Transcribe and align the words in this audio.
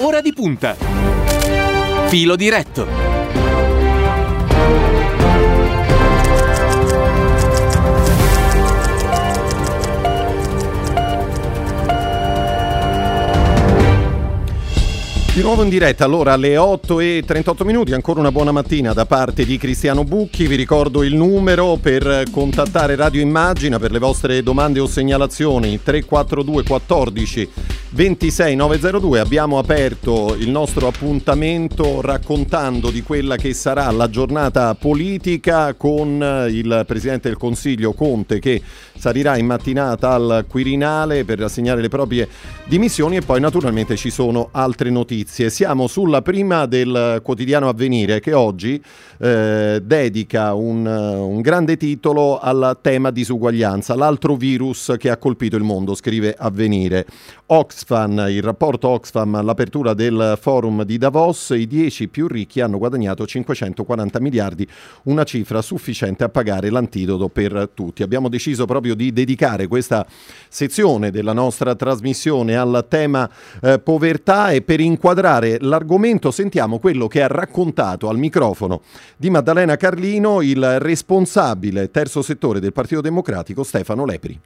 Ora 0.00 0.20
di 0.20 0.32
punta. 0.32 0.76
Filo 2.06 2.36
diretto. 2.36 2.86
Di 15.34 15.44
nuovo 15.44 15.62
in 15.62 15.68
diretta, 15.68 16.04
allora 16.04 16.32
alle 16.32 16.56
8 16.56 17.00
e 17.00 17.22
38 17.24 17.64
minuti, 17.64 17.92
ancora 17.92 18.20
una 18.20 18.32
buona 18.32 18.52
mattina 18.52 18.92
da 18.92 19.06
parte 19.06 19.44
di 19.44 19.56
Cristiano 19.56 20.02
Bucchi, 20.04 20.46
vi 20.46 20.56
ricordo 20.56 21.02
il 21.02 21.14
numero 21.14 21.76
per 21.76 22.24
contattare 22.30 22.96
Radio 22.96 23.20
Immagina 23.20 23.78
per 23.78 23.92
le 23.92 24.00
vostre 24.00 24.42
domande 24.42 24.80
o 24.80 24.86
segnalazioni 24.86 25.80
342 25.82 26.62
14 26.64 27.50
26902 27.90 29.18
abbiamo 29.18 29.58
aperto 29.58 30.34
il 30.38 30.50
nostro 30.50 30.88
appuntamento 30.88 32.02
raccontando 32.02 32.90
di 32.90 33.00
quella 33.00 33.36
che 33.36 33.54
sarà 33.54 33.90
la 33.90 34.10
giornata 34.10 34.74
politica 34.74 35.72
con 35.72 36.46
il 36.50 36.84
Presidente 36.86 37.28
del 37.28 37.38
Consiglio 37.38 37.94
Conte 37.94 38.40
che 38.40 38.60
salirà 38.98 39.36
in 39.36 39.46
mattinata 39.46 40.10
al 40.10 40.44
Quirinale 40.48 41.24
per 41.24 41.40
assegnare 41.42 41.80
le 41.80 41.88
proprie 41.88 42.28
dimissioni 42.64 43.16
e 43.16 43.20
poi 43.22 43.40
naturalmente 43.40 43.96
ci 43.96 44.10
sono 44.10 44.48
altre 44.52 44.90
notizie. 44.90 45.50
Siamo 45.50 45.86
sulla 45.86 46.22
prima 46.22 46.66
del 46.66 47.20
quotidiano 47.22 47.68
Avvenire 47.68 48.20
che 48.20 48.32
oggi 48.32 48.82
eh, 49.18 49.80
dedica 49.82 50.54
un, 50.54 50.84
un 50.84 51.40
grande 51.40 51.76
titolo 51.76 52.38
al 52.38 52.78
tema 52.80 53.10
disuguaglianza, 53.10 53.94
l'altro 53.94 54.36
virus 54.36 54.94
che 54.98 55.10
ha 55.10 55.16
colpito 55.16 55.56
il 55.56 55.62
mondo, 55.62 55.94
scrive 55.94 56.34
Avvenire. 56.36 57.06
Oxfam, 57.46 58.26
il 58.28 58.42
rapporto 58.42 58.88
Oxfam 58.88 59.36
all'apertura 59.36 59.94
del 59.94 60.36
forum 60.40 60.84
di 60.84 60.98
Davos, 60.98 61.54
i 61.56 61.66
10 61.66 62.08
più 62.08 62.26
ricchi 62.26 62.60
hanno 62.60 62.78
guadagnato 62.78 63.26
540 63.26 64.20
miliardi, 64.20 64.66
una 65.04 65.24
cifra 65.24 65.62
sufficiente 65.62 66.24
a 66.24 66.28
pagare 66.28 66.68
l'antidoto 66.70 67.28
per 67.28 67.70
tutti. 67.72 68.02
Abbiamo 68.02 68.28
deciso 68.28 68.66
proprio 68.66 68.87
di 68.94 69.12
dedicare 69.12 69.66
questa 69.66 70.06
sezione 70.48 71.10
della 71.10 71.32
nostra 71.32 71.74
trasmissione 71.74 72.56
al 72.56 72.86
tema 72.88 73.28
eh, 73.60 73.78
povertà 73.78 74.50
e 74.50 74.62
per 74.62 74.80
inquadrare 74.80 75.58
l'argomento 75.60 76.30
sentiamo 76.30 76.78
quello 76.78 77.06
che 77.06 77.22
ha 77.22 77.26
raccontato 77.26 78.08
al 78.08 78.18
microfono 78.18 78.82
di 79.16 79.30
Maddalena 79.30 79.76
Carlino 79.76 80.40
il 80.42 80.78
responsabile 80.78 81.90
terzo 81.90 82.22
settore 82.22 82.60
del 82.60 82.72
Partito 82.72 83.00
Democratico 83.00 83.62
Stefano 83.62 84.04
Lepri. 84.04 84.40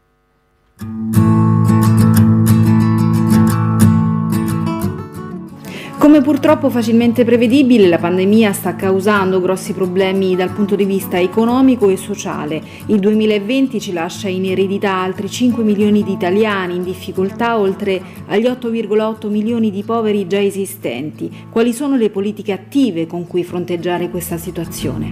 Come 6.02 6.20
purtroppo 6.20 6.68
facilmente 6.68 7.24
prevedibile, 7.24 7.86
la 7.86 7.96
pandemia 7.96 8.52
sta 8.52 8.74
causando 8.74 9.40
grossi 9.40 9.72
problemi 9.72 10.34
dal 10.34 10.50
punto 10.50 10.74
di 10.74 10.84
vista 10.84 11.16
economico 11.20 11.90
e 11.90 11.96
sociale. 11.96 12.60
Il 12.86 12.98
2020 12.98 13.80
ci 13.80 13.92
lascia 13.92 14.26
in 14.26 14.44
eredità 14.46 14.94
altri 14.94 15.30
5 15.30 15.62
milioni 15.62 16.02
di 16.02 16.10
italiani 16.10 16.74
in 16.74 16.82
difficoltà, 16.82 17.56
oltre 17.56 18.02
agli 18.26 18.46
8,8 18.46 19.30
milioni 19.30 19.70
di 19.70 19.84
poveri 19.84 20.26
già 20.26 20.40
esistenti. 20.40 21.46
Quali 21.48 21.72
sono 21.72 21.94
le 21.94 22.10
politiche 22.10 22.50
attive 22.50 23.06
con 23.06 23.28
cui 23.28 23.44
fronteggiare 23.44 24.10
questa 24.10 24.38
situazione? 24.38 25.06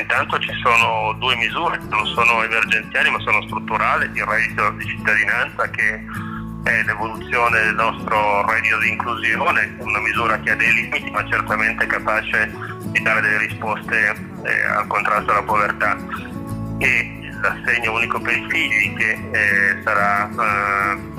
Intanto 0.00 0.38
ci 0.38 0.52
sono 0.62 1.16
due 1.18 1.34
misure 1.36 1.80
non 1.88 2.06
sono 2.06 2.44
emergenziali 2.44 3.10
ma 3.10 3.18
sono 3.18 3.42
strutturali, 3.42 4.04
il 4.14 4.24
reddito 4.24 4.70
di 4.78 4.84
cittadinanza 4.84 5.68
che 5.70 6.04
è 6.62 6.82
l'evoluzione 6.84 7.60
del 7.60 7.74
nostro 7.74 8.46
reddito 8.48 8.78
di 8.78 8.90
inclusione, 8.90 9.74
una 9.78 9.98
misura 10.00 10.38
che 10.40 10.50
ha 10.50 10.56
dei 10.56 10.72
limiti 10.72 11.10
ma 11.10 11.26
certamente 11.28 11.86
capace 11.86 12.52
di 12.84 13.02
dare 13.02 13.20
delle 13.20 13.38
risposte 13.38 14.14
eh, 14.44 14.64
al 14.66 14.86
contrasto 14.86 15.32
alla 15.32 15.42
povertà 15.42 15.96
e 16.78 17.30
l'assegno 17.40 17.94
unico 17.94 18.20
per 18.20 18.36
i 18.36 18.46
figli 18.48 18.94
che 18.94 19.10
eh, 19.32 19.82
sarà 19.82 20.28
eh, 20.28 21.10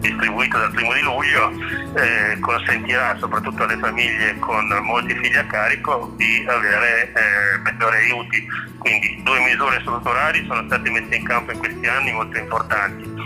distribuito 0.00 0.58
dal 0.58 0.72
primo 0.72 0.92
di 0.94 1.02
luglio 1.02 1.52
eh, 1.94 2.38
consentirà 2.40 3.16
soprattutto 3.18 3.62
alle 3.62 3.76
famiglie 3.76 4.36
con 4.40 4.66
molti 4.82 5.14
figli 5.14 5.36
a 5.36 5.46
carico 5.46 6.12
di 6.16 6.44
avere 6.48 7.12
eh, 7.12 7.58
maggiori 7.62 7.96
aiuti. 7.96 8.46
Quindi 8.78 9.20
due 9.22 9.38
misure 9.40 9.78
strutturali 9.80 10.44
sono 10.46 10.64
state 10.66 10.90
messe 10.90 11.14
in 11.14 11.24
campo 11.24 11.52
in 11.52 11.58
questi 11.58 11.86
anni 11.86 12.12
molto 12.12 12.38
importanti 12.38 13.19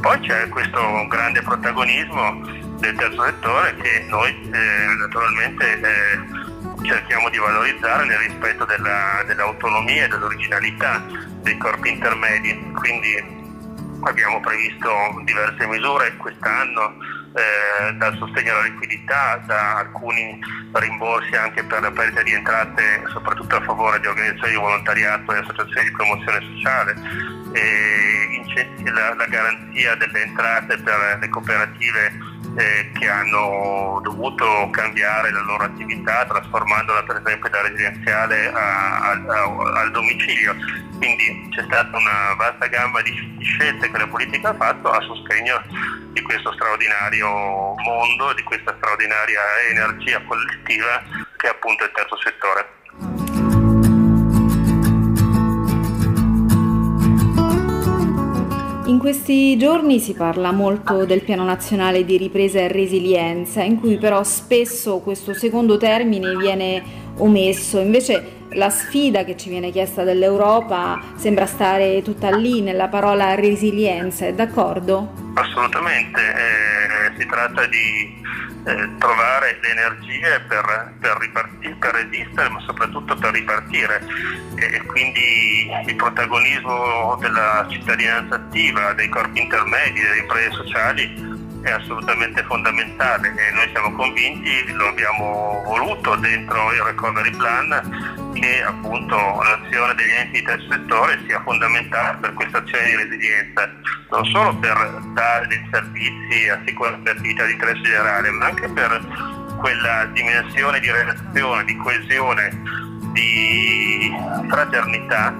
poi 0.00 0.20
c'è 0.20 0.48
questo 0.48 1.06
grande 1.08 1.40
protagonismo 1.42 2.40
del 2.78 2.96
terzo 2.96 3.22
settore 3.22 3.76
che 3.76 4.06
noi 4.08 4.30
eh, 4.30 4.94
naturalmente 4.98 5.80
eh, 5.80 6.84
cerchiamo 6.84 7.28
di 7.28 7.38
valorizzare 7.38 8.06
nel 8.06 8.18
rispetto 8.18 8.64
della, 8.64 9.22
dell'autonomia 9.26 10.04
e 10.04 10.08
dell'originalità 10.08 11.04
dei 11.42 11.56
corpi 11.58 11.90
intermedi. 11.90 12.72
Quindi 12.74 13.36
abbiamo 14.02 14.40
previsto 14.40 14.90
diverse 15.24 15.66
misure 15.66 16.16
quest'anno 16.16 16.94
eh, 17.34 17.92
dal 17.94 18.16
sostegno 18.16 18.52
alla 18.52 18.64
liquidità, 18.64 19.42
da 19.46 19.76
alcuni 19.78 20.38
rimborsi 20.72 21.34
anche 21.34 21.62
per 21.64 21.82
la 21.82 21.90
perdita 21.90 22.22
di 22.22 22.32
entrate, 22.32 23.02
soprattutto 23.12 23.56
a 23.56 23.62
favore 23.62 24.00
di 24.00 24.06
organizzazioni 24.06 24.52
di 24.52 24.58
volontariato 24.58 25.32
e 25.32 25.38
associazioni 25.38 25.88
di 25.88 25.92
promozione 25.92 26.40
sociale, 26.54 26.94
la, 27.52 29.14
la, 29.14 29.26
garanzia 29.26 29.94
delle 29.96 30.22
entrate 30.22 30.78
per 30.78 31.18
le 31.20 31.28
cooperative 31.28 32.12
eh, 32.56 32.90
che 32.98 33.08
hanno 33.08 34.00
dovuto 34.02 34.68
cambiare 34.70 35.30
la 35.30 35.40
loro 35.42 35.64
attività 35.64 36.24
trasformandola 36.26 37.02
per 37.04 37.22
esempio 37.24 37.48
da 37.48 37.62
residenziale 37.62 38.52
a, 38.52 39.00
a, 39.00 39.10
a, 39.12 39.80
al 39.80 39.90
domicilio. 39.90 40.54
Quindi 40.98 41.48
c'è 41.54 41.62
stata 41.62 41.96
una 41.96 42.34
vasta 42.36 42.66
gamma 42.66 43.00
di, 43.02 43.38
scelte 43.40 43.90
che 43.90 43.98
la 43.98 44.08
politica 44.08 44.48
ha 44.48 44.54
fatto 44.54 44.90
a 44.90 45.00
sostegno 45.02 45.62
di 46.12 46.20
questo 46.22 46.52
straordinario 46.52 47.28
mondo, 47.76 48.32
di 48.34 48.42
questa 48.42 48.74
straordinaria 48.76 49.40
energia 49.70 50.20
collettiva 50.26 51.02
che 51.36 51.46
è 51.46 51.50
appunto 51.50 51.84
il 51.84 51.92
terzo 51.94 52.18
settore. 52.18 52.77
In 58.88 58.98
questi 58.98 59.58
giorni 59.58 60.00
si 60.00 60.14
parla 60.14 60.50
molto 60.50 61.04
del 61.04 61.22
Piano 61.22 61.44
Nazionale 61.44 62.06
di 62.06 62.16
Ripresa 62.16 62.60
e 62.60 62.68
Resilienza, 62.68 63.62
in 63.62 63.78
cui 63.78 63.98
però 63.98 64.24
spesso 64.24 65.00
questo 65.00 65.34
secondo 65.34 65.76
termine 65.76 66.34
viene 66.34 66.82
omesso. 67.18 67.80
Invece 67.80 68.46
la 68.52 68.70
sfida 68.70 69.24
che 69.24 69.36
ci 69.36 69.50
viene 69.50 69.70
chiesta 69.70 70.04
dall'Europa 70.04 71.02
sembra 71.16 71.44
stare 71.44 72.00
tutta 72.00 72.34
lì 72.34 72.62
nella 72.62 72.88
parola 72.88 73.34
resilienza, 73.34 74.24
è 74.24 74.32
d'accordo? 74.32 75.12
Assolutamente, 75.34 76.20
eh, 76.22 77.20
si 77.20 77.26
tratta 77.26 77.66
di 77.66 78.47
eh, 78.68 78.88
trovare 78.98 79.58
le 79.62 79.70
energie 79.70 80.40
per, 80.46 80.94
per, 81.00 81.16
ripartire, 81.18 81.74
per 81.78 81.94
resistere, 81.94 82.48
ma 82.50 82.60
soprattutto 82.60 83.16
per 83.16 83.32
ripartire. 83.32 84.04
E 84.56 84.82
quindi 84.86 85.70
il 85.86 85.96
protagonismo 85.96 87.16
della 87.20 87.66
cittadinanza 87.70 88.34
attiva, 88.34 88.92
dei 88.92 89.08
corpi 89.08 89.40
intermedi, 89.40 90.00
delle 90.00 90.18
imprese 90.18 90.50
sociali 90.52 91.36
è 91.62 91.70
assolutamente 91.70 92.42
fondamentale 92.44 93.28
e 93.28 93.50
noi 93.52 93.68
siamo 93.70 93.92
convinti, 93.92 94.72
lo 94.72 94.88
abbiamo 94.88 95.62
voluto 95.64 96.14
dentro 96.16 96.72
il 96.72 96.82
recovery 96.82 97.30
plan, 97.30 98.27
che 98.38 98.62
appunto 98.62 99.16
l'azione 99.16 99.94
degli 99.94 100.10
enti 100.10 100.42
del 100.42 100.66
settore 100.68 101.18
sia 101.26 101.40
fondamentale 101.42 102.18
per 102.18 102.32
questa 102.34 102.58
azione 102.58 102.84
di 102.84 102.96
resilienza, 102.96 103.70
non 104.10 104.24
solo 104.26 104.56
per 104.56 105.00
dare 105.14 105.46
dei 105.46 105.68
servizi, 105.70 106.48
assicurare 106.48 107.00
l'attività 107.04 107.44
di 107.44 107.52
interesse 107.52 107.82
generale, 107.82 108.30
ma 108.30 108.46
anche 108.46 108.68
per 108.68 109.56
quella 109.58 110.04
dimensione 110.12 110.80
di 110.80 110.90
relazione, 110.90 111.64
di 111.64 111.76
coesione, 111.76 112.62
di 113.12 114.12
fraternità 114.48 115.34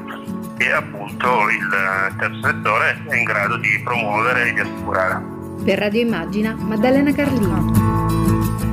che 0.56 0.72
appunto 0.72 1.48
il 1.50 2.14
terzo 2.18 2.40
settore 2.42 3.00
è 3.08 3.16
in 3.16 3.24
grado 3.24 3.56
di 3.58 3.80
promuovere 3.84 4.48
e 4.48 4.52
di 4.54 4.60
assicurare. 4.60 5.22
Per 5.64 5.78
Radio 5.78 6.00
Immagina, 6.00 6.54
Maddalena 6.54 7.12
Carlino. 7.12 8.67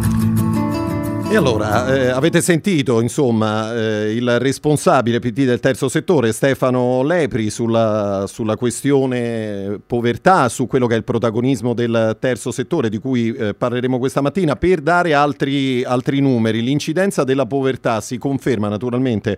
E 1.36 1.38
allora, 1.38 1.94
eh, 1.94 2.08
avete 2.08 2.40
sentito 2.40 3.02
insomma 3.02 3.76
eh, 3.76 4.14
il 4.14 4.40
responsabile 4.40 5.20
PD 5.20 5.44
del 5.44 5.60
terzo 5.60 5.90
settore, 5.90 6.32
Stefano 6.32 7.04
Lepri, 7.04 7.50
sulla, 7.50 8.24
sulla, 8.26 8.56
questione 8.56 9.82
povertà, 9.86 10.48
su 10.48 10.66
quello 10.66 10.88
che 10.88 10.94
è 10.94 10.98
il 10.98 11.04
protagonismo 11.04 11.74
del 11.74 12.16
terzo 12.22 12.52
settore 12.52 12.88
di 12.88 13.00
cui 13.00 13.34
eh, 13.34 13.54
parleremo 13.54 14.00
questa 14.00 14.22
mattina, 14.22 14.56
per 14.56 14.80
dare 14.80 15.14
altri, 15.14 15.84
altri 15.84 16.22
numeri. 16.22 16.62
L'incidenza 16.62 17.26
della 17.26 17.46
povertà 17.46 18.00
si 18.00 18.18
conferma 18.18 18.70
naturalmente 18.70 19.38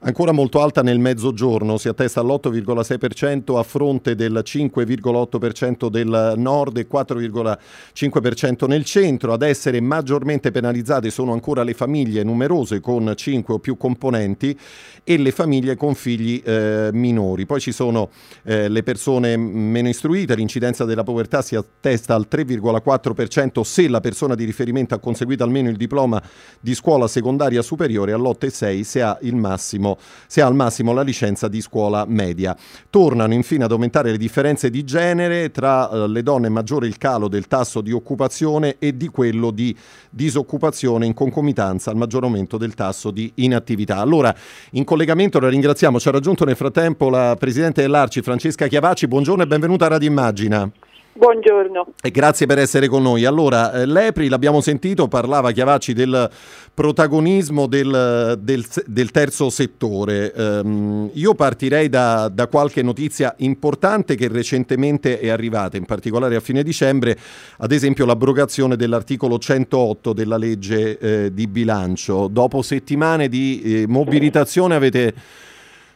ancora 0.00 0.32
molto 0.32 0.60
alta 0.60 0.82
nel 0.82 0.98
mezzogiorno, 0.98 1.78
si 1.78 1.88
attesta 1.88 2.20
all'8,6% 2.20 3.56
a 3.56 3.62
fronte 3.62 4.14
del 4.14 4.42
5,8% 4.44 5.88
del 5.88 6.34
nord 6.36 6.76
e 6.76 6.86
4,5% 6.86 8.66
nel 8.68 8.84
centro. 8.84 9.32
Ad 9.32 9.40
essere 9.40 9.80
maggiormente 9.80 10.50
penalizzate 10.50 11.08
sono 11.08 11.36
ancora 11.38 11.62
le 11.62 11.74
famiglie 11.74 12.24
numerose 12.24 12.80
con 12.80 13.12
5 13.14 13.54
o 13.54 13.58
più 13.58 13.76
componenti 13.76 14.58
e 15.04 15.16
le 15.16 15.30
famiglie 15.30 15.76
con 15.76 15.94
figli 15.94 16.42
eh, 16.44 16.90
minori. 16.92 17.46
Poi 17.46 17.60
ci 17.60 17.72
sono 17.72 18.10
eh, 18.42 18.68
le 18.68 18.82
persone 18.82 19.36
meno 19.36 19.88
istruite, 19.88 20.34
l'incidenza 20.34 20.84
della 20.84 21.04
povertà 21.04 21.40
si 21.40 21.54
attesta 21.54 22.14
al 22.14 22.26
3,4% 22.30 23.62
se 23.62 23.88
la 23.88 24.00
persona 24.00 24.34
di 24.34 24.44
riferimento 24.44 24.94
ha 24.94 24.98
conseguito 24.98 25.44
almeno 25.44 25.70
il 25.70 25.76
diploma 25.76 26.20
di 26.60 26.74
scuola 26.74 27.06
secondaria 27.06 27.62
superiore, 27.62 28.12
all'8,6% 28.12 28.80
se 28.82 29.02
ha, 29.02 29.16
il 29.22 29.36
massimo, 29.36 29.96
se 30.26 30.40
ha 30.42 30.46
al 30.46 30.54
massimo 30.54 30.92
la 30.92 31.02
licenza 31.02 31.48
di 31.48 31.60
scuola 31.60 32.04
media. 32.06 32.56
Tornano 32.90 33.32
infine 33.32 33.64
ad 33.64 33.72
aumentare 33.72 34.10
le 34.10 34.18
differenze 34.18 34.68
di 34.70 34.84
genere, 34.84 35.50
tra 35.50 35.88
eh, 35.90 36.08
le 36.08 36.22
donne 36.22 36.48
maggiore 36.48 36.86
il 36.86 36.98
calo 36.98 37.28
del 37.28 37.46
tasso 37.46 37.80
di 37.80 37.92
occupazione 37.92 38.76
e 38.78 38.96
di 38.96 39.08
quello 39.08 39.50
di 39.50 39.74
disoccupazione 40.10 41.06
in 41.06 41.14
concomitanza 41.28 41.90
al 41.90 41.96
maggior 41.96 42.24
aumento 42.24 42.56
del 42.56 42.74
tasso 42.74 43.10
di 43.10 43.30
inattività. 43.36 43.98
Allora, 43.98 44.34
in 44.72 44.84
collegamento 44.84 45.38
la 45.38 45.48
ringraziamo, 45.48 46.00
ci 46.00 46.08
ha 46.08 46.10
raggiunto 46.10 46.44
nel 46.44 46.56
frattempo 46.56 47.10
la 47.10 47.36
Presidente 47.38 47.82
dell'Arci, 47.82 48.22
Francesca 48.22 48.66
Chiavacci, 48.66 49.06
buongiorno 49.06 49.42
e 49.42 49.46
benvenuta 49.46 49.84
a 49.86 49.88
Radio 49.88 50.08
Immagina. 50.08 50.70
Buongiorno. 51.18 51.94
E 52.00 52.12
grazie 52.12 52.46
per 52.46 52.58
essere 52.58 52.86
con 52.86 53.02
noi. 53.02 53.24
Allora, 53.24 53.72
eh, 53.72 53.86
l'EPRI, 53.86 54.28
l'abbiamo 54.28 54.60
sentito, 54.60 55.08
parlava 55.08 55.50
Chiavacci 55.50 55.92
del 55.92 56.30
protagonismo 56.72 57.66
del, 57.66 58.38
del, 58.40 58.64
del 58.86 59.10
terzo 59.10 59.50
settore. 59.50 60.32
Um, 60.36 61.10
io 61.14 61.34
partirei 61.34 61.88
da, 61.88 62.28
da, 62.28 62.46
qualche 62.46 62.82
notizia 62.82 63.34
importante 63.38 64.14
che 64.14 64.28
recentemente 64.28 65.18
è 65.18 65.28
arrivata, 65.28 65.76
in 65.76 65.86
particolare 65.86 66.36
a 66.36 66.40
fine 66.40 66.62
dicembre, 66.62 67.18
ad 67.56 67.72
esempio 67.72 68.06
l'abrogazione 68.06 68.76
dell'articolo 68.76 69.38
108 69.38 70.12
della 70.12 70.36
legge 70.36 70.98
eh, 70.98 71.34
di 71.34 71.48
bilancio. 71.48 72.28
Dopo 72.28 72.62
settimane 72.62 73.28
di 73.28 73.60
eh, 73.62 73.86
mobilitazione 73.88 74.76
avete 74.76 75.14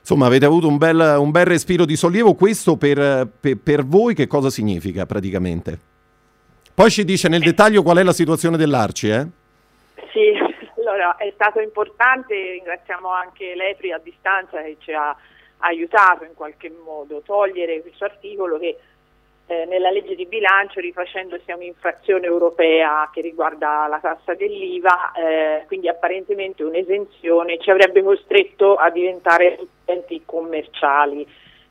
Insomma, 0.03 0.27
avete 0.27 0.45
avuto 0.45 0.67
un 0.67 0.79
bel, 0.79 1.15
un 1.19 1.31
bel 1.31 1.45
respiro 1.45 1.85
di 1.85 1.95
sollievo. 1.95 2.35
Questo 2.35 2.77
per, 2.77 3.29
per, 3.41 3.57
per, 3.57 3.85
voi 3.85 4.15
che 4.15 4.27
cosa 4.27 4.51
significa 4.51 5.07
praticamente? 5.07 5.79
Poi 6.75 6.91
ci 6.91 7.05
dice 7.05 7.29
nel 7.29 7.41
dettaglio 7.41 7.85
qual 7.85 7.99
è 7.99 8.03
la 8.03 8.13
situazione 8.13 8.57
dell'Arci, 8.57 9.09
eh? 9.09 9.27
Sì, 10.11 10.35
allora 10.81 11.15
è 11.17 11.31
stato 11.35 11.61
importante, 11.61 12.35
ringraziamo 12.35 13.09
anche 13.11 13.55
l'EPRI 13.55 13.93
a 13.93 14.01
distanza 14.03 14.61
che 14.61 14.77
ci 14.81 14.93
ha 14.93 15.17
aiutato 15.59 16.25
in 16.25 16.35
qualche 16.35 16.73
modo, 16.85 17.23
togliere 17.25 17.81
questo 17.83 18.05
articolo 18.05 18.59
che 18.59 18.77
eh, 19.53 19.67
nella 19.67 19.91
legge 19.91 20.15
di 20.15 20.25
bilancio 20.25 20.81
rifacendosi 20.81 21.51
a 21.51 21.57
un'infrazione 21.57 22.27
europea 22.27 23.11
che 23.13 23.21
riguarda 23.21 23.87
la 23.87 23.99
tassa 23.99 24.33
dell'IVA, 24.35 25.13
eh, 25.13 25.65
quindi 25.67 25.89
apparentemente 25.89 26.65
un'esenzione 26.65 27.59
ci 27.59 27.71
avrebbe 27.71 28.03
costretto 28.03 28.77
a 28.77 28.89
diventare 28.89 29.59
utenti 29.61 30.23
commerciali. 30.25 31.27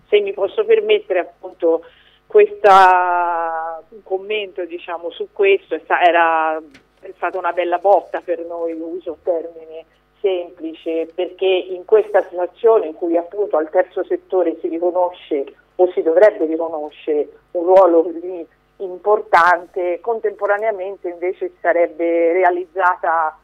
Se 0.07 0.19
mi 0.19 0.31
posso 0.33 0.63
permettere 0.63 1.19
appunto 1.19 1.83
questa, 2.27 3.81
un 3.89 4.03
commento 4.03 4.63
diciamo, 4.65 5.09
su 5.09 5.29
questo, 5.31 5.79
era 5.87 6.61
è 7.01 7.11
stata 7.15 7.39
una 7.39 7.51
bella 7.51 7.79
botta 7.79 8.21
per 8.21 8.45
noi, 8.45 8.73
uso 8.73 9.13
un 9.13 9.21
termine 9.23 9.85
semplice, 10.19 11.07
perché 11.15 11.47
in 11.47 11.83
questa 11.83 12.21
situazione 12.29 12.87
in 12.87 12.93
cui 12.93 13.17
appunto 13.17 13.57
al 13.57 13.71
terzo 13.71 14.03
settore 14.03 14.55
si 14.61 14.67
riconosce 14.67 15.45
o 15.81 15.91
si 15.93 16.03
dovrebbe 16.03 16.45
riconoscere 16.45 17.27
un 17.51 17.63
ruolo 17.63 18.03
così 18.03 18.45
importante, 18.77 19.99
contemporaneamente 19.99 21.09
invece 21.09 21.53
sarebbe 21.59 22.31
realizzata 22.33 23.37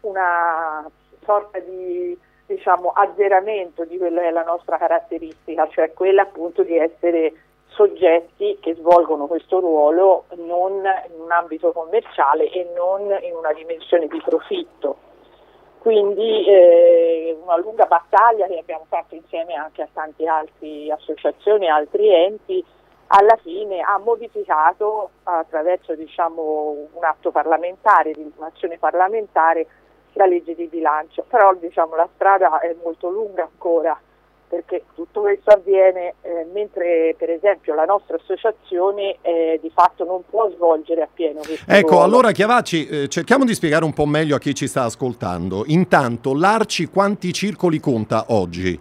una 0.00 0.88
sorta 1.24 1.58
di 1.60 2.18
diciamo, 2.46 2.90
azzeramento 2.90 3.84
di 3.84 3.96
quella 3.96 4.22
che 4.22 4.28
è 4.28 4.30
la 4.32 4.42
nostra 4.42 4.76
caratteristica, 4.76 5.68
cioè 5.68 5.92
quella 5.92 6.22
appunto 6.22 6.62
di 6.62 6.76
essere 6.76 7.32
soggetti 7.68 8.58
che 8.60 8.74
svolgono 8.74 9.26
questo 9.26 9.60
ruolo 9.60 10.24
non 10.36 10.82
in 11.12 11.20
un 11.20 11.30
ambito 11.30 11.72
commerciale 11.72 12.50
e 12.50 12.70
non 12.74 13.02
in 13.22 13.34
una 13.34 13.52
dimensione 13.52 14.06
di 14.08 14.20
profitto. 14.24 15.12
Quindi 15.84 16.46
eh, 16.46 17.36
una 17.42 17.58
lunga 17.58 17.84
battaglia 17.84 18.46
che 18.46 18.56
abbiamo 18.56 18.86
fatto 18.88 19.14
insieme 19.14 19.52
anche 19.52 19.82
a 19.82 19.88
tante 19.92 20.26
altre 20.26 20.90
associazioni 20.90 21.66
e 21.66 21.68
altri 21.68 22.08
enti, 22.08 22.64
alla 23.08 23.36
fine 23.42 23.82
ha 23.82 23.98
modificato 23.98 25.10
attraverso 25.24 25.94
diciamo, 25.94 26.88
un 26.90 27.04
atto 27.04 27.30
parlamentare, 27.30 28.14
un'azione 28.34 28.78
parlamentare, 28.78 29.66
la 30.14 30.24
legge 30.24 30.54
di 30.54 30.68
bilancio. 30.68 31.26
Però 31.28 31.52
diciamo, 31.52 31.96
la 31.96 32.08
strada 32.14 32.60
è 32.60 32.74
molto 32.82 33.10
lunga 33.10 33.42
ancora 33.42 34.00
perché 34.48 34.84
tutto 34.94 35.22
questo 35.22 35.50
avviene 35.50 36.14
eh, 36.22 36.46
mentre 36.52 37.14
per 37.18 37.30
esempio 37.30 37.74
la 37.74 37.84
nostra 37.84 38.16
associazione 38.16 39.16
eh, 39.22 39.58
di 39.60 39.70
fatto 39.74 40.04
non 40.04 40.22
può 40.28 40.50
svolgere 40.50 41.02
appieno 41.02 41.40
questo 41.40 41.64
Ecco, 41.70 41.88
ruolo. 41.90 42.04
allora 42.04 42.32
Chiavacci, 42.32 42.86
eh, 42.86 43.08
cerchiamo 43.08 43.44
di 43.44 43.54
spiegare 43.54 43.84
un 43.84 43.92
po' 43.92 44.06
meglio 44.06 44.36
a 44.36 44.38
chi 44.38 44.54
ci 44.54 44.66
sta 44.66 44.84
ascoltando. 44.84 45.64
Intanto, 45.66 46.34
l'Arci 46.34 46.86
quanti 46.86 47.32
circoli 47.32 47.80
conta 47.80 48.26
oggi? 48.28 48.80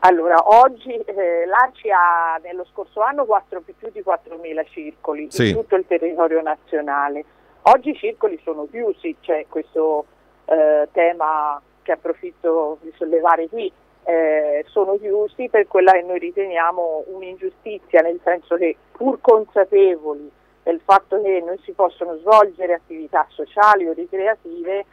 Allora, 0.00 0.36
oggi 0.44 0.92
eh, 0.92 1.44
l'Arci 1.46 1.90
ha 1.90 2.38
nello 2.42 2.64
scorso 2.70 3.00
anno 3.00 3.24
4, 3.24 3.62
più 3.76 3.90
di 3.90 4.00
4.000 4.00 4.66
circoli 4.70 5.26
sì. 5.30 5.48
in 5.48 5.54
tutto 5.54 5.74
il 5.74 5.84
territorio 5.88 6.40
nazionale. 6.40 7.24
Oggi 7.62 7.90
i 7.90 7.96
circoli 7.96 8.38
sono 8.44 8.68
chiusi, 8.70 9.16
c'è 9.20 9.46
questo 9.48 10.06
eh, 10.44 10.88
tema 10.92 11.60
che 11.82 11.92
approfitto 11.92 12.78
di 12.82 12.92
sollevare 12.96 13.48
qui, 13.48 13.70
eh, 14.08 14.64
sono 14.68 14.96
chiusi 14.96 15.50
per 15.50 15.66
quella 15.66 15.92
che 15.92 16.00
noi 16.00 16.18
riteniamo 16.18 17.04
un'ingiustizia, 17.08 18.00
nel 18.00 18.18
senso 18.24 18.56
che 18.56 18.74
pur 18.90 19.20
consapevoli 19.20 20.30
del 20.62 20.80
fatto 20.82 21.20
che 21.20 21.42
non 21.44 21.58
si 21.58 21.72
possono 21.72 22.16
svolgere 22.16 22.72
attività 22.72 23.26
sociali 23.28 23.86
o 23.86 23.92
ricreative, 23.92 24.86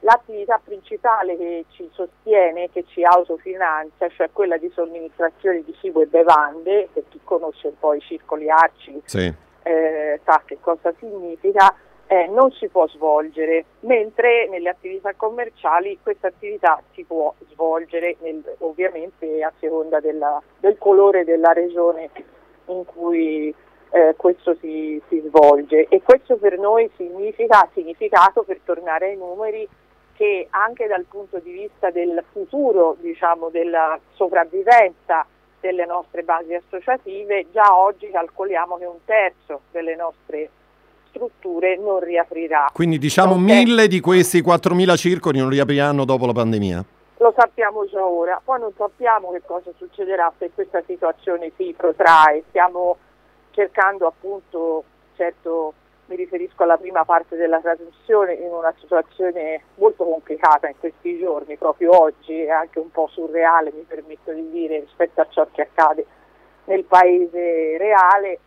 l'attività 0.00 0.60
principale 0.62 1.36
che 1.36 1.64
ci 1.70 1.90
sostiene, 1.92 2.70
che 2.70 2.84
ci 2.86 3.02
autofinanzia, 3.02 4.08
cioè 4.10 4.30
quella 4.32 4.56
di 4.58 4.70
somministrazione 4.72 5.64
di 5.64 5.74
cibo 5.80 6.00
e 6.00 6.06
bevande, 6.06 6.88
per 6.92 7.02
chi 7.08 7.18
conosce 7.24 7.66
un 7.66 7.78
po' 7.80 7.94
i 7.94 8.00
circoli 8.00 8.48
arci 8.48 9.02
sì. 9.06 9.32
eh, 9.64 10.20
sa 10.24 10.40
che 10.44 10.58
cosa 10.60 10.94
significa, 11.00 11.74
eh, 12.06 12.26
non 12.28 12.50
si 12.52 12.68
può 12.68 12.86
svolgere, 12.88 13.64
mentre 13.80 14.48
nelle 14.48 14.68
attività 14.68 15.14
commerciali 15.14 15.98
questa 16.02 16.28
attività 16.28 16.82
si 16.92 17.04
può 17.04 17.32
svolgere 17.50 18.16
nel, 18.20 18.42
ovviamente 18.58 19.42
a 19.42 19.52
seconda 19.58 20.00
della, 20.00 20.42
del 20.60 20.76
colore 20.78 21.24
della 21.24 21.52
regione 21.52 22.10
in 22.66 22.84
cui 22.84 23.54
eh, 23.90 24.14
questo 24.16 24.56
si, 24.60 25.00
si, 25.08 25.22
svolge. 25.26 25.86
E 25.88 26.02
questo 26.02 26.36
per 26.36 26.58
noi 26.58 26.90
significa, 26.96 27.60
ha 27.60 27.68
significato 27.72 28.42
per 28.42 28.60
tornare 28.64 29.10
ai 29.10 29.16
numeri 29.16 29.68
che 30.14 30.46
anche 30.50 30.86
dal 30.86 31.04
punto 31.04 31.38
di 31.38 31.52
vista 31.52 31.90
del 31.90 32.22
futuro, 32.32 32.96
diciamo 33.00 33.48
della 33.48 33.98
sopravvivenza 34.12 35.26
delle 35.60 35.86
nostre 35.86 36.22
basi 36.22 36.54
associative, 36.54 37.46
già 37.52 37.76
oggi 37.76 38.10
calcoliamo 38.10 38.76
che 38.76 38.84
un 38.84 39.04
terzo 39.04 39.62
delle 39.70 39.94
nostre 39.94 40.50
strutture 41.12 41.76
non 41.76 42.00
riaprirà. 42.00 42.70
Quindi 42.72 42.98
diciamo 42.98 43.34
okay. 43.34 43.44
mille 43.44 43.86
di 43.86 44.00
questi 44.00 44.42
4.000 44.42 44.96
circoli 44.96 45.38
non 45.38 45.50
riapriranno 45.50 46.04
dopo 46.04 46.26
la 46.26 46.32
pandemia? 46.32 46.84
Lo 47.18 47.32
sappiamo 47.36 47.86
già 47.86 48.04
ora, 48.04 48.40
poi 48.42 48.58
non 48.58 48.72
sappiamo 48.76 49.30
che 49.30 49.42
cosa 49.46 49.70
succederà 49.76 50.32
se 50.38 50.50
questa 50.52 50.82
situazione 50.84 51.52
si 51.56 51.72
protrae. 51.76 52.42
Stiamo 52.48 52.96
cercando 53.52 54.06
appunto, 54.08 54.82
certo 55.14 55.74
mi 56.06 56.16
riferisco 56.16 56.64
alla 56.64 56.76
prima 56.76 57.04
parte 57.04 57.36
della 57.36 57.60
trasmissione, 57.60 58.34
in 58.34 58.50
una 58.50 58.74
situazione 58.80 59.62
molto 59.76 60.04
complicata 60.04 60.68
in 60.68 60.74
questi 60.78 61.18
giorni, 61.18 61.56
proprio 61.56 61.98
oggi, 61.98 62.42
e 62.42 62.50
anche 62.50 62.80
un 62.80 62.90
po' 62.90 63.08
surreale 63.12 63.72
mi 63.72 63.84
permetto 63.86 64.32
di 64.32 64.50
dire 64.50 64.80
rispetto 64.80 65.20
a 65.20 65.26
ciò 65.30 65.46
che 65.52 65.62
accade 65.62 66.04
nel 66.64 66.84
paese 66.84 67.78
reale, 67.78 68.38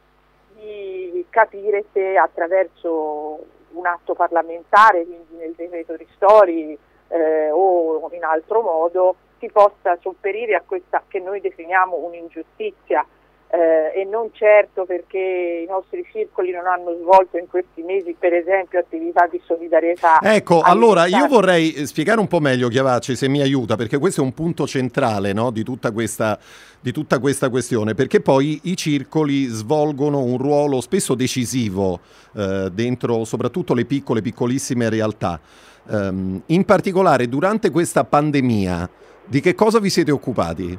di 0.55 1.25
capire 1.29 1.85
se 1.91 2.17
attraverso 2.17 3.45
un 3.71 3.85
atto 3.85 4.13
parlamentare, 4.13 5.05
quindi 5.05 5.35
nel 5.35 5.53
decreto 5.53 5.95
ristori 5.95 6.77
eh, 7.09 7.49
o 7.51 8.09
in 8.13 8.23
altro 8.23 8.61
modo, 8.61 9.15
si 9.39 9.49
possa 9.51 9.97
sopperire 10.01 10.55
a 10.55 10.63
questa 10.65 11.03
che 11.07 11.19
noi 11.19 11.41
definiamo 11.41 11.97
un'ingiustizia 11.97 13.05
eh, 13.49 14.01
e 14.01 14.03
non 14.05 14.29
certo 14.33 14.85
perché 14.85 15.63
i 15.63 15.69
nostri 15.69 16.05
circoli 16.11 16.51
non 16.51 16.65
hanno 16.65 16.97
svolto 16.99 17.37
in 17.37 17.47
questi 17.47 17.81
mesi 17.83 18.15
per 18.17 18.33
esempio 18.33 18.79
attività 18.79 19.27
di 19.27 19.39
solidarietà. 19.45 20.19
Ecco, 20.21 20.61
allora 20.61 21.05
io 21.05 21.27
vorrei 21.27 21.85
spiegare 21.85 22.19
un 22.19 22.27
po' 22.27 22.39
meglio 22.39 22.67
Chiavacci 22.67 23.15
se 23.15 23.27
mi 23.27 23.41
aiuta 23.41 23.75
perché 23.75 23.97
questo 23.97 24.21
è 24.21 24.23
un 24.23 24.33
punto 24.33 24.67
centrale 24.67 25.31
no, 25.31 25.51
di, 25.51 25.63
tutta 25.63 25.91
questa, 25.91 26.37
di 26.79 26.91
tutta 26.91 27.19
questa 27.19 27.49
questione 27.49 27.93
perché 27.93 28.19
poi 28.19 28.59
i 28.63 28.75
circoli 28.75 29.45
svolgono 29.45 30.21
un 30.21 30.37
ruolo 30.37 30.81
spesso 30.81 31.15
decisivo 31.15 31.99
eh, 32.35 32.69
dentro 32.73 33.23
soprattutto 33.23 33.73
le 33.73 33.85
piccole, 33.85 34.21
piccolissime 34.21 34.89
realtà. 34.89 35.39
Um, 35.87 36.41
in 36.47 36.65
particolare 36.65 37.29
durante 37.29 37.69
questa 37.69 38.03
pandemia 38.03 38.89
di 39.23 39.39
che 39.39 39.53
cosa 39.53 39.79
vi 39.79 39.91
siete 39.91 40.11
occupati? 40.11 40.77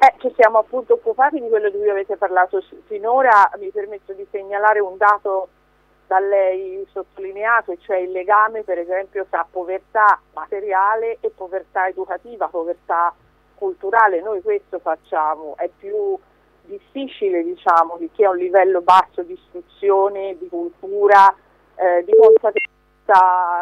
Eh, 0.00 0.14
ci 0.18 0.32
siamo 0.36 0.58
appunto 0.58 0.94
occupati 0.94 1.40
di 1.40 1.48
quello 1.48 1.70
di 1.70 1.76
cui 1.76 1.90
avete 1.90 2.16
parlato 2.16 2.62
finora, 2.86 3.50
mi 3.58 3.68
permetto 3.70 4.12
di 4.12 4.24
segnalare 4.30 4.78
un 4.78 4.96
dato 4.96 5.48
da 6.06 6.20
lei 6.20 6.86
sottolineato, 6.92 7.76
cioè 7.78 7.96
il 7.96 8.12
legame 8.12 8.62
per 8.62 8.78
esempio 8.78 9.26
tra 9.28 9.44
povertà 9.50 10.20
materiale 10.34 11.18
e 11.20 11.30
povertà 11.30 11.88
educativa, 11.88 12.46
povertà 12.46 13.12
culturale. 13.56 14.20
Noi 14.20 14.40
questo 14.40 14.78
facciamo, 14.78 15.56
è 15.56 15.68
più 15.76 16.16
difficile 16.62 17.42
diciamo 17.42 17.96
di 17.98 18.08
chi 18.12 18.22
ha 18.24 18.30
un 18.30 18.36
livello 18.36 18.80
basso 18.80 19.22
di 19.22 19.32
istruzione, 19.32 20.36
di 20.38 20.48
cultura, 20.48 21.34
eh, 21.74 22.04
di 22.04 22.12
consapevolezza 22.12 22.77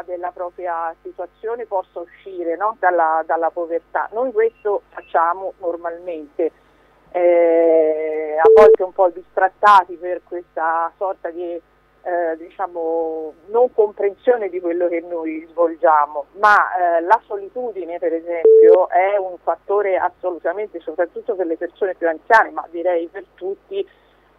della 0.05 0.33
propria 0.33 0.93
situazione 1.03 1.67
possa 1.67 2.01
uscire 2.01 2.57
no? 2.57 2.77
dalla, 2.81 3.23
dalla, 3.25 3.51
povertà. 3.51 4.09
Noi 4.13 4.33
questo 4.33 4.83
facciamo 4.89 5.53
normalmente, 5.59 6.51
eh, 7.13 8.37
a 8.39 8.61
volte 8.61 8.83
un 8.83 8.93
po' 8.93 9.09
distrattati 9.11 9.95
per 9.95 10.23
questa 10.25 10.91
sorta 10.97 11.31
di 11.31 11.61
eh, 12.07 12.37
diciamo, 12.37 13.35
non 13.47 13.73
comprensione 13.73 14.49
di 14.49 14.61
quello 14.61 14.87
che 14.89 15.01
noi 15.01 15.47
svolgiamo, 15.51 16.27
ma 16.39 16.55
eh, 16.77 17.01
la 17.03 17.21
solitudine 17.27 17.99
per 17.99 18.13
esempio 18.13 18.89
è 18.89 19.17
un 19.17 19.37
fattore 19.43 19.97
assolutamente, 19.97 20.81
soprattutto 20.81 21.35
per 21.35 21.47
le 21.47 21.57
persone 21.57 21.95
più 21.95 22.09
anziane, 22.09 22.51
ma 22.51 22.65
direi 22.71 23.09
per 23.09 23.25
tutti, 23.35 23.85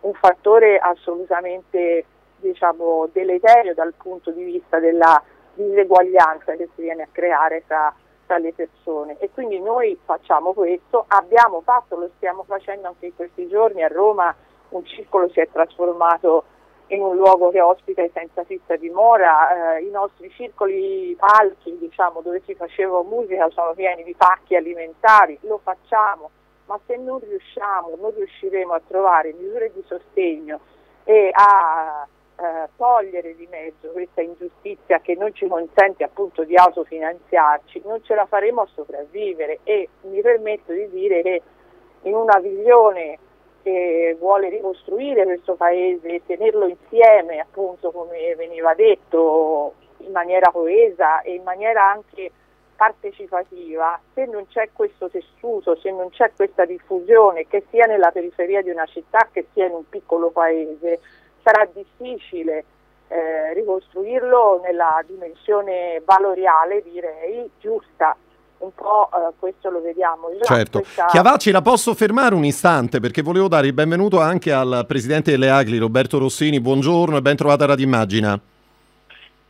un 0.01 0.13
fattore 0.13 0.77
assolutamente 0.77 2.05
diciamo, 2.39 3.09
deleterio 3.11 3.73
dal 3.73 3.93
punto 3.93 4.31
di 4.31 4.43
vista 4.43 4.79
della 4.79 5.21
diseguaglianza 5.53 6.55
che 6.55 6.69
si 6.75 6.81
viene 6.81 7.03
a 7.03 7.07
creare 7.11 7.63
tra, 7.67 7.93
tra, 8.25 8.37
le 8.37 8.53
persone. 8.53 9.17
E 9.19 9.29
quindi 9.31 9.59
noi 9.59 9.97
facciamo 10.05 10.53
questo, 10.53 11.05
abbiamo 11.07 11.61
fatto, 11.61 11.97
lo 11.97 12.09
stiamo 12.17 12.43
facendo 12.43 12.87
anche 12.87 13.07
in 13.07 13.15
questi 13.15 13.47
giorni 13.47 13.83
a 13.83 13.87
Roma, 13.87 14.33
un 14.69 14.85
circolo 14.85 15.29
si 15.29 15.39
è 15.39 15.49
trasformato 15.51 16.43
in 16.87 17.01
un 17.01 17.15
luogo 17.15 17.49
che 17.49 17.59
ospita 17.59 18.01
i 18.01 18.11
senza 18.13 18.43
fissa 18.43 18.75
dimora, 18.77 19.75
eh, 19.77 19.83
i 19.83 19.89
nostri 19.89 20.29
circoli 20.31 21.15
palchi 21.17 21.77
diciamo, 21.77 22.21
dove 22.21 22.41
si 22.45 22.55
faceva 22.55 23.03
musica 23.03 23.49
sono 23.49 23.73
pieni 23.73 24.03
di 24.03 24.15
pacchi 24.15 24.55
alimentari, 24.55 25.37
lo 25.41 25.59
facciamo, 25.61 26.29
ma 26.65 26.79
se 26.85 26.95
non 26.95 27.19
riusciamo, 27.19 27.97
non 27.99 28.13
riusciremo 28.15 28.73
a 28.73 28.81
trovare 28.87 29.33
misure 29.33 29.71
di 29.73 29.83
sostegno 29.85 30.59
e 31.03 31.29
a 31.33 32.07
eh, 32.39 32.69
togliere 32.75 33.35
di 33.35 33.47
mezzo 33.49 33.89
questa 33.89 34.21
ingiustizia 34.21 34.99
che 34.99 35.15
non 35.15 35.33
ci 35.33 35.47
consente 35.47 36.03
appunto 36.03 36.43
di 36.43 36.55
autofinanziarci, 36.55 37.81
non 37.85 38.03
ce 38.03 38.15
la 38.15 38.25
faremo 38.25 38.61
a 38.61 38.67
sopravvivere. 38.73 39.59
E 39.63 39.89
mi 40.01 40.21
permetto 40.21 40.71
di 40.71 40.87
dire 40.89 41.21
che 41.21 41.41
in 42.03 42.13
una 42.13 42.39
visione 42.39 43.17
che 43.63 44.15
vuole 44.19 44.49
ricostruire 44.49 45.25
questo 45.25 45.55
paese 45.55 46.07
e 46.07 46.21
tenerlo 46.25 46.67
insieme, 46.67 47.39
appunto 47.39 47.91
come 47.91 48.33
veniva 48.35 48.73
detto, 48.73 49.73
in 49.97 50.11
maniera 50.11 50.51
coesa 50.51 51.21
e 51.21 51.33
in 51.33 51.43
maniera 51.43 51.89
anche 51.89 52.31
partecipativa, 52.77 53.99
se 54.13 54.25
non 54.25 54.47
c'è 54.47 54.69
questo 54.71 55.09
tessuto, 55.09 55.75
se 55.77 55.91
non 55.91 56.09
c'è 56.11 56.31
questa 56.35 56.63
diffusione, 56.63 57.47
che 57.47 57.65
sia 57.71 57.87
nella 57.87 58.11
periferia 58.11 58.61
di 58.61 58.69
una 58.69 58.85
città, 58.85 59.27
che 59.31 59.47
sia 59.51 59.65
in 59.65 59.73
un 59.73 59.89
piccolo 59.89 60.29
paese, 60.29 60.99
sarà 61.47 61.69
difficile 61.73 62.65
eh, 63.07 63.53
ricostruirlo 63.53 64.61
nella 64.65 65.01
dimensione 65.07 66.01
valoriale, 66.03 66.83
direi, 66.83 67.49
giusta. 67.59 68.15
Un 68.59 68.73
po' 68.73 69.09
eh, 69.13 69.33
questo 69.39 69.69
lo 69.69 69.81
vediamo. 69.81 70.29
Già 70.37 70.43
certo. 70.43 70.79
Questa... 70.79 71.05
Chiavacci, 71.05 71.51
la 71.51 71.61
posso 71.61 71.93
fermare 71.93 72.35
un 72.35 72.43
istante 72.43 72.99
perché 72.99 73.21
volevo 73.21 73.47
dare 73.47 73.67
il 73.67 73.73
benvenuto 73.73 74.19
anche 74.19 74.51
al 74.51 74.83
presidente 74.87 75.31
delle 75.31 75.49
Agli, 75.49 75.79
Roberto 75.79 76.17
Rossini. 76.17 76.59
Buongiorno 76.59 77.17
e 77.17 77.21
ben 77.21 77.35
trovata 77.35 77.65
Radio 77.65 77.85
Immagina. 77.85 78.39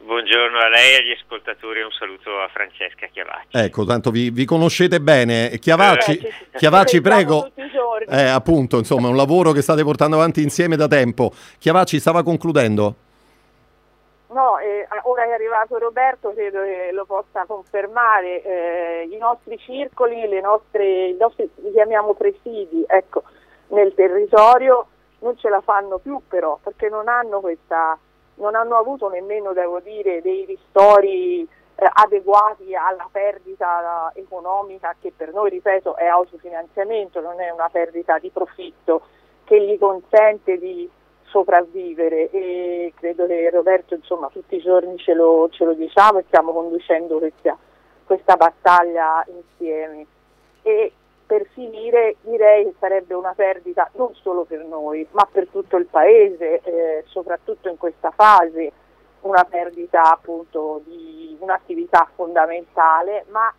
Buongiorno 0.08 0.58
a 0.58 0.70
lei 0.70 0.94
e 0.94 0.98
agli 1.00 1.12
ascoltatori 1.12 1.82
e 1.82 1.84
un 1.84 1.92
saluto 1.92 2.40
a 2.40 2.48
Francesca 2.48 3.08
Chiavacci. 3.08 3.58
Ecco, 3.58 3.84
tanto 3.84 4.10
vi, 4.10 4.30
vi 4.30 4.46
conoscete 4.46 5.02
bene. 5.02 5.50
Chiavacci, 5.60 6.18
eh, 6.18 6.34
Chiavacci 6.56 7.02
prego. 7.02 7.52
Eh, 8.08 8.22
appunto, 8.22 8.78
insomma, 8.78 9.08
è 9.08 9.10
un 9.10 9.18
lavoro 9.18 9.52
che 9.52 9.62
state 9.62 9.84
portando 9.84 10.16
avanti 10.16 10.42
insieme 10.42 10.78
da 10.78 10.88
tempo. 10.88 11.34
Chiavacci 11.60 12.00
stava 12.00 12.24
concludendo. 12.24 12.96
No, 14.30 14.58
eh, 14.60 14.88
ora 15.04 15.26
è 15.26 15.32
arrivato 15.32 15.78
Roberto, 15.78 16.32
credo 16.34 16.62
che 16.64 16.90
lo 16.94 17.04
possa 17.04 17.44
confermare. 17.46 18.42
Eh, 18.44 19.10
I 19.12 19.18
nostri 19.18 19.60
circoli, 19.60 20.26
le 20.26 20.40
nostre, 20.40 21.08
i 21.08 21.18
nostri, 21.20 21.50
li 21.56 21.74
chiamiamo 21.74 22.14
presidi, 22.14 22.82
ecco, 22.88 23.24
nel 23.72 23.94
territorio 23.94 24.88
non 25.20 25.38
ce 25.38 25.50
la 25.50 25.60
fanno 25.60 25.98
più 25.98 26.22
però, 26.26 26.58
perché 26.64 26.88
non 26.88 27.10
hanno 27.10 27.42
questa 27.42 28.00
non 28.38 28.56
hanno 28.56 28.78
avuto 28.78 29.10
nemmeno, 29.10 29.54
devo 29.54 29.80
dire, 29.80 30.22
dei 30.22 30.46
ristori 30.46 31.42
eh, 31.42 31.90
adeguati 31.94 32.76
alla 32.76 33.08
perdita 33.12 34.12
economica 34.16 34.96
che 35.00 35.14
per 35.16 35.34
noi, 35.34 35.50
ripeto, 35.50 35.96
è 35.96 36.06
autofinanziamento, 36.06 37.22
non 37.22 37.40
è 37.40 37.50
una 37.50 37.70
perdita 37.70 38.18
di 38.20 38.30
profitto 38.30 39.02
che 39.44 39.62
gli 39.62 39.78
consente 39.78 40.58
di 40.58 40.90
sopravvivere 41.24 42.30
e 42.32 42.94
credo 42.96 43.26
che 43.28 43.50
Roberto 43.50 43.94
insomma 43.94 44.30
tutti 44.30 44.56
i 44.56 44.62
giorni 44.62 44.98
ce 44.98 45.14
lo, 45.14 45.50
ce 45.52 45.66
lo 45.66 45.74
diciamo 45.74 46.20
e 46.20 46.24
stiamo 46.28 46.52
conducendo 46.54 47.18
questa, 47.18 47.58
questa 48.06 48.36
battaglia 48.36 49.24
insieme. 49.28 50.06
E 50.62 50.94
per 51.28 51.46
finire 51.52 52.16
direi 52.22 52.64
che 52.64 52.74
sarebbe 52.80 53.14
una 53.14 53.34
perdita 53.36 53.90
non 53.96 54.16
solo 54.16 54.46
per 54.46 54.64
noi, 54.64 55.06
ma 55.12 55.28
per 55.30 55.48
tutto 55.50 55.76
il 55.76 55.86
Paese, 55.86 56.62
eh, 56.62 57.04
soprattutto 57.08 57.68
in 57.68 57.78
questa 57.78 58.12
fase, 58.12 58.72
una 59.22 59.44
perdita 59.44 60.10
appunto 60.10 60.82
di 60.86 61.36
un'attività 61.40 62.10
fondamentale, 62.16 63.26
ma 63.30 63.54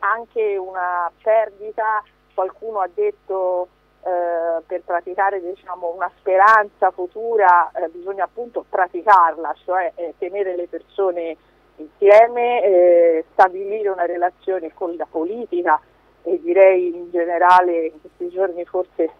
anche 0.00 0.58
una 0.58 1.10
perdita, 1.22 2.04
qualcuno 2.34 2.80
ha 2.80 2.88
detto 2.92 3.68
eh, 4.04 4.62
per 4.66 4.82
praticare 4.82 5.40
diciamo, 5.40 5.92
una 5.94 6.10
speranza 6.18 6.90
futura 6.90 7.70
eh, 7.72 7.88
bisogna 7.88 8.24
appunto 8.24 8.64
praticarla, 8.68 9.54
cioè 9.64 9.90
eh, 9.94 10.14
tenere 10.18 10.54
le 10.54 10.68
persone 10.68 11.36
insieme, 11.76 12.62
eh, 12.62 13.24
stabilire 13.32 13.88
una 13.88 14.04
relazione 14.04 14.72
con 14.74 14.94
la 14.96 15.06
politica, 15.10 15.80
e 16.26 16.40
direi 16.40 16.94
in 16.94 17.10
generale 17.10 17.86
in 17.86 18.00
questi 18.00 18.28
giorni 18.28 18.64
forse 18.64 19.10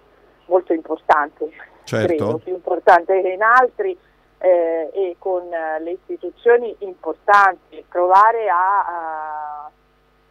molto 0.47 0.73
importante, 0.73 1.51
certo. 1.85 2.07
credo, 2.07 2.39
più 2.39 2.55
importante 2.55 3.21
che 3.23 3.29
in 3.29 3.43
altri 3.43 3.97
eh, 4.39 4.91
e 4.93 5.17
con 5.19 5.49
le 5.49 5.91
istituzioni 5.91 6.75
importanti, 6.81 7.85
provare 7.89 8.49
a, 8.49 8.81
a 8.81 9.71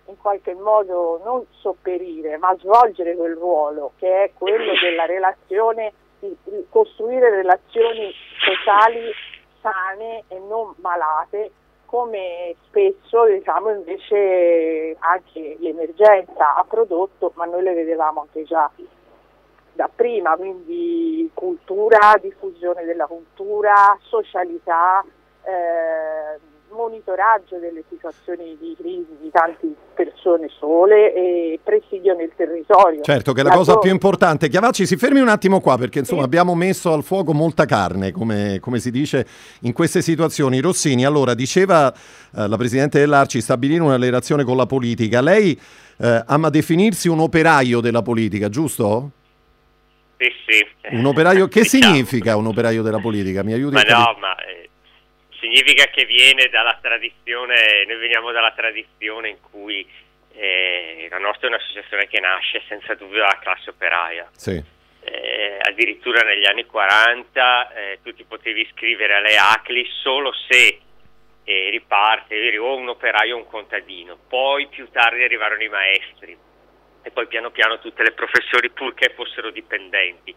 in 0.07 0.17
qualche 0.17 0.53
modo 0.53 1.21
non 1.23 1.45
sopperire, 1.49 2.37
ma 2.37 2.55
svolgere 2.59 3.15
quel 3.15 3.35
ruolo 3.35 3.93
che 3.97 4.25
è 4.25 4.31
quello 4.37 4.73
della 4.79 5.05
relazione, 5.05 5.93
di, 6.19 6.35
di 6.43 6.65
costruire 6.69 7.29
relazioni 7.29 8.11
sociali 8.37 9.11
sane 9.61 10.23
e 10.27 10.39
non 10.39 10.75
malate 10.81 11.51
come 11.85 12.55
spesso 12.67 13.25
diciamo 13.25 13.69
invece 13.71 14.95
anche 14.99 15.57
l'emergenza 15.59 16.55
ha 16.55 16.65
prodotto, 16.67 17.31
ma 17.35 17.45
noi 17.45 17.63
le 17.63 17.73
vedevamo 17.73 18.21
anche 18.21 18.43
già 18.43 18.69
da 19.73 19.89
prima, 19.93 20.35
quindi 20.35 21.29
cultura, 21.33 22.17
diffusione 22.21 22.85
della 22.85 23.07
cultura, 23.07 23.97
socialità, 24.01 25.03
eh, 25.43 26.39
monitoraggio 26.75 27.57
delle 27.57 27.83
situazioni 27.89 28.57
di 28.59 28.75
crisi 28.77 29.17
di 29.21 29.29
tante 29.31 29.67
persone 29.95 30.49
sole 30.59 31.13
e 31.13 31.59
presidio 31.63 32.13
nel 32.13 32.31
territorio. 32.35 33.01
Certo, 33.01 33.33
che 33.33 33.41
è 33.41 33.43
la, 33.43 33.49
la 33.49 33.55
cosa 33.55 33.77
più 33.77 33.89
importante. 33.89 34.49
Chiavacci, 34.49 34.85
si 34.85 34.97
fermi 34.97 35.19
un 35.19 35.29
attimo 35.29 35.59
qua 35.61 35.77
perché 35.77 35.99
insomma 35.99 36.21
sì. 36.21 36.27
abbiamo 36.27 36.53
messo 36.53 36.93
al 36.93 37.03
fuoco 37.03 37.33
molta 37.33 37.65
carne, 37.65 38.11
come, 38.11 38.59
come, 38.59 38.79
si 38.79 38.91
dice 38.91 39.25
in 39.61 39.73
queste 39.73 40.01
situazioni. 40.01 40.59
Rossini, 40.59 41.05
allora, 41.05 41.33
diceva 41.33 41.91
eh, 41.91 42.47
la 42.47 42.57
Presidente 42.57 42.99
dell'Arci, 42.99 43.41
stabilire 43.41 43.81
una 43.81 43.97
relazione 43.97 44.43
con 44.43 44.57
la 44.57 44.65
politica. 44.65 45.21
Lei 45.21 45.59
eh, 45.97 46.23
ama 46.27 46.49
definirsi 46.49 47.07
un 47.07 47.19
operaio 47.19 47.79
della 47.79 48.01
politica, 48.01 48.49
giusto? 48.49 49.11
Sì, 50.17 50.27
sì. 50.47 50.95
Un 50.95 51.05
operaio, 51.05 51.47
che 51.49 51.61
diciamo. 51.61 51.83
significa 51.83 52.35
un 52.35 52.47
operaio 52.47 52.81
della 52.81 52.99
politica? 52.99 53.43
Mi 53.43 53.53
aiuti 53.53 53.73
ma 53.73 53.81
no, 53.81 54.15
ma 54.19 54.35
significa 55.45 55.85
che 55.85 56.05
viene 56.05 56.49
dalla 56.49 56.77
tradizione, 56.81 57.85
noi 57.85 57.97
veniamo 57.97 58.31
dalla 58.31 58.51
tradizione 58.51 59.29
in 59.29 59.37
cui 59.51 59.87
eh, 60.33 61.07
la 61.09 61.19
nostra 61.19 61.47
è 61.47 61.51
un'associazione 61.51 62.07
che 62.07 62.19
nasce 62.19 62.63
senza 62.67 62.95
dubbio 62.95 63.19
dalla 63.19 63.39
classe 63.39 63.69
operaia. 63.69 64.27
Sì. 64.35 64.73
Eh, 65.07 65.57
addirittura 65.61 66.21
negli 66.21 66.47
anni 66.47 66.65
40 66.65 67.73
eh, 67.73 67.99
tu 68.01 68.11
ti 68.15 68.23
potevi 68.23 68.61
iscrivere 68.61 69.13
alle 69.13 69.37
ACLI 69.37 69.87
solo 70.01 70.33
se 70.49 70.79
eh, 71.43 71.69
riparte, 71.69 72.33
eri 72.35 72.57
o 72.57 72.75
un 72.75 72.89
operaio 72.89 73.35
o 73.35 73.37
un 73.37 73.47
contadino, 73.47 74.17
poi 74.27 74.67
più 74.67 74.89
tardi 74.89 75.23
arrivarono 75.23 75.61
i 75.61 75.69
maestri 75.69 76.35
e 77.03 77.11
poi 77.11 77.27
piano 77.27 77.51
piano 77.51 77.77
tutte 77.77 78.01
le 78.01 78.13
professioni 78.13 78.71
purché 78.71 79.13
fossero 79.15 79.51
dipendenti. 79.51 80.35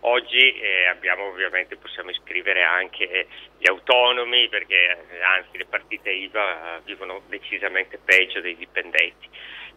Oggi 0.00 0.60
eh, 0.60 0.86
abbiamo 0.86 1.26
ovviamente 1.26 1.76
possiamo 1.76 2.10
iscrivere 2.10 2.62
anche 2.62 3.26
gli 3.58 3.68
autonomi 3.68 4.48
perché 4.48 4.98
eh, 5.10 5.22
anzi 5.22 5.56
le 5.58 5.66
partite 5.66 6.10
IVA 6.10 6.80
vivono 6.84 7.22
decisamente 7.28 7.98
peggio 7.98 8.40
dei 8.40 8.56
dipendenti. 8.56 9.28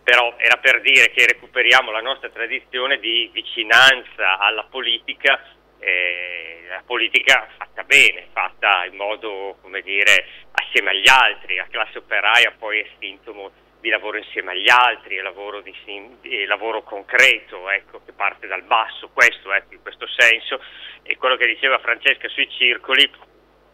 Però 0.03 0.35
era 0.37 0.57
per 0.57 0.81
dire 0.81 1.11
che 1.11 1.25
recuperiamo 1.25 1.91
la 1.91 2.01
nostra 2.01 2.29
tradizione 2.29 2.99
di 2.99 3.29
vicinanza 3.33 4.37
alla 4.37 4.63
politica, 4.69 5.43
eh, 5.79 6.63
la 6.67 6.83
politica 6.85 7.47
fatta 7.57 7.83
bene, 7.83 8.27
fatta 8.31 8.85
in 8.85 8.95
modo, 8.95 9.57
come 9.61 9.81
dire, 9.81 10.25
assieme 10.51 10.91
agli 10.91 11.09
altri. 11.09 11.55
La 11.55 11.67
classe 11.69 11.97
operaia 11.97 12.53
poi 12.57 12.79
è 12.79 12.87
sintomo 12.99 13.51
di 13.79 13.89
lavoro 13.89 14.17
insieme 14.17 14.51
agli 14.51 14.69
altri, 14.69 15.15
è 15.15 15.21
lavoro, 15.21 15.61
di, 15.61 15.73
è 16.21 16.45
lavoro 16.45 16.83
concreto, 16.83 17.69
ecco, 17.69 18.01
che 18.05 18.11
parte 18.11 18.47
dal 18.47 18.63
basso, 18.63 19.09
questo, 19.13 19.53
ecco, 19.53 19.73
in 19.73 19.81
questo 19.81 20.07
senso, 20.07 20.61
e 21.03 21.17
quello 21.17 21.37
che 21.37 21.47
diceva 21.47 21.79
Francesca 21.79 22.27
sui 22.29 22.49
circoli 22.49 23.09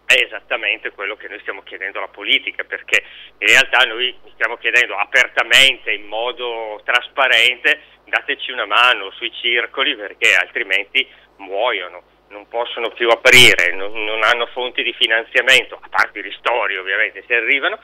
è 0.05 0.13
esattamente 0.13 0.91
quello 0.91 1.15
che 1.15 1.27
noi 1.27 1.39
stiamo 1.39 1.63
chiedendo 1.63 1.97
alla 1.97 2.07
politica, 2.07 2.63
perché 2.63 3.03
in 3.39 3.47
realtà 3.47 3.85
noi 3.85 4.15
stiamo 4.33 4.57
chiedendo 4.57 4.95
apertamente, 4.95 5.91
in 5.91 6.05
modo 6.05 6.79
trasparente, 6.83 7.81
dateci 8.05 8.51
una 8.51 8.65
mano 8.65 9.09
sui 9.11 9.31
circoli 9.33 9.95
perché 9.95 10.35
altrimenti 10.35 11.07
muoiono 11.37 12.13
non 12.29 12.47
possono 12.47 12.89
più 12.89 13.09
aprire, 13.09 13.73
non, 13.73 14.23
hanno 14.23 14.45
fonti 14.47 14.83
di 14.83 14.93
finanziamento, 14.93 15.79
a 15.79 15.87
parte 15.89 16.19
i 16.19 16.21
ristori 16.21 16.77
ovviamente 16.77 17.23
se 17.25 17.35
arrivano, 17.35 17.79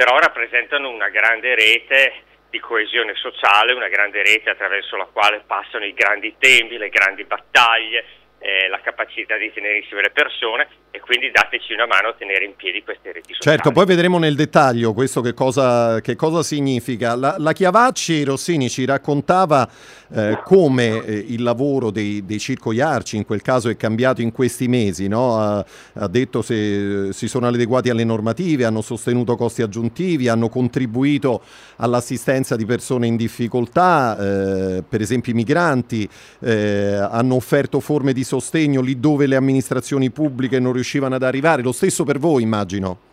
però 0.00 0.18
rappresentano 0.18 0.88
una 0.88 1.10
grande 1.10 1.54
rete 1.54 2.22
di 2.48 2.58
coesione 2.58 3.14
sociale, 3.16 3.74
una 3.74 3.88
grande 3.88 4.22
rete 4.22 4.48
attraverso 4.48 4.96
la 4.96 5.04
quale 5.04 5.42
passano 5.46 5.84
i 5.84 5.92
grandi 5.92 6.36
temi, 6.38 6.78
le 6.78 6.88
grandi 6.88 7.24
battaglie, 7.24 8.06
eh, 8.38 8.68
la 8.68 8.80
capacità 8.80 9.36
di 9.36 9.52
tenere 9.52 9.76
insieme 9.76 10.00
le 10.00 10.10
persone 10.10 10.68
e 10.92 10.98
quindi 10.98 11.30
dateci 11.30 11.72
una 11.72 11.86
mano 11.86 12.08
a 12.08 12.14
tenere 12.18 12.44
in 12.44 12.56
piedi 12.56 12.82
queste 12.82 13.12
reti 13.12 13.32
sociali. 13.32 13.56
Certo, 13.56 13.70
poi 13.70 13.86
vedremo 13.86 14.18
nel 14.18 14.34
dettaglio 14.34 14.92
questo 14.92 15.20
che 15.20 15.34
cosa, 15.34 16.00
che 16.00 16.16
cosa 16.16 16.42
significa. 16.42 17.14
La, 17.14 17.36
la, 17.38 17.52
Chiavacci 17.52 18.24
Rossini 18.24 18.68
ci 18.68 18.84
raccontava 18.84 19.68
eh, 20.12 20.40
come 20.44 21.04
eh, 21.04 21.24
il 21.28 21.44
lavoro 21.44 21.90
dei, 21.90 22.24
dei 22.24 22.40
circoli 22.40 22.80
arci 22.80 23.16
in 23.16 23.24
quel 23.24 23.40
caso 23.40 23.68
è 23.68 23.76
cambiato 23.76 24.20
in 24.20 24.32
questi 24.32 24.66
mesi, 24.66 25.06
no? 25.06 25.38
ha, 25.38 25.64
ha, 25.94 26.08
detto 26.08 26.42
se 26.42 27.12
si 27.12 27.28
sono 27.28 27.46
adeguati 27.46 27.88
alle 27.88 28.04
normative, 28.04 28.64
hanno 28.64 28.82
sostenuto 28.82 29.36
costi 29.36 29.62
aggiuntivi, 29.62 30.26
hanno 30.26 30.48
contribuito 30.48 31.40
all'assistenza 31.76 32.56
di 32.56 32.66
persone 32.66 33.06
in 33.06 33.14
difficoltà, 33.16 34.18
eh, 34.18 34.82
per 34.88 35.00
esempio 35.00 35.30
i 35.32 35.36
migranti, 35.36 36.08
eh, 36.40 36.94
hanno 37.10 37.36
offerto 37.36 37.78
forme 37.78 38.12
di 38.12 38.24
sostegno 38.24 38.80
lì 38.80 38.98
dove 38.98 39.26
le 39.26 39.36
amministrazioni 39.36 40.10
pubbliche 40.10 40.58
non 40.58 40.72
riuscivano 40.72 40.78
ad 41.16 41.22
arrivare. 41.22 41.62
Lo 41.62 41.72
stesso 41.72 42.04
per 42.04 42.18
voi, 42.18 42.42
immagino. 42.42 43.08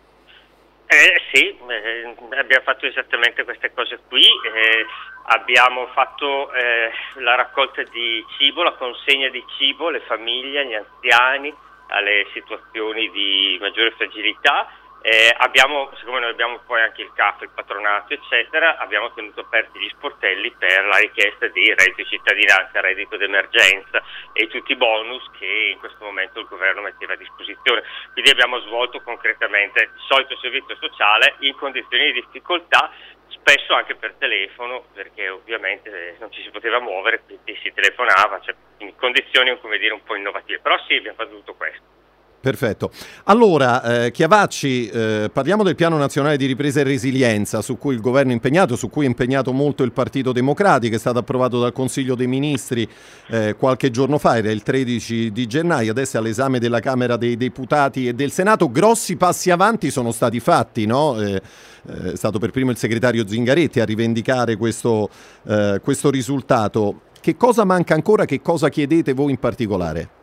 Eh, 0.86 1.20
sì, 1.32 1.44
eh, 1.48 2.14
abbiamo 2.38 2.64
fatto 2.64 2.86
esattamente 2.86 3.44
queste 3.44 3.72
cose 3.74 4.00
qui. 4.08 4.22
Eh, 4.22 4.86
abbiamo 5.24 5.86
fatto 5.88 6.52
eh, 6.52 6.90
la 7.20 7.34
raccolta 7.34 7.82
di 7.82 8.24
cibo, 8.38 8.62
la 8.62 8.72
consegna 8.72 9.28
di 9.28 9.44
cibo 9.58 9.88
alle 9.88 10.00
famiglie, 10.00 10.60
agli 10.60 10.74
anziani, 10.74 11.54
alle 11.88 12.26
situazioni 12.32 13.10
di 13.10 13.58
maggiore 13.60 13.92
fragilità 13.92 14.68
eh, 15.00 15.32
abbiamo, 15.38 15.90
siccome 15.96 16.20
noi 16.20 16.30
abbiamo 16.30 16.58
poi 16.66 16.82
anche 16.82 17.02
il 17.02 17.12
CAF, 17.14 17.42
il 17.42 17.50
patronato, 17.54 18.14
eccetera, 18.14 18.78
abbiamo 18.78 19.12
tenuto 19.12 19.40
aperti 19.40 19.78
gli 19.78 19.88
sportelli 19.90 20.50
per 20.58 20.84
la 20.84 20.98
richiesta 20.98 21.46
di 21.48 21.72
reddito 21.74 22.02
di 22.02 22.06
cittadinanza, 22.06 22.80
reddito 22.80 23.16
d'emergenza 23.16 24.02
e 24.32 24.48
tutti 24.48 24.72
i 24.72 24.76
bonus 24.76 25.24
che 25.38 25.70
in 25.72 25.78
questo 25.78 26.04
momento 26.04 26.40
il 26.40 26.46
governo 26.46 26.82
metteva 26.82 27.12
a 27.12 27.16
disposizione. 27.16 27.82
Quindi 28.12 28.30
abbiamo 28.30 28.58
svolto 28.60 29.00
concretamente 29.02 29.82
il 29.82 29.90
solito 30.08 30.36
servizio 30.38 30.76
sociale 30.76 31.36
in 31.40 31.54
condizioni 31.54 32.12
di 32.12 32.20
difficoltà, 32.20 32.90
spesso 33.28 33.74
anche 33.74 33.94
per 33.94 34.14
telefono, 34.18 34.84
perché 34.92 35.28
ovviamente 35.28 36.16
non 36.18 36.32
ci 36.32 36.42
si 36.42 36.50
poteva 36.50 36.80
muovere, 36.80 37.22
quindi 37.24 37.58
si 37.62 37.72
telefonava, 37.72 38.40
cioè 38.40 38.54
in 38.78 38.96
condizioni 38.96 39.56
dire, 39.78 39.94
un 39.94 40.02
po' 40.02 40.16
innovative. 40.16 40.58
Però 40.58 40.76
sì, 40.86 40.96
abbiamo 40.96 41.16
fatto 41.16 41.36
tutto 41.36 41.54
questo. 41.54 41.98
Perfetto. 42.40 42.92
Allora, 43.24 44.04
eh, 44.04 44.10
Chiavacci, 44.12 44.88
eh, 44.88 45.30
parliamo 45.32 45.64
del 45.64 45.74
Piano 45.74 45.96
Nazionale 45.96 46.36
di 46.36 46.46
Ripresa 46.46 46.78
e 46.80 46.84
Resilienza 46.84 47.62
su 47.62 47.78
cui 47.78 47.94
il 47.94 48.00
governo 48.00 48.30
è 48.30 48.34
impegnato, 48.34 48.76
su 48.76 48.88
cui 48.88 49.06
è 49.06 49.08
impegnato 49.08 49.52
molto 49.52 49.82
il 49.82 49.90
Partito 49.90 50.30
Democratico, 50.30 50.94
è 50.94 50.98
stato 50.98 51.18
approvato 51.18 51.58
dal 51.58 51.72
Consiglio 51.72 52.14
dei 52.14 52.28
Ministri 52.28 52.88
eh, 53.26 53.56
qualche 53.58 53.90
giorno 53.90 54.18
fa, 54.18 54.36
era 54.36 54.52
il 54.52 54.62
13 54.62 55.32
di 55.32 55.46
gennaio, 55.48 55.90
adesso 55.90 56.16
è 56.16 56.20
all'esame 56.20 56.60
della 56.60 56.78
Camera 56.78 57.16
dei 57.16 57.36
Deputati 57.36 58.06
e 58.06 58.14
del 58.14 58.30
Senato. 58.30 58.70
Grossi 58.70 59.16
passi 59.16 59.50
avanti 59.50 59.90
sono 59.90 60.12
stati 60.12 60.38
fatti, 60.38 60.86
no? 60.86 61.20
Eh, 61.20 61.42
eh, 61.88 62.12
è 62.12 62.16
stato 62.16 62.38
per 62.38 62.52
primo 62.52 62.70
il 62.70 62.76
segretario 62.76 63.26
Zingaretti 63.26 63.80
a 63.80 63.84
rivendicare 63.84 64.54
questo, 64.54 65.10
eh, 65.42 65.80
questo 65.82 66.08
risultato. 66.08 67.00
Che 67.20 67.36
cosa 67.36 67.64
manca 67.64 67.94
ancora? 67.94 68.24
Che 68.24 68.40
cosa 68.40 68.68
chiedete 68.68 69.12
voi 69.12 69.32
in 69.32 69.38
particolare? 69.38 70.17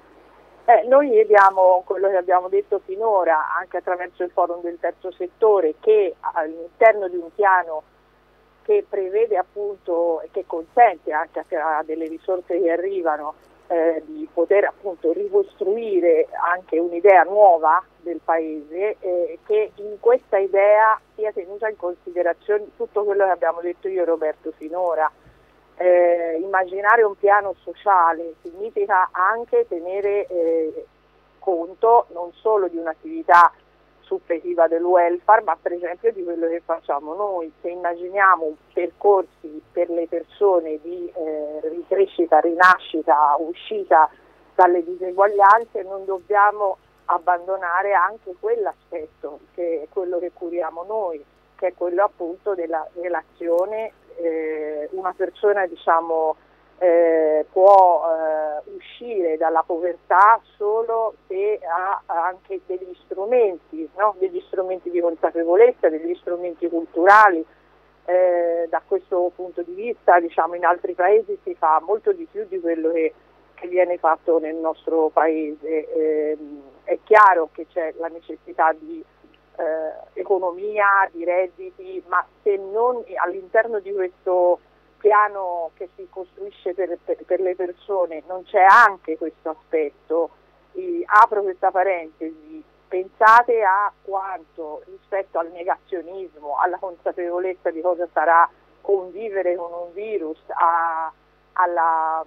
Eh, 0.67 0.83
noi 0.87 1.09
vediamo 1.09 1.83
quello 1.85 2.09
che 2.09 2.17
abbiamo 2.17 2.49
detto 2.49 2.81
finora, 2.83 3.55
anche 3.55 3.77
attraverso 3.77 4.23
il 4.23 4.31
forum 4.31 4.61
del 4.61 4.79
terzo 4.79 5.11
settore, 5.11 5.75
che 5.79 6.15
all'interno 6.19 7.07
di 7.07 7.17
un 7.17 7.31
piano 7.35 7.83
che 8.63 8.83
prevede 8.89 9.37
appunto 9.37 10.21
e 10.21 10.29
che 10.31 10.45
consente 10.47 11.11
anche 11.11 11.43
a 11.55 11.83
delle 11.83 12.07
risorse 12.07 12.59
che 12.59 12.71
arrivano 12.71 13.35
eh, 13.67 14.01
di 14.05 14.27
poter 14.33 14.65
appunto 14.65 15.11
ricostruire 15.11 16.27
anche 16.31 16.79
un'idea 16.79 17.21
nuova 17.23 17.83
del 18.01 18.19
paese 18.23 18.95
eh, 18.99 19.37
che 19.45 19.71
in 19.75 19.97
questa 19.99 20.37
idea 20.37 20.99
sia 21.13 21.31
tenuta 21.31 21.69
in 21.69 21.77
considerazione 21.77 22.65
tutto 22.75 23.03
quello 23.03 23.25
che 23.25 23.31
abbiamo 23.31 23.61
detto 23.61 23.87
io 23.87 24.01
e 24.01 24.05
Roberto 24.05 24.51
finora 24.57 25.11
eh, 25.77 26.39
immaginare 26.41 27.03
un 27.03 27.15
piano 27.17 27.53
sociale 27.63 28.35
significa 28.41 29.09
anche 29.11 29.65
tenere 29.67 30.27
eh, 30.27 30.85
conto 31.39 32.07
non 32.13 32.31
solo 32.33 32.67
di 32.67 32.77
un'attività 32.77 33.51
suppletiva 34.01 34.67
del 34.67 34.83
welfare, 34.83 35.41
ma 35.41 35.57
per 35.59 35.73
esempio 35.73 36.11
di 36.11 36.23
quello 36.23 36.47
che 36.47 36.61
facciamo 36.63 37.13
noi. 37.13 37.51
Se 37.61 37.69
immaginiamo 37.69 38.55
percorsi 38.71 39.61
per 39.71 39.89
le 39.89 40.07
persone 40.07 40.79
di 40.81 41.11
eh, 41.13 41.59
ricrescita, 41.69 42.39
rinascita, 42.39 43.35
uscita 43.39 44.09
dalle 44.53 44.83
diseguaglianze, 44.83 45.83
non 45.83 46.05
dobbiamo 46.05 46.77
abbandonare 47.05 47.93
anche 47.93 48.33
quell'aspetto 48.39 49.39
che 49.53 49.83
è 49.83 49.87
quello 49.91 50.19
che 50.19 50.31
curiamo 50.33 50.83
noi, 50.83 51.23
che 51.55 51.67
è 51.67 51.73
quello 51.75 52.03
appunto 52.03 52.55
della 52.55 52.87
relazione 52.93 53.91
eh, 54.17 54.89
una 54.91 55.13
persona 55.15 55.65
diciamo, 55.65 56.35
eh, 56.77 57.45
può 57.51 58.03
eh, 58.05 58.69
uscire 58.75 59.37
dalla 59.37 59.63
povertà 59.65 60.39
solo 60.57 61.15
se 61.27 61.59
ha 61.63 62.01
anche 62.05 62.61
degli 62.65 62.95
strumenti, 63.05 63.89
no? 63.97 64.15
degli 64.19 64.41
strumenti 64.47 64.89
di 64.89 64.99
consapevolezza, 64.99 65.89
degli 65.89 66.15
strumenti 66.15 66.67
culturali. 66.67 67.45
Eh, 68.07 68.67
da 68.69 68.83
questo 68.85 69.31
punto 69.33 69.63
di 69.63 69.73
vista 69.73 70.19
diciamo, 70.19 70.53
in 70.53 70.63
altri 70.63 70.93
paesi 70.93 71.39
si 71.43 71.55
fa 71.55 71.81
molto 71.83 72.11
di 72.11 72.27
più 72.29 72.45
di 72.47 72.59
quello 72.59 72.91
che, 72.91 73.13
che 73.55 73.67
viene 73.67 73.97
fatto 73.97 74.37
nel 74.37 74.55
nostro 74.55 75.09
paese. 75.09 75.87
Eh, 75.91 76.37
è 76.83 76.99
chiaro 77.03 77.49
che 77.51 77.65
c'è 77.67 77.93
la 77.97 78.07
necessità 78.07 78.73
di 78.77 79.03
eh, 79.57 80.19
economia, 80.19 81.09
di 81.11 81.23
redditi, 81.23 82.03
ma 82.07 82.25
se 82.43 82.57
non 82.57 83.03
all'interno 83.15 83.79
di 83.79 83.91
questo 83.93 84.59
piano 84.97 85.71
che 85.75 85.89
si 85.95 86.07
costruisce 86.09 86.73
per, 86.73 86.97
per, 87.03 87.23
per 87.25 87.39
le 87.39 87.55
persone 87.55 88.23
non 88.27 88.43
c'è 88.43 88.65
anche 88.67 89.17
questo 89.17 89.49
aspetto, 89.49 90.29
eh, 90.73 91.03
apro 91.05 91.43
questa 91.43 91.71
parentesi, 91.71 92.63
pensate 92.87 93.61
a 93.63 93.91
quanto 94.03 94.81
rispetto 94.85 95.39
al 95.39 95.51
negazionismo, 95.51 96.57
alla 96.57 96.77
consapevolezza 96.77 97.69
di 97.71 97.81
cosa 97.81 98.07
sarà 98.13 98.49
convivere 98.81 99.55
con 99.55 99.71
un 99.71 99.93
virus, 99.93 100.39
a, 100.49 101.11
alla, 101.53 102.25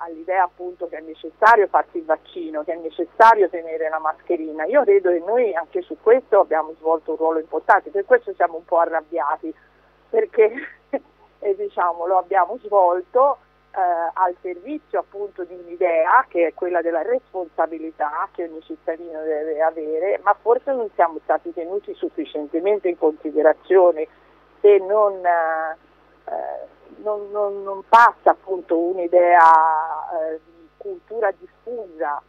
all'idea 0.00 0.44
appunto 0.44 0.88
che 0.88 0.98
è 0.98 1.00
necessario 1.00 1.66
farsi 1.68 1.98
il 1.98 2.04
vaccino, 2.04 2.62
che 2.64 2.72
è 2.72 2.76
necessario 2.76 3.48
tenere 3.48 3.88
la 3.88 3.98
mascherina. 3.98 4.64
Io 4.64 4.82
credo 4.82 5.10
che 5.10 5.22
noi 5.24 5.54
anche 5.54 5.82
su 5.82 5.96
questo 6.02 6.40
abbiamo 6.40 6.74
svolto 6.78 7.12
un 7.12 7.16
ruolo 7.16 7.38
importante, 7.38 7.90
per 7.90 8.04
questo 8.04 8.32
siamo 8.34 8.56
un 8.56 8.64
po' 8.64 8.78
arrabbiati, 8.78 9.52
perché 10.08 10.52
eh, 11.38 11.56
diciamo, 11.56 12.06
lo 12.06 12.18
abbiamo 12.18 12.58
svolto 12.62 13.38
eh, 13.72 14.10
al 14.14 14.34
servizio 14.40 14.98
appunto 14.98 15.44
di 15.44 15.54
un'idea 15.54 16.24
che 16.28 16.48
è 16.48 16.54
quella 16.54 16.82
della 16.82 17.02
responsabilità 17.02 18.28
che 18.32 18.44
ogni 18.44 18.60
cittadino 18.62 19.22
deve 19.22 19.62
avere, 19.62 20.20
ma 20.22 20.36
forse 20.40 20.72
non 20.72 20.88
siamo 20.94 21.18
stati 21.22 21.52
tenuti 21.52 21.94
sufficientemente 21.94 22.88
in 22.88 22.98
considerazione 22.98 24.08
se 24.60 24.78
non, 24.78 25.14
eh, 25.24 25.76
non, 26.98 27.30
non, 27.30 27.62
non 27.62 27.82
passa 27.88 28.30
appunto 28.30 28.78
un'idea 28.78 30.32
eh, 30.32 30.40
di 30.44 30.68
cultura 30.76 31.32
diffusa 31.32 32.22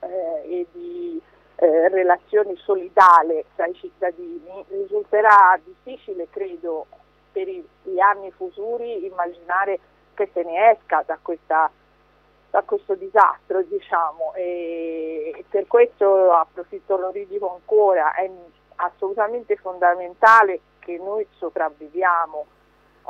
eh, 0.00 0.42
e 0.44 0.66
di 0.72 1.20
eh, 1.56 1.88
relazioni 1.88 2.56
solidale 2.56 3.46
tra 3.56 3.66
i 3.66 3.74
cittadini, 3.74 4.64
risulterà 4.68 5.58
difficile, 5.64 6.28
credo, 6.30 6.86
per 7.32 7.48
gli 7.48 7.98
anni 7.98 8.30
futuri 8.30 9.04
immaginare 9.04 9.78
che 10.14 10.30
se 10.32 10.42
ne 10.42 10.70
esca 10.70 11.02
da, 11.04 11.18
questa, 11.20 11.70
da 12.50 12.62
questo 12.62 12.94
disastro, 12.94 13.62
diciamo, 13.62 14.34
e 14.34 15.44
per 15.48 15.66
questo 15.66 16.32
approfitto, 16.32 16.96
lo 16.96 17.10
ridico 17.10 17.52
ancora, 17.52 18.14
è 18.14 18.30
assolutamente 18.76 19.56
fondamentale 19.56 20.60
che 20.78 20.96
noi 20.98 21.26
sopravviviamo. 21.38 22.46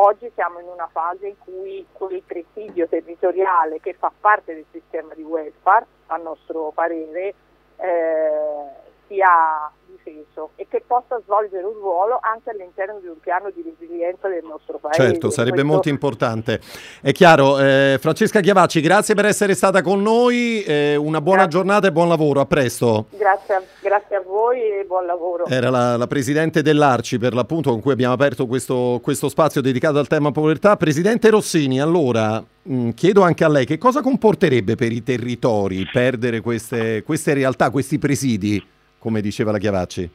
Oggi 0.00 0.30
siamo 0.34 0.60
in 0.60 0.68
una 0.68 0.88
fase 0.92 1.26
in 1.26 1.38
cui 1.38 1.84
quel 1.90 2.22
presidio 2.24 2.86
territoriale 2.86 3.80
che 3.80 3.94
fa 3.94 4.12
parte 4.20 4.54
del 4.54 4.64
sistema 4.70 5.12
di 5.14 5.22
welfare, 5.22 5.86
a 6.06 6.16
nostro 6.18 6.70
parere, 6.72 7.34
eh, 7.76 8.66
sia 9.08 9.72
difeso 10.08 10.50
e 10.56 10.66
che 10.68 10.82
possa 10.86 11.20
svolgere 11.24 11.64
un 11.64 11.74
ruolo 11.74 12.18
anche 12.20 12.50
all'interno 12.50 12.98
di 13.00 13.08
un 13.08 13.18
piano 13.20 13.50
di 13.50 13.62
resilienza 13.62 14.28
del 14.28 14.44
nostro 14.44 14.78
paese. 14.78 15.02
Certo, 15.02 15.30
sarebbe 15.30 15.56
Questo... 15.56 15.72
molto 15.72 15.88
importante. 15.88 16.60
È 17.00 17.12
chiaro, 17.12 17.58
eh, 17.58 17.98
Francesca 18.00 18.40
Chiavacci, 18.40 18.80
grazie 18.80 19.14
per 19.14 19.26
essere 19.26 19.54
stata 19.54 19.82
con 19.82 20.02
noi, 20.02 20.62
eh, 20.62 20.96
una 20.96 21.20
buona 21.20 21.42
grazie. 21.42 21.58
giornata 21.58 21.86
e 21.88 21.92
buon 21.92 22.08
lavoro, 22.08 22.40
a 22.40 22.46
presto. 22.46 23.06
Grazie, 23.10 23.66
grazie 23.80 24.16
a 24.16 24.22
voi 24.22 24.60
e 24.60 24.84
buon 24.86 25.06
lavoro. 25.06 25.46
Era 25.46 25.70
la, 25.70 25.96
la 25.96 26.06
Presidente 26.06 26.62
dell'Arci 26.62 27.18
per 27.18 27.34
l'appunto 27.34 27.70
con 27.70 27.80
cui 27.80 27.92
abbiamo 27.92 28.14
aperto 28.14 28.46
questo, 28.46 29.00
questo 29.02 29.28
spazio 29.28 29.60
dedicato 29.60 29.98
al 29.98 30.06
tema 30.06 30.30
povertà. 30.30 30.76
Presidente 30.76 31.30
Rossini, 31.30 31.80
allora 31.80 32.42
mm, 32.68 32.90
chiedo 32.90 33.22
anche 33.22 33.44
a 33.44 33.48
lei 33.48 33.66
che 33.66 33.78
cosa 33.78 34.00
comporterebbe 34.00 34.74
per 34.74 34.92
i 34.92 35.02
territori 35.02 35.86
perdere 35.90 36.40
queste, 36.40 37.02
queste 37.02 37.34
realtà, 37.34 37.70
questi 37.70 37.98
presidi? 37.98 38.76
Come 38.98 39.20
diceva 39.20 39.52
la 39.52 39.58
Chiavacci? 39.58 40.10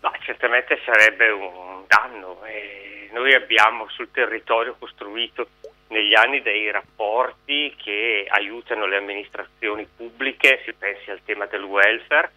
No, 0.00 0.12
certamente 0.20 0.80
sarebbe 0.84 1.28
un 1.30 1.84
danno. 1.86 2.44
E 2.44 3.10
noi 3.12 3.34
abbiamo 3.34 3.88
sul 3.88 4.10
territorio 4.10 4.76
costruito 4.78 5.48
negli 5.88 6.14
anni 6.14 6.42
dei 6.42 6.70
rapporti 6.70 7.74
che 7.76 8.26
aiutano 8.28 8.86
le 8.86 8.96
amministrazioni 8.96 9.86
pubbliche, 9.96 10.62
si 10.64 10.72
pensi 10.72 11.10
al 11.10 11.20
tema 11.24 11.46
del 11.46 11.62
welfare, 11.62 12.32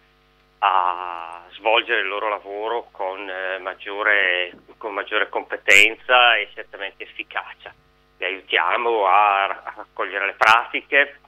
a 0.58 1.44
svolgere 1.52 2.00
il 2.00 2.08
loro 2.08 2.28
lavoro 2.28 2.88
con, 2.92 3.28
eh, 3.28 3.58
maggiore, 3.58 4.52
con 4.76 4.92
maggiore, 4.94 5.28
competenza 5.28 6.36
e 6.36 6.50
certamente 6.54 7.04
efficacia. 7.04 7.74
Le 8.18 8.26
aiutiamo 8.26 9.06
a, 9.06 9.44
a 9.44 9.74
raccogliere 9.76 10.26
le 10.26 10.34
pratiche, 10.34 11.18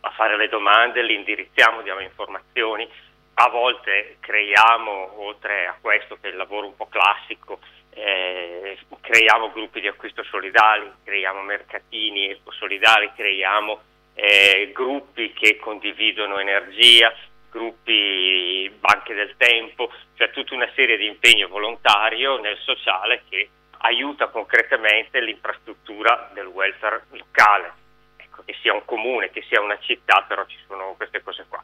a 0.00 0.10
fare 0.10 0.36
le 0.36 0.48
domande, 0.48 1.02
li 1.02 1.14
indirizziamo, 1.14 1.82
diamo 1.82 2.00
informazioni 2.00 2.88
a 3.34 3.48
volte 3.48 4.16
creiamo, 4.20 5.22
oltre 5.22 5.66
a 5.66 5.76
questo 5.80 6.18
che 6.20 6.28
è 6.28 6.30
il 6.30 6.36
lavoro 6.36 6.66
un 6.66 6.76
po' 6.76 6.88
classico, 6.88 7.60
eh, 7.90 8.78
creiamo 9.00 9.50
gruppi 9.50 9.80
di 9.80 9.88
acquisto 9.88 10.22
solidali, 10.24 10.90
creiamo 11.04 11.42
mercatini 11.42 12.38
solidali, 12.50 13.10
creiamo 13.14 13.80
eh, 14.14 14.70
gruppi 14.72 15.32
che 15.32 15.56
condividono 15.56 16.38
energia, 16.38 17.12
gruppi 17.50 18.70
banche 18.78 19.14
del 19.14 19.34
tempo, 19.36 19.90
cioè 20.14 20.30
tutta 20.30 20.54
una 20.54 20.70
serie 20.74 20.96
di 20.96 21.06
impegno 21.06 21.48
volontario 21.48 22.38
nel 22.38 22.58
sociale 22.58 23.22
che 23.28 23.48
aiuta 23.78 24.28
concretamente 24.28 25.20
l'infrastruttura 25.20 26.30
del 26.34 26.46
welfare 26.46 27.04
locale. 27.10 27.72
Ecco, 28.16 28.42
che 28.44 28.54
sia 28.60 28.74
un 28.74 28.84
comune, 28.84 29.30
che 29.30 29.42
sia 29.48 29.60
una 29.60 29.78
città, 29.78 30.24
però 30.28 30.44
ci 30.46 30.58
sono 30.66 30.94
queste 30.96 31.22
cose 31.22 31.46
qua. 31.48 31.62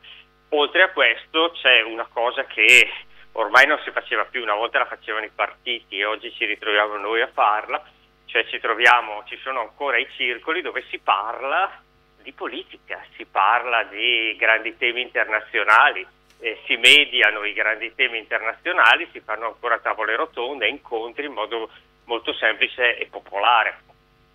Oltre 0.51 0.83
a 0.83 0.91
questo 0.91 1.53
c'è 1.61 1.83
una 1.83 2.07
cosa 2.07 2.45
che 2.45 2.89
ormai 3.33 3.67
non 3.67 3.81
si 3.85 3.91
faceva 3.91 4.25
più, 4.25 4.43
una 4.43 4.55
volta 4.55 4.79
la 4.79 4.87
facevano 4.87 5.25
i 5.25 5.31
partiti 5.35 5.99
e 5.99 6.05
oggi 6.05 6.33
ci 6.33 6.45
ritroviamo 6.45 6.97
noi 6.97 7.21
a 7.21 7.31
farla, 7.33 7.83
cioè 8.27 8.47
ci 8.47 8.61
troviamo, 8.61 9.25
ci 9.27 9.37
sono 9.39 9.61
ancora 9.61 9.99
i 9.99 10.09
circoli 10.17 10.63
dove 10.63 10.85
si 10.89 10.99
parla 10.99 11.83
di 12.23 12.33
politica, 12.33 13.05
si 13.17 13.25
parla 13.25 13.85
di 13.85 14.35
grandi 14.39 14.77
temi 14.77 15.01
internazionali, 15.03 16.07
eh, 16.39 16.61
si 16.67 16.77
mediano 16.77 17.45
i 17.45 17.53
grandi 17.53 17.95
temi 17.95 18.19
internazionali, 18.19 19.09
si 19.13 19.21
fanno 19.21 19.47
ancora 19.47 19.79
tavole 19.79 20.17
rotonde, 20.17 20.69
incontri 20.69 21.27
in 21.27 21.33
modo 21.33 21.71
molto 22.05 22.33
semplice 22.35 22.99
e 22.99 23.07
popolare. 23.07 23.81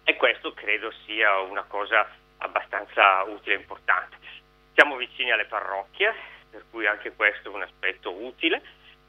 E 0.03 0.15
questo 0.15 0.53
credo 0.53 0.91
sia 1.05 1.39
una 1.39 1.63
cosa 1.67 2.07
abbastanza 2.39 3.23
utile 3.23 3.55
e 3.55 3.59
importante. 3.59 4.17
Siamo 4.81 4.97
vicini 4.97 5.29
alle 5.29 5.45
parrocchie, 5.45 6.11
per 6.49 6.63
cui 6.71 6.87
anche 6.87 7.13
questo 7.15 7.51
è 7.51 7.53
un 7.53 7.61
aspetto 7.61 8.11
utile 8.15 8.63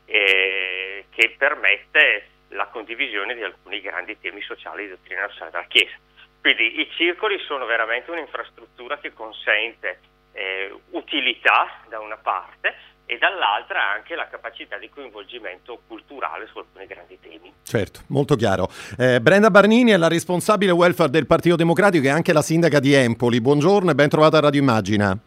eh, 0.05 1.07
che 1.09 1.35
permette 1.39 2.27
la 2.49 2.67
condivisione 2.67 3.35
di 3.35 3.43
alcuni 3.43 3.81
grandi 3.81 4.19
temi 4.21 4.43
sociali 4.43 4.83
di 4.83 4.91
dottrina 4.91 5.27
della 5.39 5.65
Chiesa. 5.69 5.97
Quindi 6.43 6.79
i 6.79 6.91
circoli 6.95 7.39
sono 7.47 7.65
veramente 7.65 8.11
un'infrastruttura 8.11 8.99
che 8.99 9.15
consente 9.15 10.01
eh, 10.33 10.71
utilità 10.91 11.81
da 11.89 12.01
una 12.01 12.19
parte 12.19 12.75
e 13.07 13.17
dall'altra 13.17 13.93
anche 13.93 14.15
la 14.15 14.29
capacità 14.29 14.77
di 14.77 14.91
coinvolgimento 14.91 15.81
culturale 15.87 16.49
su 16.49 16.59
alcuni 16.59 16.85
grandi 16.85 17.19
temi. 17.19 17.51
Certo, 17.63 18.01
molto 18.09 18.37
chiaro. 18.37 18.69
Eh, 18.99 19.23
Brenda 19.23 19.51
Barnini 19.51 19.93
è 19.93 19.97
la 19.97 20.09
responsabile 20.09 20.73
welfare 20.73 21.09
del 21.09 21.27
Partito 21.27 21.57
Democratico 21.57 22.05
e 22.05 22.11
anche 22.11 22.35
la 22.35 22.43
sindaca 22.43 22.79
di 22.79 22.93
Empoli. 22.93 23.41
Buongiorno 23.41 23.91
e 23.91 23.95
ben 23.95 24.11
trovata 24.11 24.37
a 24.37 24.41
Radio 24.41 24.61
Immagina. 24.61 25.19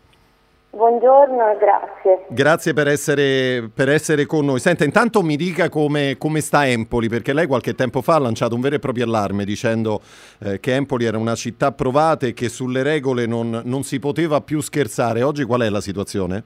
Buongiorno 0.75 1.51
e 1.51 1.57
grazie. 1.57 2.25
Grazie 2.27 2.73
per 2.73 2.89
essere, 2.89 3.69
per 3.73 3.87
essere, 3.87 4.25
con 4.25 4.43
noi. 4.43 4.59
Senta, 4.59 4.83
intanto 4.83 5.21
mi 5.21 5.37
dica 5.37 5.69
come, 5.69 6.17
come, 6.17 6.41
sta 6.41 6.67
Empoli, 6.67 7.07
perché 7.07 7.31
lei 7.31 7.47
qualche 7.47 7.75
tempo 7.75 8.01
fa 8.01 8.15
ha 8.15 8.19
lanciato 8.19 8.55
un 8.55 8.59
vero 8.59 8.75
e 8.75 8.79
proprio 8.79 9.05
allarme 9.05 9.45
dicendo 9.45 10.01
eh, 10.43 10.59
che 10.59 10.75
Empoli 10.75 11.05
era 11.05 11.17
una 11.17 11.35
città 11.35 11.71
provata 11.71 12.25
e 12.25 12.33
che 12.33 12.49
sulle 12.49 12.83
regole 12.83 13.25
non, 13.25 13.61
non, 13.63 13.83
si 13.83 13.99
poteva 13.99 14.41
più 14.41 14.59
scherzare. 14.59 15.23
Oggi 15.23 15.45
qual 15.45 15.61
è 15.61 15.69
la 15.69 15.79
situazione? 15.79 16.43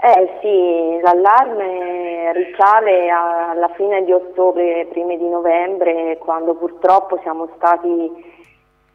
Eh 0.00 0.38
sì, 0.40 1.00
l'allarme 1.02 2.32
risale 2.34 3.08
alla 3.10 3.70
fine 3.74 4.04
di 4.04 4.12
ottobre, 4.12 4.86
primi 4.92 5.18
di 5.18 5.28
novembre, 5.28 6.18
quando 6.18 6.54
purtroppo 6.54 7.18
siamo 7.24 7.48
stati 7.56 8.36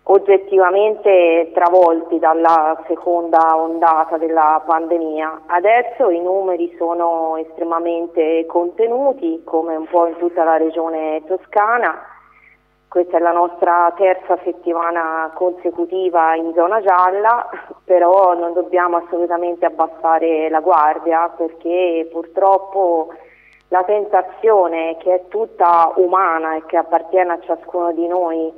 oggettivamente 0.05 1.51
travolti 1.53 2.19
dalla 2.19 2.77
seconda 2.87 3.55
ondata 3.55 4.17
della 4.17 4.61
pandemia. 4.65 5.43
Adesso 5.45 6.09
i 6.09 6.19
numeri 6.19 6.73
sono 6.77 7.37
estremamente 7.37 8.45
contenuti, 8.47 9.41
come 9.45 9.75
un 9.75 9.87
po' 9.87 10.07
in 10.07 10.17
tutta 10.17 10.43
la 10.43 10.57
regione 10.57 11.23
toscana. 11.25 12.07
Questa 12.87 13.17
è 13.17 13.19
la 13.19 13.31
nostra 13.31 13.91
terza 13.95 14.37
settimana 14.43 15.31
consecutiva 15.33 16.35
in 16.35 16.53
zona 16.53 16.79
gialla, 16.81 17.49
però 17.83 18.35
non 18.35 18.53
dobbiamo 18.53 18.97
assolutamente 18.97 19.65
abbassare 19.65 20.47
la 20.49 20.59
guardia 20.59 21.29
perché 21.35 22.07
purtroppo 22.11 23.07
la 23.69 23.83
tentazione 23.83 24.97
che 24.97 25.11
è 25.11 25.27
tutta 25.27 25.91
umana 25.95 26.55
e 26.55 26.65
che 26.67 26.77
appartiene 26.77 27.31
a 27.31 27.39
ciascuno 27.39 27.91
di 27.93 28.05
noi 28.05 28.53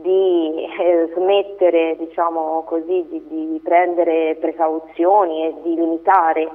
di 0.00 0.64
eh, 0.80 1.10
smettere 1.14 1.96
diciamo 1.98 2.62
così, 2.64 3.06
di, 3.08 3.22
di, 3.28 3.60
prendere 3.62 4.36
precauzioni 4.40 5.44
e 5.46 5.54
di 5.62 5.74
limitare 5.74 6.48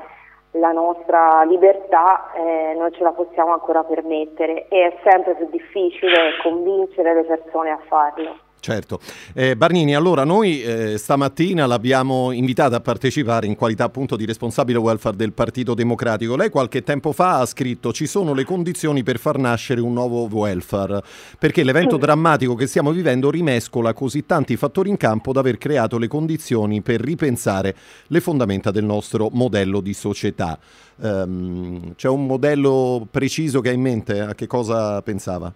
la 0.52 0.72
nostra 0.72 1.44
libertà 1.44 2.32
eh, 2.34 2.76
non 2.78 2.92
ce 2.92 3.04
la 3.04 3.12
possiamo 3.12 3.54
ancora 3.54 3.84
permettere 3.84 4.68
e 4.68 4.88
è 4.88 4.98
sempre 5.04 5.36
più 5.36 5.48
difficile 5.50 6.38
convincere 6.42 7.14
le 7.14 7.24
persone 7.24 7.72
a 7.72 7.80
farlo. 7.88 8.43
Certo. 8.64 9.02
Eh, 9.34 9.58
Barnini, 9.58 9.94
allora 9.94 10.24
noi 10.24 10.64
eh, 10.64 10.98
stamattina 10.98 11.66
l'abbiamo 11.66 12.32
invitata 12.32 12.78
a 12.78 12.80
partecipare 12.80 13.46
in 13.46 13.58
qualità 13.58 13.84
appunto 13.84 14.16
di 14.16 14.24
responsabile 14.24 14.78
welfare 14.78 15.18
del 15.18 15.34
Partito 15.34 15.74
Democratico. 15.74 16.38
Lei 16.38 16.50
qualche 16.50 16.82
tempo 16.82 17.12
fa 17.12 17.40
ha 17.40 17.46
scritto 17.46 17.92
ci 17.92 18.08
sono 18.08 18.34
le 18.34 18.46
condizioni 18.46 19.04
per 19.04 19.20
far 19.20 19.38
nascere 19.38 19.82
un 19.82 19.92
nuovo 19.92 20.30
welfare, 20.32 21.04
perché 21.38 21.62
l'evento 21.62 21.98
drammatico 21.98 22.56
che 22.56 22.68
stiamo 22.68 22.94
vivendo 22.94 23.30
rimescola 23.30 23.92
così 23.92 24.26
tanti 24.26 24.56
fattori 24.56 24.90
in 24.90 24.96
campo 24.96 25.34
da 25.34 25.42
aver 25.42 25.58
creato 25.58 25.98
le 25.98 26.08
condizioni 26.08 26.82
per 26.82 27.02
ripensare 27.02 27.76
le 28.08 28.22
fondamenta 28.22 28.72
del 28.72 28.86
nostro 28.86 29.28
modello 29.34 29.82
di 29.82 29.94
società. 29.94 30.58
Um, 30.96 31.96
c'è 31.96 32.08
un 32.08 32.26
modello 32.26 33.06
preciso 33.12 33.60
che 33.60 33.68
ha 33.68 33.74
in 33.74 33.82
mente? 33.82 34.22
A 34.22 34.34
che 34.36 34.48
cosa 34.48 35.02
pensava? 35.02 35.54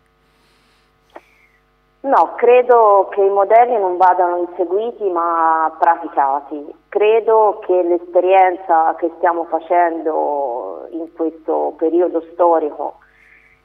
No, 2.08 2.36
credo 2.38 3.10
che 3.12 3.22
i 3.22 3.30
modelli 3.30 3.78
non 3.78 3.98
vadano 3.98 4.38
inseguiti 4.38 5.10
ma 5.10 5.76
praticati. 5.78 6.74
Credo 6.88 7.60
che 7.65 7.84
l'esperienza 7.84 8.96
che 8.96 9.12
stiamo 9.17 9.43
facendo 9.43 10.88
in 10.91 11.12
questo 11.13 11.74
periodo 11.78 12.24
storico 12.32 13.00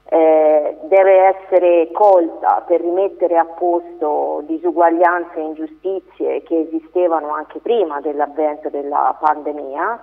eh, 0.07 0.77
deve 0.83 1.37
essere 1.37 1.93
colta 1.93 2.65
per 2.67 2.81
rimettere 2.81 3.39
a 3.39 3.45
posto 3.45 4.43
disuguaglianze 4.47 5.37
e 5.37 5.43
ingiustizie 5.43 6.43
che 6.43 6.63
esistevano 6.63 7.33
anche 7.33 7.61
prima 7.61 8.01
dell'avvento 8.01 8.69
della 8.71 9.17
pandemia 9.21 10.01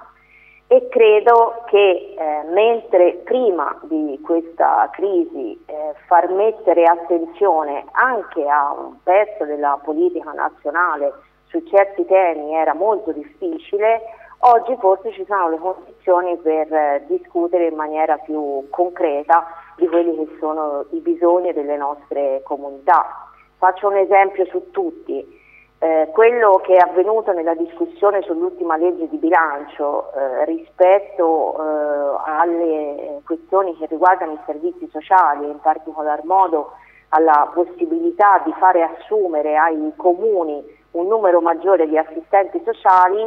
e 0.71 0.87
credo 0.87 1.63
che 1.65 2.13
eh, 2.15 2.43
mentre 2.51 3.21
prima 3.23 3.75
di 3.85 4.19
questa 4.23 4.87
crisi 4.91 5.59
eh, 5.65 5.95
far 6.05 6.29
mettere 6.29 6.83
attenzione 6.83 7.85
anche 7.93 8.47
a 8.47 8.71
un 8.73 9.01
pezzo 9.01 9.45
della 9.45 9.79
politica 9.83 10.31
nazionale 10.31 11.11
su 11.47 11.63
certi 11.63 12.05
temi 12.05 12.53
era 12.53 12.75
molto 12.75 13.11
difficile, 13.11 13.99
oggi 14.41 14.75
forse 14.79 15.11
ci 15.13 15.25
sono 15.27 15.49
le 15.49 15.57
condizioni 15.57 16.37
per 16.37 16.71
eh, 16.71 17.03
discutere 17.07 17.65
in 17.65 17.75
maniera 17.75 18.17
più 18.17 18.67
concreta 18.69 19.47
di 19.75 19.87
quelli 19.87 20.15
che 20.17 20.37
sono 20.39 20.85
i 20.91 20.99
bisogni 20.99 21.51
delle 21.51 21.77
nostre 21.77 22.41
comunità. 22.43 23.27
Faccio 23.57 23.87
un 23.87 23.97
esempio 23.97 24.45
su 24.45 24.69
tutti. 24.69 25.38
Eh, 25.81 26.09
quello 26.11 26.59
che 26.61 26.75
è 26.75 26.89
avvenuto 26.89 27.31
nella 27.31 27.55
discussione 27.55 28.21
sull'ultima 28.23 28.75
legge 28.75 29.07
di 29.07 29.15
bilancio 29.15 30.11
eh, 30.13 30.43
rispetto 30.43 31.55
eh, 31.55 32.21
alle 32.25 33.21
questioni 33.23 33.77
che 33.77 33.85
riguardano 33.85 34.33
i 34.33 34.39
servizi 34.45 34.89
sociali 34.91 35.45
in 35.45 35.61
particolar 35.61 36.25
modo 36.25 36.73
alla 37.09 37.49
possibilità 37.53 38.41
di 38.43 38.53
fare 38.59 38.83
assumere 38.83 39.55
ai 39.55 39.93
comuni 39.95 40.61
un 40.91 41.07
numero 41.07 41.39
maggiore 41.39 41.87
di 41.87 41.97
assistenti 41.97 42.61
sociali, 42.65 43.25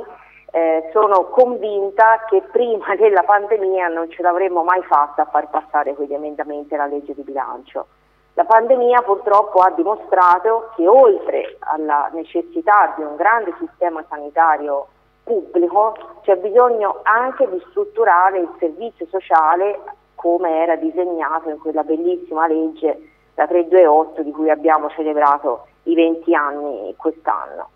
eh, 0.50 0.90
sono 0.92 1.28
convinta 1.30 2.24
che 2.28 2.42
prima 2.52 2.94
della 3.00 3.22
pandemia 3.22 3.88
non 3.88 4.10
ce 4.10 4.20
l'avremmo 4.20 4.62
mai 4.62 4.82
fatta 4.82 5.22
a 5.22 5.26
far 5.26 5.48
passare 5.48 5.94
quegli 5.94 6.12
emendamenti 6.12 6.74
alla 6.74 6.86
legge 6.86 7.14
di 7.14 7.22
bilancio. 7.22 7.86
La 8.34 8.44
pandemia 8.44 9.02
purtroppo 9.02 9.58
ha 9.58 9.70
dimostrato 9.70 10.70
che 10.74 10.86
oltre 10.86 11.56
alla 11.60 12.08
necessità 12.14 12.94
di 12.96 13.02
un 13.02 13.16
grande 13.16 13.54
sistema 13.58 14.02
sanitario 14.08 14.86
pubblico 15.22 15.94
c'è 16.22 16.36
bisogno 16.36 17.00
anche 17.02 17.48
di 17.50 17.62
strutturare 17.68 18.38
il 18.38 18.48
servizio 18.58 19.06
sociale 19.10 19.80
come 20.14 20.62
era 20.62 20.76
disegnato 20.76 21.50
in 21.50 21.58
quella 21.58 21.82
bellissima 21.82 22.46
legge 22.46 23.10
la 23.34 23.46
328 23.46 24.22
di 24.22 24.30
cui 24.30 24.50
abbiamo 24.50 24.88
celebrato 24.90 25.66
i 25.84 25.94
20 25.94 26.34
anni 26.34 26.94
quest'anno. 26.96 27.68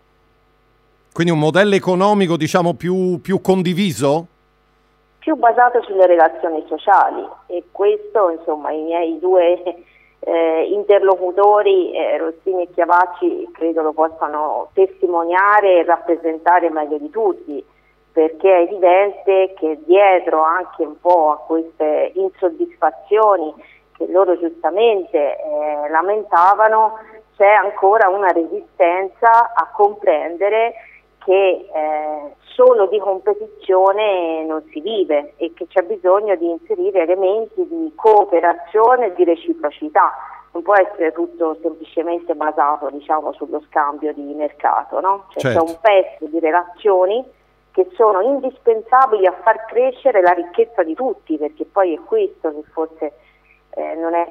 Quindi 1.13 1.33
un 1.33 1.39
modello 1.39 1.75
economico 1.75 2.37
diciamo 2.37 2.73
più, 2.73 3.19
più 3.21 3.41
condiviso? 3.41 4.25
Più 5.19 5.35
basato 5.35 5.81
sulle 5.83 6.05
relazioni 6.05 6.63
sociali 6.67 7.27
e 7.47 7.65
questo 7.71 8.29
insomma 8.29 8.71
i 8.71 8.81
miei 8.81 9.19
due 9.19 9.61
eh, 10.19 10.67
interlocutori, 10.71 11.93
eh, 11.93 12.17
Rossini 12.17 12.63
e 12.63 12.69
Chiavacci, 12.73 13.49
credo 13.53 13.81
lo 13.81 13.93
possano 13.93 14.69
testimoniare 14.73 15.79
e 15.79 15.83
rappresentare 15.83 16.69
meglio 16.69 16.97
di 16.97 17.09
tutti, 17.09 17.63
perché 18.11 18.55
è 18.55 18.61
evidente 18.61 19.53
che 19.55 19.79
dietro 19.85 20.41
anche 20.41 20.83
un 20.83 20.99
po' 20.99 21.31
a 21.31 21.37
queste 21.37 22.11
insoddisfazioni 22.15 23.53
che 23.95 24.07
loro 24.07 24.37
giustamente 24.37 25.17
eh, 25.17 25.89
lamentavano, 25.89 26.99
c'è 27.35 27.49
ancora 27.49 28.09
una 28.09 28.31
resistenza 28.31 29.53
a 29.53 29.69
comprendere 29.71 30.73
che 31.27 31.67
eh, 31.73 32.35
solo 32.55 32.85
di 32.85 32.99
competizione 32.99 34.45
non 34.45 34.63
si 34.71 34.79
vive 34.79 35.33
e 35.35 35.51
che 35.53 35.67
c'è 35.67 35.81
bisogno 35.81 36.37
di 36.37 36.49
inserire 36.49 37.01
elementi 37.01 37.67
di 37.67 37.91
cooperazione 37.95 39.07
e 39.07 39.13
di 39.13 39.25
reciprocità. 39.25 40.13
Non 40.53 40.63
può 40.63 40.75
essere 40.77 41.11
tutto 41.11 41.57
semplicemente 41.61 42.33
basato 42.33 42.89
diciamo, 42.91 43.33
sullo 43.33 43.61
scambio 43.67 44.13
di 44.13 44.33
mercato, 44.35 45.01
no? 45.01 45.25
cioè, 45.31 45.51
certo. 45.51 45.65
c'è 45.65 45.69
un 45.69 45.77
pezzo 45.81 46.25
di 46.27 46.39
relazioni 46.39 47.25
che 47.71 47.89
sono 47.95 48.21
indispensabili 48.21 49.25
a 49.25 49.35
far 49.43 49.65
crescere 49.65 50.21
la 50.21 50.31
ricchezza 50.31 50.81
di 50.81 50.93
tutti, 50.93 51.37
perché 51.37 51.65
poi 51.65 51.93
è 51.93 51.99
questo 51.99 52.51
che 52.51 52.63
forse 52.71 53.13
eh, 53.71 53.95
non 53.95 54.13
è 54.13 54.25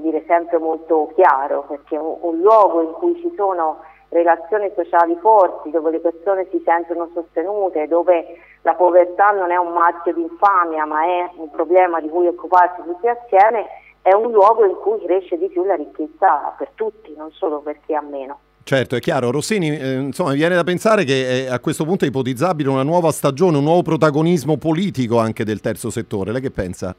dire, 0.00 0.24
sempre 0.26 0.58
molto 0.58 1.12
chiaro, 1.14 1.64
perché 1.68 1.96
un, 1.96 2.16
un 2.20 2.38
luogo 2.40 2.82
in 2.82 2.92
cui 2.92 3.14
ci 3.20 3.32
sono 3.36 3.78
relazioni 4.12 4.70
sociali 4.74 5.16
forti, 5.20 5.70
dove 5.70 5.90
le 5.90 5.98
persone 5.98 6.46
si 6.50 6.62
sentono 6.64 7.10
sostenute, 7.14 7.88
dove 7.88 8.38
la 8.62 8.74
povertà 8.74 9.30
non 9.30 9.50
è 9.50 9.56
un 9.56 9.72
marchio 9.72 10.12
di 10.12 10.22
infamia, 10.22 10.84
ma 10.84 11.02
è 11.04 11.30
un 11.36 11.50
problema 11.50 12.00
di 12.00 12.08
cui 12.08 12.26
occuparsi 12.26 12.82
tutti 12.82 13.08
assieme, 13.08 13.66
è 14.02 14.12
un 14.12 14.30
luogo 14.30 14.64
in 14.64 14.76
cui 14.76 15.04
cresce 15.04 15.38
di 15.38 15.48
più 15.48 15.64
la 15.64 15.74
ricchezza 15.74 16.54
per 16.58 16.68
tutti, 16.74 17.14
non 17.16 17.32
solo 17.32 17.60
per 17.60 17.78
chi 17.86 17.94
ha 17.94 18.02
meno. 18.02 18.38
Certo, 18.64 18.94
è 18.94 19.00
chiaro. 19.00 19.30
Rossini, 19.30 19.76
eh, 19.76 19.94
insomma, 19.94 20.32
viene 20.32 20.54
da 20.54 20.62
pensare 20.62 21.04
che 21.04 21.48
a 21.50 21.58
questo 21.58 21.84
punto 21.84 22.04
è 22.04 22.08
ipotizzabile 22.08 22.68
una 22.68 22.84
nuova 22.84 23.10
stagione, 23.10 23.56
un 23.56 23.64
nuovo 23.64 23.82
protagonismo 23.82 24.56
politico 24.56 25.18
anche 25.18 25.44
del 25.44 25.60
terzo 25.60 25.90
settore. 25.90 26.30
Lei 26.30 26.40
che 26.40 26.50
pensa? 26.50 26.94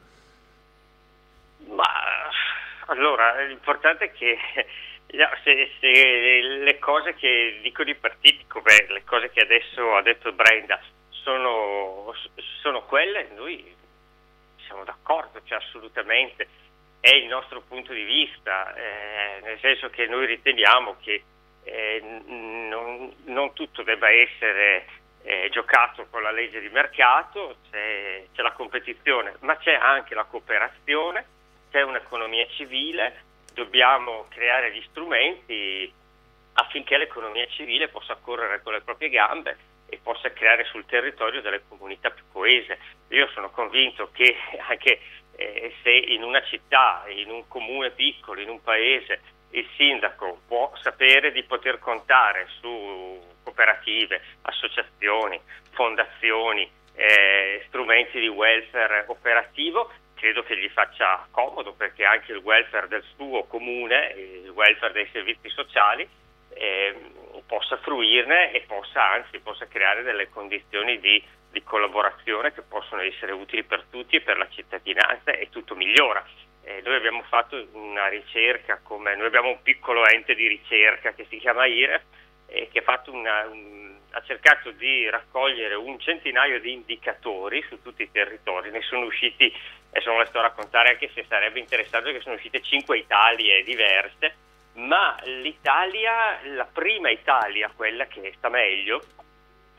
Ma 1.68 1.84
allora, 2.86 3.42
l'importante 3.46 4.06
è 4.06 4.12
che 4.12 4.36
No, 5.14 5.28
se, 5.44 5.70
se, 5.78 6.40
le 6.40 6.78
cose 6.80 7.14
che 7.14 7.60
dicono 7.62 7.88
i 7.88 7.94
partiti, 7.94 8.44
come 8.48 8.84
le 8.88 9.04
cose 9.04 9.30
che 9.30 9.42
adesso 9.42 9.94
ha 9.94 10.02
detto 10.02 10.32
Brenda, 10.32 10.80
sono, 11.10 12.12
sono 12.60 12.82
quelle, 12.82 13.28
noi 13.36 13.72
siamo 14.66 14.82
d'accordo, 14.82 15.40
cioè 15.44 15.58
assolutamente, 15.58 16.48
è 16.98 17.14
il 17.14 17.26
nostro 17.26 17.60
punto 17.60 17.92
di 17.92 18.02
vista, 18.02 18.74
eh, 18.74 19.40
nel 19.42 19.58
senso 19.60 19.88
che 19.88 20.06
noi 20.06 20.26
riteniamo 20.26 20.96
che 21.00 21.22
eh, 21.62 22.02
non, 22.26 23.14
non, 23.26 23.52
tutto 23.52 23.84
debba 23.84 24.10
essere 24.10 24.86
eh, 25.22 25.48
giocato 25.52 26.08
con 26.10 26.22
la 26.22 26.32
legge 26.32 26.60
di 26.60 26.70
mercato, 26.70 27.58
c'è, 27.70 28.26
c'è 28.34 28.42
la 28.42 28.52
competizione, 28.52 29.36
ma 29.40 29.56
c'è 29.58 29.74
anche 29.74 30.14
la 30.14 30.24
cooperazione, 30.24 31.24
c'è 31.70 31.82
un'economia 31.82 32.46
civile 32.48 33.32
dobbiamo 33.54 34.26
creare 34.28 34.74
gli 34.74 34.84
strumenti 34.90 35.90
affinché 36.54 36.98
l'economia 36.98 37.46
civile 37.46 37.88
possa 37.88 38.16
correre 38.20 38.62
con 38.62 38.72
le 38.72 38.82
proprie 38.82 39.08
gambe 39.08 39.56
e 39.88 39.98
possa 40.02 40.32
creare 40.32 40.64
sul 40.64 40.84
territorio 40.86 41.40
delle 41.40 41.62
comunità 41.68 42.10
più 42.10 42.24
coese. 42.32 42.78
Io 43.08 43.28
sono 43.28 43.50
convinto 43.50 44.10
che 44.12 44.36
anche 44.68 45.00
eh, 45.36 45.74
se 45.82 45.90
in 45.90 46.22
una 46.22 46.42
città, 46.42 47.04
in 47.08 47.30
un 47.30 47.46
comune 47.48 47.90
piccolo, 47.90 48.40
in 48.40 48.48
un 48.48 48.62
paese, 48.62 49.20
il 49.50 49.66
sindaco 49.76 50.40
può 50.46 50.72
sapere 50.80 51.32
di 51.32 51.42
poter 51.44 51.78
contare 51.78 52.48
su 52.60 53.20
cooperative, 53.42 54.20
associazioni, 54.42 55.40
fondazioni, 55.70 56.68
eh, 56.94 57.62
strumenti 57.68 58.18
di 58.18 58.28
welfare 58.28 59.04
operativo, 59.06 59.90
credo 60.24 60.42
che 60.42 60.56
gli 60.56 60.70
faccia 60.70 61.26
comodo 61.30 61.74
perché 61.74 62.02
anche 62.02 62.32
il 62.32 62.38
welfare 62.38 62.88
del 62.88 63.04
suo 63.14 63.44
comune, 63.44 64.14
il 64.16 64.48
welfare 64.48 64.94
dei 64.94 65.06
servizi 65.12 65.50
sociali, 65.50 66.08
eh, 66.54 66.96
possa 67.46 67.76
fruirne 67.76 68.50
e 68.52 68.62
possa 68.62 69.06
anzi 69.10 69.38
possa 69.40 69.66
creare 69.66 70.02
delle 70.02 70.30
condizioni 70.30 70.98
di, 70.98 71.22
di, 71.50 71.62
collaborazione 71.62 72.54
che 72.54 72.62
possono 72.62 73.02
essere 73.02 73.32
utili 73.32 73.64
per 73.64 73.84
tutti 73.90 74.16
e 74.16 74.22
per 74.22 74.38
la 74.38 74.48
cittadinanza 74.48 75.32
e 75.32 75.50
tutto 75.50 75.74
migliora. 75.74 76.24
Eh, 76.62 76.80
noi 76.82 76.94
abbiamo 76.94 77.22
fatto 77.24 77.62
una 77.72 78.08
ricerca, 78.08 78.80
come, 78.82 79.14
noi 79.16 79.26
abbiamo 79.26 79.50
un 79.50 79.60
piccolo 79.60 80.06
ente 80.06 80.34
di 80.34 80.48
ricerca 80.48 81.12
che 81.12 81.26
si 81.28 81.36
chiama 81.36 81.66
IREF 81.66 82.02
e 82.46 82.70
che 82.72 82.78
ha 82.78 82.82
fatto 82.82 83.12
una, 83.12 83.46
un, 83.46 83.83
ha 84.14 84.22
cercato 84.22 84.70
di 84.70 85.10
raccogliere 85.10 85.74
un 85.74 85.98
centinaio 85.98 86.60
di 86.60 86.72
indicatori 86.72 87.64
su 87.68 87.82
tutti 87.82 88.02
i 88.02 88.10
territori, 88.12 88.70
ne 88.70 88.80
sono 88.82 89.06
usciti, 89.06 89.52
adesso 89.90 90.10
non 90.10 90.20
le 90.20 90.26
sto 90.26 90.38
a 90.38 90.42
raccontare 90.42 90.90
anche 90.90 91.10
se 91.12 91.24
sarebbe 91.28 91.58
interessante 91.58 92.12
che 92.12 92.20
sono 92.20 92.36
uscite 92.36 92.62
cinque 92.62 92.98
Italie 92.98 93.64
diverse, 93.64 94.36
ma 94.74 95.16
l'Italia, 95.24 96.38
la 96.44 96.66
prima 96.72 97.10
Italia, 97.10 97.72
quella 97.74 98.06
che 98.06 98.32
sta 98.36 98.48
meglio, 98.48 99.02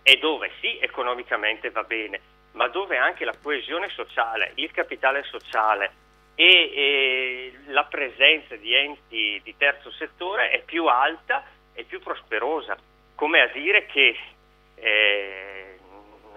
è 0.03 0.15
dove 0.17 0.51
sì 0.59 0.79
economicamente 0.79 1.69
va 1.71 1.83
bene, 1.83 2.19
ma 2.51 2.67
dove 2.67 2.97
anche 2.97 3.23
la 3.23 3.35
coesione 3.41 3.87
sociale, 3.89 4.51
il 4.55 4.71
capitale 4.71 5.23
sociale 5.23 5.91
e, 6.35 6.45
e 6.45 7.53
la 7.67 7.85
presenza 7.85 8.57
di 8.57 8.73
enti 8.73 9.39
di 9.41 9.55
terzo 9.55 9.91
settore 9.91 10.49
è 10.49 10.61
più 10.61 10.87
alta 10.87 11.45
e 11.73 11.83
più 11.83 12.01
prosperosa, 12.01 12.77
come 13.15 13.41
a 13.41 13.47
dire 13.47 13.85
che 13.85 14.17
eh, 14.75 15.79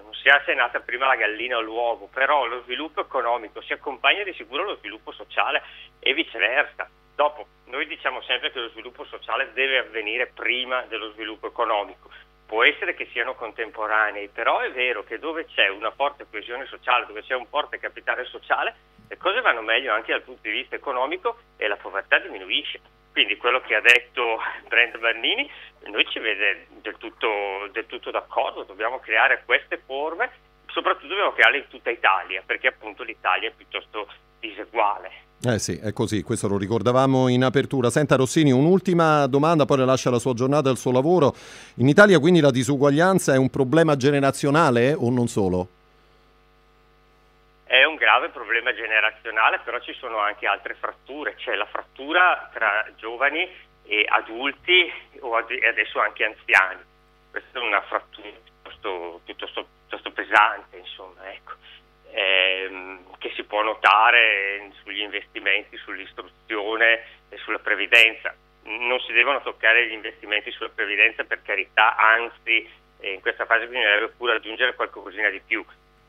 non 0.02 0.14
se 0.14 0.30
è 0.52 0.54
nata 0.54 0.80
prima 0.80 1.06
la 1.06 1.16
gallina 1.16 1.56
o 1.56 1.60
l'uovo, 1.60 2.08
però 2.12 2.46
lo 2.46 2.62
sviluppo 2.62 3.00
economico 3.00 3.60
si 3.60 3.72
accompagna 3.72 4.22
di 4.22 4.32
sicuro 4.32 4.62
allo 4.62 4.76
sviluppo 4.76 5.12
sociale 5.12 5.62
e 5.98 6.14
viceversa. 6.14 6.88
Dopo, 7.14 7.46
noi 7.66 7.86
diciamo 7.86 8.22
sempre 8.22 8.52
che 8.52 8.60
lo 8.60 8.68
sviluppo 8.68 9.04
sociale 9.04 9.52
deve 9.52 9.78
avvenire 9.78 10.28
prima 10.28 10.82
dello 10.82 11.10
sviluppo 11.12 11.48
economico. 11.48 12.10
Può 12.46 12.64
essere 12.64 12.94
che 12.94 13.08
siano 13.12 13.34
contemporanei, 13.34 14.28
però 14.28 14.60
è 14.60 14.70
vero 14.70 15.04
che 15.04 15.18
dove 15.18 15.44
c'è 15.46 15.68
una 15.68 15.90
forte 15.90 16.26
coesione 16.30 16.64
sociale, 16.66 17.06
dove 17.06 17.22
c'è 17.22 17.34
un 17.34 17.46
forte 17.46 17.78
capitale 17.78 18.24
sociale, 18.24 18.74
le 19.08 19.16
cose 19.16 19.40
vanno 19.40 19.62
meglio 19.62 19.92
anche 19.92 20.12
dal 20.12 20.22
punto 20.22 20.42
di 20.42 20.50
vista 20.50 20.76
economico 20.76 21.38
e 21.56 21.66
la 21.66 21.76
povertà 21.76 22.18
diminuisce. 22.18 22.80
Quindi 23.18 23.37
quello 23.37 23.61
che 23.66 23.74
ha 23.74 23.81
detto 23.81 24.38
Brent 24.68 24.96
Bernini, 24.96 25.50
noi 25.90 26.07
ci 26.09 26.20
vede 26.20 26.68
del 26.81 26.94
tutto, 26.98 27.26
del 27.72 27.85
tutto 27.87 28.12
d'accordo, 28.12 28.62
dobbiamo 28.62 29.00
creare 29.00 29.42
queste 29.44 29.83
forme, 29.85 30.31
soprattutto 30.68 31.09
dobbiamo 31.09 31.33
crearle 31.33 31.59
in 31.59 31.64
tutta 31.66 31.90
Italia, 31.90 32.44
perché 32.46 32.68
appunto 32.68 33.02
l'Italia 33.02 33.48
è 33.48 33.52
piuttosto 33.57 34.07
diseguale. 34.38 35.11
Eh 35.42 35.59
sì, 35.59 35.81
è 35.83 35.92
così, 35.92 36.22
questo 36.22 36.46
lo 36.46 36.57
ricordavamo 36.59 37.26
in 37.26 37.42
apertura. 37.42 37.90
Senta 37.90 38.14
Rossini, 38.14 38.52
un'ultima 38.52 39.26
domanda, 39.26 39.64
poi 39.64 39.78
le 39.78 39.85
lascia 39.85 40.11
la 40.11 40.20
sua 40.20 40.35
giornata 40.35 40.68
e 40.68 40.72
il 40.72 40.78
suo 40.78 40.92
lavoro. 40.92 41.35
In 41.78 41.88
Italia 41.88 42.20
quindi 42.20 42.38
la 42.38 42.52
disuguaglianza 42.52 43.35
è 43.35 43.37
un 43.37 43.50
problema 43.50 43.96
generazionale 43.96 44.94
o 44.96 45.11
non 45.11 45.26
solo? 45.26 45.70
È 47.68 47.85
un 47.85 47.96
grave 47.96 48.31
problema 48.31 48.72
generazionale, 48.72 49.59
però 49.59 49.78
ci 49.81 49.92
sono 49.92 50.16
anche 50.16 50.46
altre 50.46 50.72
fratture. 50.72 51.35
C'è 51.35 51.54
la 51.54 51.66
frattura 51.66 52.48
tra 52.50 52.87
giovani 52.96 53.46
e 53.85 54.07
adulti 54.09 54.90
e 55.12 55.68
adesso 55.68 56.00
anche 56.00 56.24
anziani. 56.24 56.81
Questa 57.31 57.59
è 57.59 57.62
una 57.62 57.83
frattura 57.83 58.31
piuttosto, 58.42 59.20
piuttosto, 59.22 59.66
piuttosto 59.87 60.11
pesante, 60.12 60.78
insomma, 60.78 61.31
ecco 61.31 61.57
ehm, 62.11 63.16
che 63.18 63.33
si 63.35 63.44
può 63.44 63.62
notare 63.62 64.70
sugli 64.83 65.00
investimenti, 65.00 65.76
sull'istruzione 65.76 67.04
e 67.28 67.37
sulla 67.38 67.59
previdenza. 67.59 68.35
Non 68.62 68.98
si 69.00 69.12
devono 69.12 69.42
toccare 69.42 69.88
gli 69.88 69.92
investimenti 69.92 70.50
sulla 70.52 70.70
previdenza 70.70 71.24
per 71.24 71.42
carità, 71.42 71.96
anzi 71.96 72.66
eh, 73.00 73.12
in 73.12 73.20
questa 73.20 73.44
fase 73.44 73.66
bisognerebbe 73.66 74.09
pure 74.16 74.37
aggiungere 74.37 74.74
qualcosina 74.74 75.28
di 75.28 75.40
più. 75.46 75.64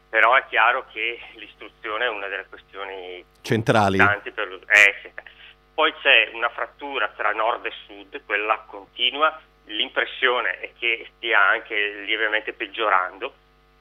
Però 0.10 0.36
è 0.36 0.44
chiaro 0.48 0.86
che 0.92 1.20
l'istruzione 1.36 2.06
è 2.06 2.10
una 2.10 2.28
delle 2.28 2.46
questioni 2.50 3.24
centrali. 3.42 3.98
Per 3.98 4.48
lo, 4.48 4.60
eh. 4.68 5.14
Poi 5.74 5.94
c'è 6.02 6.32
una 6.34 6.50
frattura 6.50 7.08
tra 7.10 7.32
nord 7.32 7.66
e 7.66 7.72
sud, 7.86 8.22
quella 8.26 8.58
continua, 8.68 9.40
l'impressione 9.66 10.60
è 10.60 10.72
che 10.78 11.10
stia 11.16 11.40
anche 11.40 12.04
lievemente 12.06 12.54
peggiorando, 12.54 13.34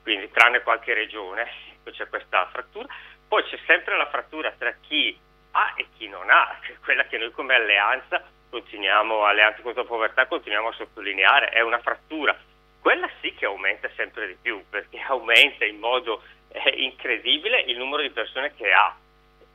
quindi 0.03 0.31
tranne 0.31 0.63
qualche 0.63 0.95
regione 0.95 1.51
c'è 1.91 2.09
questa 2.09 2.47
frattura. 2.53 2.87
Poi 3.27 3.43
c'è 3.45 3.59
sempre 3.67 3.97
la 3.97 4.09
frattura 4.09 4.53
tra 4.57 4.73
chi 4.81 5.19
ha 5.53 5.73
e 5.77 5.87
chi 5.97 6.09
non 6.09 6.31
ha, 6.31 6.59
quella 6.85 7.05
che 7.05 7.19
noi 7.19 7.31
come 7.33 7.55
alleanza 7.55 8.23
continuiamo, 8.51 9.25
alleanza 9.25 9.61
contro 9.61 9.83
la 9.83 9.89
povertà, 9.89 10.27
continuiamo 10.27 10.69
a 10.69 10.73
sottolineare, 10.73 11.49
è 11.49 11.61
una 11.61 11.79
frattura. 11.81 12.37
Quella 12.81 13.09
sì 13.21 13.35
che 13.35 13.45
aumenta 13.45 13.89
sempre 13.97 14.27
di 14.27 14.37
più, 14.41 14.63
perché 14.69 14.99
aumenta 15.07 15.65
in 15.65 15.79
modo 15.79 16.23
eh, 16.49 16.71
incredibile 16.77 17.61
il 17.63 17.77
numero 17.77 18.03
di 18.03 18.11
persone 18.11 18.55
che 18.55 18.73
ha 18.73 18.97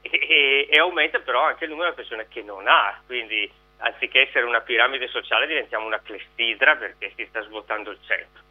e, 0.02 0.68
e, 0.70 0.80
aumenta 0.80 1.20
però 1.20 1.44
anche 1.46 1.64
il 1.64 1.70
numero 1.70 1.90
di 1.90 1.96
persone 1.96 2.28
che 2.28 2.42
non 2.42 2.68
ha, 2.68 3.02
quindi 3.06 3.50
anziché 3.78 4.28
essere 4.28 4.46
una 4.46 4.62
piramide 4.62 5.08
sociale 5.08 5.48
diventiamo 5.48 5.86
una 5.86 6.02
clestidra 6.02 6.76
perché 6.76 7.14
si 7.16 7.26
sta 7.30 7.42
svuotando 7.44 7.92
il 7.92 8.00
centro. 8.06 8.42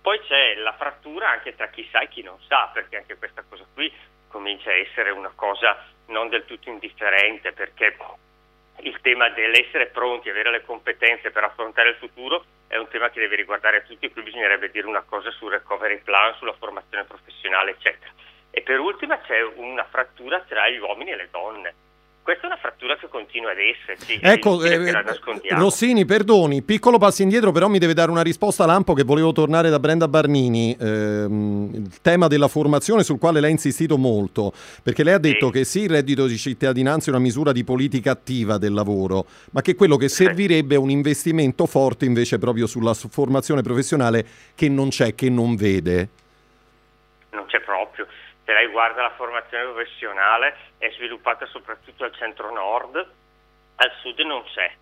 Poi 0.00 0.20
c'è 0.20 0.54
la 0.56 0.72
frattura 0.74 1.30
anche 1.30 1.56
tra 1.56 1.68
chi 1.68 1.86
sa 1.90 2.00
e 2.00 2.08
chi 2.08 2.22
non 2.22 2.38
sa, 2.46 2.70
perché 2.72 2.98
anche 2.98 3.16
questa 3.16 3.42
cosa 3.48 3.66
qui 3.72 3.92
comincia 4.28 4.70
a 4.70 4.76
essere 4.76 5.10
una 5.10 5.32
cosa 5.34 5.84
non 6.06 6.28
del 6.28 6.44
tutto 6.44 6.68
indifferente, 6.68 7.52
perché 7.52 7.96
il 8.80 8.98
tema 9.00 9.28
dell'essere 9.30 9.86
pronti, 9.86 10.30
avere 10.30 10.50
le 10.50 10.64
competenze 10.64 11.30
per 11.30 11.44
affrontare 11.44 11.90
il 11.90 11.96
futuro 11.96 12.44
è 12.68 12.76
un 12.76 12.88
tema 12.88 13.10
che 13.10 13.20
deve 13.20 13.36
riguardare 13.36 13.84
tutti, 13.84 14.10
qui 14.10 14.22
bisognerebbe 14.22 14.70
dire 14.70 14.86
una 14.86 15.02
cosa 15.02 15.30
sul 15.32 15.50
recovery 15.50 16.00
plan, 16.02 16.34
sulla 16.34 16.52
formazione 16.52 17.04
professionale, 17.04 17.72
eccetera. 17.72 18.12
E 18.50 18.62
per 18.62 18.78
ultima 18.78 19.18
c'è 19.20 19.42
una 19.42 19.84
frattura 19.84 20.40
tra 20.42 20.68
gli 20.68 20.78
uomini 20.78 21.10
e 21.10 21.16
le 21.16 21.28
donne 21.30 21.74
questa 22.28 22.44
è 22.44 22.46
una 22.48 22.58
frattura 22.60 22.94
che 22.98 23.08
continua 23.08 23.52
ad 23.52 23.56
esserci. 23.56 24.18
Ecco, 24.20 24.62
eh, 24.62 24.92
Rossini, 25.54 26.04
perdoni, 26.04 26.60
piccolo 26.60 26.98
passo 26.98 27.22
indietro, 27.22 27.52
però 27.52 27.68
mi 27.68 27.78
deve 27.78 27.94
dare 27.94 28.10
una 28.10 28.20
risposta 28.20 28.66
lampo 28.66 28.92
che 28.92 29.02
volevo 29.02 29.32
tornare 29.32 29.70
da 29.70 29.78
Brenda 29.78 30.08
Barnini. 30.08 30.76
Ehm, 30.78 31.70
il 31.72 32.00
tema 32.02 32.26
della 32.26 32.48
formazione 32.48 33.02
sul 33.02 33.18
quale 33.18 33.40
lei 33.40 33.48
ha 33.48 33.52
insistito 33.52 33.96
molto, 33.96 34.52
perché 34.82 35.04
lei 35.04 35.14
ha 35.14 35.18
detto 35.18 35.46
sì. 35.46 35.52
che 35.52 35.64
sì, 35.64 35.80
il 35.84 35.88
reddito 35.88 36.26
di 36.26 36.36
cittadinanza 36.36 37.06
è 37.06 37.14
una 37.14 37.22
misura 37.22 37.50
di 37.50 37.64
politica 37.64 38.10
attiva 38.10 38.58
del 38.58 38.74
lavoro, 38.74 39.24
ma 39.52 39.62
che 39.62 39.74
quello 39.74 39.96
che 39.96 40.10
servirebbe 40.10 40.74
è 40.74 40.78
un 40.78 40.90
investimento 40.90 41.64
forte 41.64 42.04
invece 42.04 42.38
proprio 42.38 42.66
sulla 42.66 42.92
formazione 42.92 43.62
professionale 43.62 44.26
che 44.54 44.68
non 44.68 44.90
c'è, 44.90 45.14
che 45.14 45.30
non 45.30 45.56
vede. 45.56 46.08
C'è 47.48 47.60
proprio 47.60 48.06
se 48.48 48.54
lei 48.54 48.68
guarda 48.68 49.02
la 49.02 49.10
formazione 49.10 49.64
professionale 49.64 50.56
è 50.78 50.90
sviluppata 50.92 51.44
soprattutto 51.44 52.04
al 52.04 52.14
centro-nord, 52.14 52.96
al 53.76 53.92
sud 54.00 54.18
non 54.20 54.42
c'è. 54.44 54.72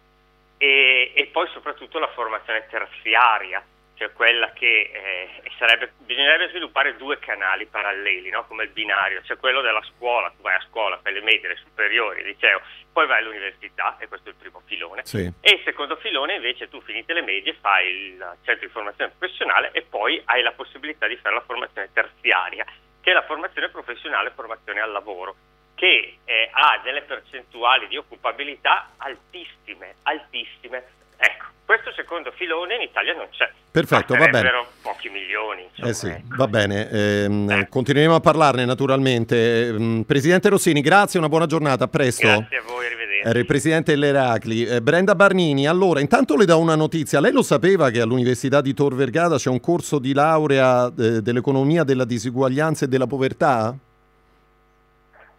E, 0.56 1.12
e 1.12 1.26
poi 1.32 1.48
soprattutto 1.48 1.98
la 1.98 2.06
formazione 2.12 2.68
terziaria, 2.68 3.60
cioè 3.96 4.12
quella 4.12 4.52
che 4.52 4.90
eh, 4.92 5.50
sarebbe, 5.58 5.92
bisognerebbe 5.98 6.50
sviluppare 6.50 6.96
due 6.96 7.18
canali 7.18 7.64
paralleli, 7.66 8.28
no? 8.28 8.44
come 8.46 8.64
il 8.64 8.70
binario, 8.70 9.22
c'è 9.22 9.38
quello 9.38 9.62
della 9.62 9.82
scuola, 9.94 10.30
tu 10.30 10.42
vai 10.42 10.54
a 10.54 10.64
scuola, 10.68 10.98
fai 11.02 11.14
le 11.14 11.22
medie, 11.22 11.48
le 11.48 11.56
superiori, 11.56 12.20
il 12.20 12.26
liceo, 12.26 12.60
poi 12.92 13.06
vai 13.06 13.20
all'università, 13.20 13.96
e 13.98 14.06
questo 14.06 14.28
è 14.28 14.32
il 14.32 14.38
primo 14.38 14.62
filone, 14.66 15.04
sì. 15.06 15.32
e 15.40 15.50
il 15.50 15.62
secondo 15.64 15.96
filone 15.96 16.34
invece 16.34 16.68
tu 16.68 16.80
finite 16.82 17.14
le 17.14 17.22
medie 17.22 17.54
fai 17.54 17.88
il 17.88 18.36
centro 18.44 18.66
di 18.66 18.72
formazione 18.72 19.12
professionale 19.16 19.70
e 19.72 19.82
poi 19.82 20.20
hai 20.26 20.42
la 20.42 20.52
possibilità 20.52 21.06
di 21.06 21.16
fare 21.16 21.34
la 21.34 21.44
formazione 21.46 21.88
terziaria, 21.92 22.66
che 23.00 23.10
è 23.10 23.14
la 23.14 23.24
formazione 23.24 23.70
professionale 23.70 24.28
e 24.28 24.32
formazione 24.32 24.80
al 24.80 24.92
lavoro, 24.92 25.36
che 25.74 26.18
eh, 26.24 26.50
ha 26.52 26.80
delle 26.82 27.02
percentuali 27.02 27.86
di 27.88 27.96
occupabilità 27.96 28.92
altissime, 28.98 29.96
altissime. 30.02 30.95
Ecco, 31.16 31.44
questo 31.64 31.92
secondo 31.92 32.32
filone 32.36 32.76
in 32.76 32.82
Italia 32.82 33.14
non 33.14 33.26
c'è. 33.30 33.50
Perfetto, 33.70 34.14
va 34.16 34.28
bene. 34.28 34.50
pochi 34.80 35.08
milioni. 35.08 35.64
Insomma, 35.64 35.88
eh 35.88 35.94
sì, 35.94 36.06
ecco. 36.08 36.36
va 36.36 36.48
bene. 36.48 36.88
Ehm, 36.90 37.50
eh. 37.50 37.68
Continueremo 37.68 38.14
a 38.14 38.20
parlarne 38.20 38.64
naturalmente. 38.64 39.68
Ehm, 39.68 40.04
Presidente 40.06 40.48
Rossini, 40.48 40.80
grazie, 40.80 41.18
una 41.18 41.28
buona 41.28 41.46
giornata, 41.46 41.84
a 41.84 41.88
presto. 41.88 42.26
Grazie 42.26 42.56
a 42.58 42.62
voi, 42.62 42.86
arrivederci. 42.86 43.28
Era 43.28 43.38
il 43.38 43.46
Presidente 43.46 43.92
dell'Eracli. 43.92 44.64
Eh, 44.64 44.80
Brenda 44.80 45.14
Barnini, 45.14 45.66
allora, 45.66 46.00
intanto 46.00 46.36
le 46.36 46.46
do 46.46 46.58
una 46.58 46.74
notizia. 46.74 47.20
Lei 47.20 47.32
lo 47.32 47.42
sapeva 47.42 47.90
che 47.90 48.00
all'Università 48.00 48.60
di 48.60 48.72
Tor 48.72 48.94
Vergata 48.94 49.36
c'è 49.36 49.50
un 49.50 49.60
corso 49.60 49.98
di 49.98 50.14
laurea 50.14 50.86
eh, 50.86 51.20
dell'economia 51.20 51.84
della 51.84 52.04
disuguaglianza 52.04 52.86
e 52.86 52.88
della 52.88 53.06
povertà? 53.06 53.76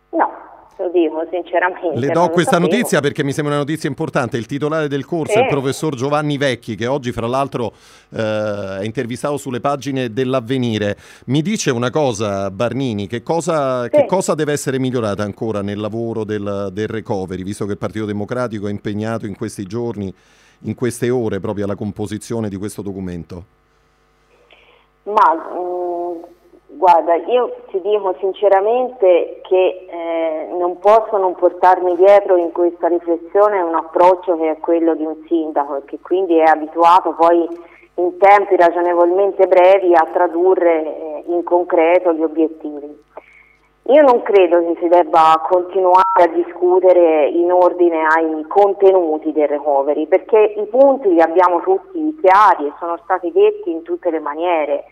No 0.10 0.47
lo 0.78 0.90
dico 0.90 1.26
sinceramente. 1.30 2.00
Le 2.00 2.08
do 2.10 2.30
questa 2.30 2.60
notizia 2.60 3.00
perché 3.00 3.24
mi 3.24 3.32
sembra 3.32 3.54
una 3.56 3.64
notizia 3.64 3.90
importante. 3.90 4.38
Il 4.38 4.46
titolare 4.46 4.88
del 4.88 5.06
corso 5.06 5.34
sì. 5.34 5.40
è 5.40 5.42
il 5.42 5.48
professor 5.48 5.96
Giovanni 5.96 6.38
Vecchi, 6.38 6.76
che 6.76 6.86
oggi, 6.86 7.12
fra 7.12 7.28
l'altro, 7.28 7.74
eh, 8.10 8.78
è 8.80 8.84
intervistato 8.84 9.38
sulle 9.38 9.60
pagine 9.60 10.14
dell'avvenire. 10.14 10.98
Mi 11.26 11.42
dice 11.42 11.72
una 11.72 11.90
cosa, 11.90 12.52
Barnini, 12.52 13.08
che 13.08 13.24
cosa, 13.24 13.84
sì. 13.84 13.90
che 13.90 14.06
cosa 14.06 14.36
deve 14.36 14.52
essere 14.52 14.80
migliorata 14.80 15.24
ancora 15.24 15.62
nel 15.62 15.80
lavoro 15.80 16.24
del, 16.24 16.70
del, 16.72 16.88
recovery, 16.88 17.44
visto 17.44 17.66
che 17.66 17.72
il 17.72 17.78
Partito 17.78 18.06
Democratico 18.06 18.68
è 18.68 18.72
impegnato 18.72 19.26
in 19.26 19.36
questi 19.36 19.66
giorni, 19.66 20.14
in 20.62 20.76
queste 20.76 21.10
ore, 21.10 21.40
proprio 21.40 21.66
alla 21.66 21.76
composizione 21.76 22.50
di 22.50 22.56
questo 22.56 22.82
documento? 22.82 23.56
Ma 25.04 25.34
mm, 25.34 26.37
Guarda, 26.70 27.16
io 27.16 27.56
ti 27.70 27.80
dico 27.80 28.14
sinceramente 28.20 29.40
che 29.48 29.88
eh, 29.90 30.50
non 30.52 30.78
posso 30.80 31.16
non 31.18 31.34
portarmi 31.34 31.96
dietro 31.96 32.36
in 32.36 32.52
questa 32.52 32.88
riflessione 32.88 33.62
un 33.62 33.74
approccio 33.74 34.38
che 34.38 34.52
è 34.52 34.58
quello 34.58 34.94
di 34.94 35.06
un 35.06 35.16
sindaco 35.28 35.78
e 35.78 35.86
che 35.86 36.00
quindi 36.02 36.38
è 36.38 36.44
abituato 36.44 37.14
poi 37.14 37.48
in 37.96 38.18
tempi 38.18 38.58
ragionevolmente 38.58 39.48
brevi 39.48 39.96
a 39.96 40.08
tradurre 40.12 40.84
eh, 40.84 41.24
in 41.28 41.44
concreto 41.44 42.12
gli 42.12 42.24
obiettivi. 42.24 43.06
Io 43.90 44.02
non 44.02 44.22
credo 44.22 44.60
che 44.60 44.76
si 44.82 44.90
debba 44.90 45.42
continuare 45.48 46.24
a 46.24 46.28
discutere 46.28 47.30
in 47.30 47.50
ordine 47.50 48.06
ai 48.06 48.44
contenuti 48.46 49.32
del 49.32 49.48
recovery, 49.48 50.06
perché 50.08 50.56
i 50.58 50.66
punti 50.66 51.08
li 51.14 51.22
abbiamo 51.22 51.62
tutti 51.62 52.18
chiari 52.20 52.66
e 52.68 52.74
sono 52.80 53.00
stati 53.06 53.32
detti 53.32 53.72
in 53.72 53.84
tutte 53.84 54.10
le 54.12 54.20
maniere. 54.20 54.84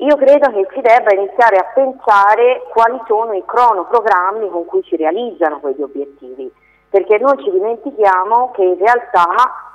Io 0.00 0.16
credo 0.16 0.50
che 0.52 0.68
si 0.72 0.80
debba 0.80 1.12
iniziare 1.12 1.56
a 1.56 1.70
pensare 1.74 2.62
quali 2.70 3.00
sono 3.08 3.32
i 3.32 3.42
cronoprogrammi 3.44 4.48
con 4.48 4.64
cui 4.64 4.82
si 4.84 4.94
realizzano 4.94 5.58
quegli 5.58 5.82
obiettivi, 5.82 6.48
perché 6.88 7.18
noi 7.18 7.36
ci 7.42 7.50
dimentichiamo 7.50 8.52
che 8.52 8.62
in 8.62 8.78
realtà 8.78 9.26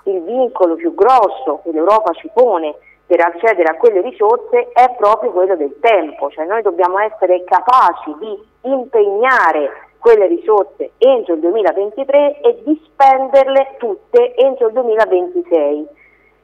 il 0.05 0.21
vincolo 0.21 0.76
più 0.76 0.93
grosso 0.95 1.59
che 1.63 1.71
l'Europa 1.71 2.13
ci 2.13 2.30
pone 2.34 2.74
per 3.05 3.19
accedere 3.19 3.69
a 3.69 3.76
quelle 3.76 3.99
risorse 3.99 4.69
è 4.71 4.95
proprio 4.97 5.32
quello 5.32 5.57
del 5.57 5.78
tempo, 5.82 6.30
cioè 6.32 6.45
noi 6.45 6.61
dobbiamo 6.61 6.99
essere 6.99 7.43
capaci 7.43 8.15
di 8.17 8.43
impegnare 8.61 9.71
quelle 9.99 10.28
risorse 10.28 10.91
entro 10.99 11.34
il 11.34 11.41
2023 11.41 12.39
e 12.39 12.61
di 12.63 12.82
spenderle 12.86 13.76
tutte 13.78 14.36
entro 14.36 14.67
il 14.67 14.74
2026. 14.74 15.88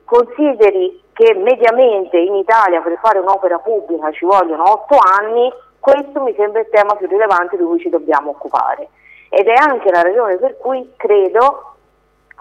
Consideri 0.03 1.01
che 1.19 1.33
mediamente 1.33 2.17
in 2.17 2.33
Italia 2.35 2.79
per 2.79 2.97
fare 3.01 3.19
un'opera 3.19 3.59
pubblica 3.59 4.09
ci 4.13 4.23
vogliono 4.23 4.63
8 4.71 4.97
anni, 5.19 5.51
questo 5.77 6.21
mi 6.21 6.33
sembra 6.37 6.61
il 6.61 6.69
tema 6.71 6.95
più 6.95 7.07
rilevante 7.07 7.57
di 7.57 7.63
cui 7.63 7.77
ci 7.77 7.89
dobbiamo 7.89 8.29
occupare. 8.29 8.87
Ed 9.27 9.47
è 9.47 9.53
anche 9.53 9.91
la 9.91 10.01
ragione 10.01 10.37
per 10.37 10.57
cui 10.57 10.93
credo 10.95 11.75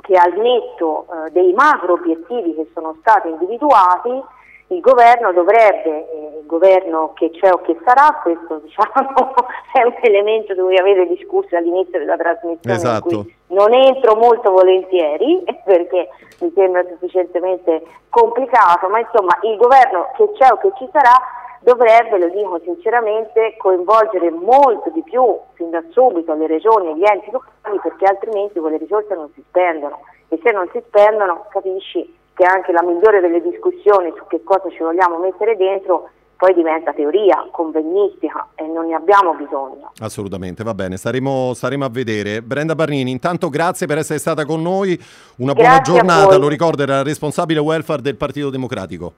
che 0.01 0.15
al 0.17 0.33
netto 0.35 1.07
eh, 1.11 1.31
dei 1.33 1.53
macro 1.55 1.95
obiettivi 1.95 2.55
che 2.55 2.71
sono 2.73 2.95
stati 3.01 3.29
individuati, 3.29 4.23
il 4.69 4.81
governo 4.81 5.33
dovrebbe, 5.33 6.11
eh, 6.11 6.39
il 6.41 6.47
governo 6.47 7.13
che 7.15 7.31
c'è 7.31 7.51
o 7.51 7.61
che 7.61 7.77
sarà, 7.85 8.21
questo 8.23 8.61
diciamo 8.65 9.35
è 9.73 9.83
un 9.83 9.95
elemento 10.03 10.55
di 10.55 10.61
cui 10.61 10.77
avete 10.77 11.07
discusso 11.07 11.57
all'inizio 11.57 11.99
della 11.99 12.17
trasmissione, 12.17 12.77
esatto. 12.77 13.27
non 13.49 13.73
entro 13.73 14.17
molto 14.17 14.51
volentieri 14.51 15.43
perché 15.65 16.09
mi 16.41 16.53
sembra 16.55 16.85
sufficientemente 16.85 17.83
complicato, 18.11 18.89
ma 18.89 19.01
insomma 19.01 19.39
il 19.43 19.57
governo 19.57 20.11
che 20.17 20.31
c'è 20.33 20.51
o 20.53 20.59
che 20.59 20.71
ci 20.77 20.89
sarà 20.93 21.17
dovrebbe, 21.61 22.19
lo 22.19 22.29
dico 22.29 22.61
sinceramente, 22.63 23.57
coinvolgere 23.57 24.31
molto 24.31 24.91
di 24.91 25.03
più 25.03 25.37
fin 25.55 25.71
da 25.71 25.83
subito 25.91 26.35
le 26.35 26.47
regioni 26.47 26.91
e 26.91 26.97
gli 26.97 27.05
enti 27.05 27.31
locali 27.31 27.79
perché 27.83 28.05
altrimenti 28.05 28.59
quelle 28.59 28.77
risorse 28.77 29.15
non 29.15 29.31
si 29.35 29.43
spendono 29.49 30.01
e 30.29 30.39
se 30.43 30.51
non 30.53 30.69
si 30.73 30.83
spendono 30.87 31.47
capisci 31.49 32.17
che 32.39 32.45
anche 32.45 32.71
la 32.71 32.85
migliore 32.85 33.21
delle 33.21 33.43
discussioni 33.43 34.13
su 34.17 34.25
che 34.29 34.45
cosa 34.45 34.71
ci 34.71 34.79
vogliamo 34.79 35.19
mettere 35.19 35.57
dentro 35.57 36.11
poi 36.37 36.55
diventa 36.55 36.93
teoria, 36.93 37.49
convegnistica 37.51 38.51
e 38.55 38.65
non 38.69 38.87
ne 38.87 38.95
abbiamo 38.95 39.35
bisogno. 39.35 39.91
Assolutamente, 39.99 40.63
va 40.63 40.73
bene, 40.73 40.97
staremo, 40.97 41.53
staremo 41.53 41.85
a 41.85 41.89
vedere. 41.89 42.41
Brenda 42.43 42.77
Barnini, 42.77 43.11
intanto 43.11 43.49
grazie 43.49 43.89
per 43.89 43.99
essere 43.99 44.21
stata 44.21 44.45
con 44.45 44.63
noi, 44.63 44.97
una 45.39 45.53
buona 45.53 45.81
Grazie 45.81 45.95
a 45.95 45.97
giornata, 45.97 46.37
lo 46.37 46.47
ricordo 46.47 46.85
era 46.85 47.03
responsabile 47.03 47.59
welfare 47.59 48.03
del 48.03 48.15
Partito 48.15 48.51
Democratico. 48.51 49.13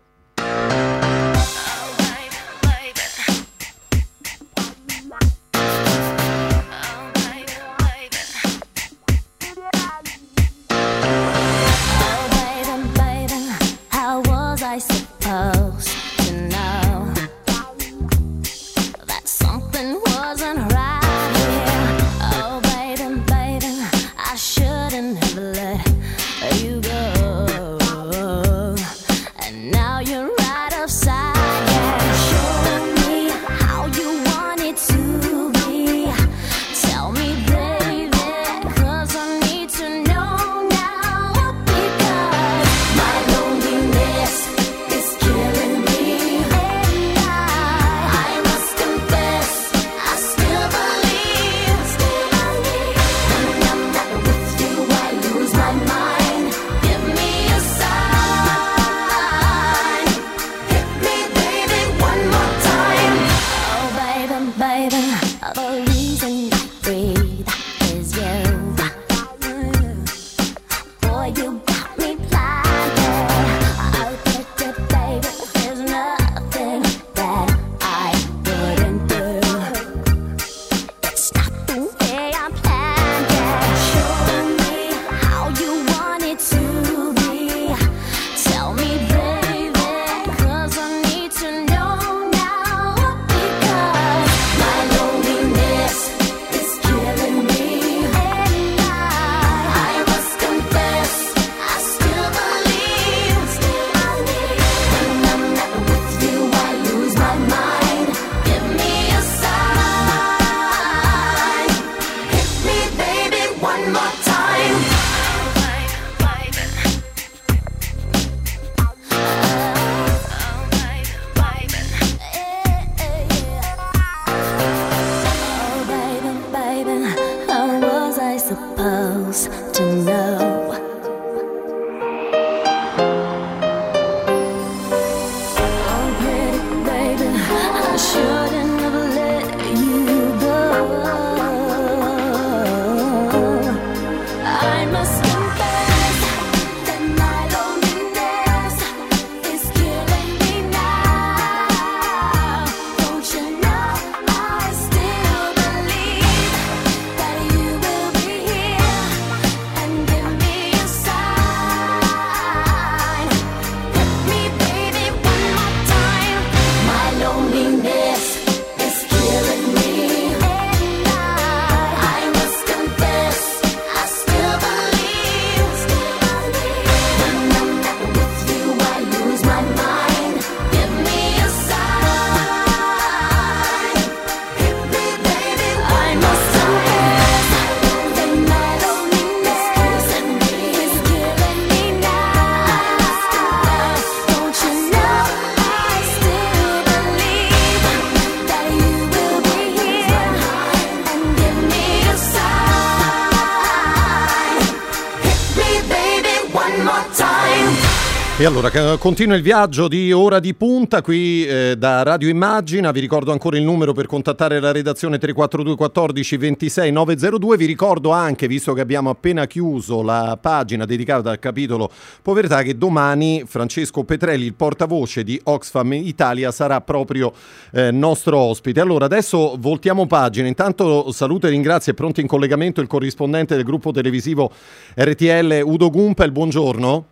E 208.41 208.47
allora 208.47 208.71
c- 208.71 208.97
continua 208.97 209.37
il 209.37 209.43
viaggio 209.43 209.87
di 209.87 210.13
ora 210.13 210.41
di 210.41 210.55
punta 210.55 211.03
qui 211.03 211.45
eh, 211.45 211.75
da 211.77 212.03
Radio 212.03 212.31
Immagina. 212.31 212.91
Vi 212.91 212.99
ricordo 212.99 213.33
ancora 213.33 213.59
il 213.59 213.65
numero 213.65 213.93
per 213.93 214.07
contattare 214.07 214.61
la 214.61 214.73
redazione 214.73 215.19
342 215.19 215.77
14 215.77 216.37
26 216.39 216.91
902. 216.91 217.57
Vi 217.59 217.67
ricordo 217.67 218.13
anche, 218.13 218.49
visto 218.49 218.73
che 218.73 218.81
abbiamo 218.81 219.11
appena 219.11 219.47
chiuso 219.47 220.01
la 220.01 220.39
pagina 220.41 220.87
dedicata 220.87 221.29
al 221.31 221.39
capitolo 221.39 221.91
povertà, 222.23 222.63
che 222.63 222.79
domani 222.79 223.43
Francesco 223.47 224.05
Petrelli, 224.05 224.47
il 224.47 224.55
portavoce 224.55 225.23
di 225.23 225.39
Oxfam 225.45 225.93
Italia, 225.93 226.51
sarà 226.51 226.81
proprio 226.81 227.35
eh, 227.73 227.91
nostro 227.91 228.39
ospite. 228.39 228.81
Allora 228.81 229.05
adesso 229.05 229.57
voltiamo 229.59 230.07
pagina. 230.07 230.49
Intanto 230.49 231.13
saluto 231.13 231.47
e 231.47 231.51
ringrazio, 231.51 231.93
è 231.93 231.95
pronto 231.95 232.23
in 232.23 232.27
collegamento 232.27 232.81
il 232.81 232.87
corrispondente 232.87 233.55
del 233.55 233.65
gruppo 233.65 233.91
televisivo 233.91 234.51
RTL 234.95 235.61
Udo 235.63 235.91
Gumpel. 235.91 236.33
Buongiorno. 236.33 237.10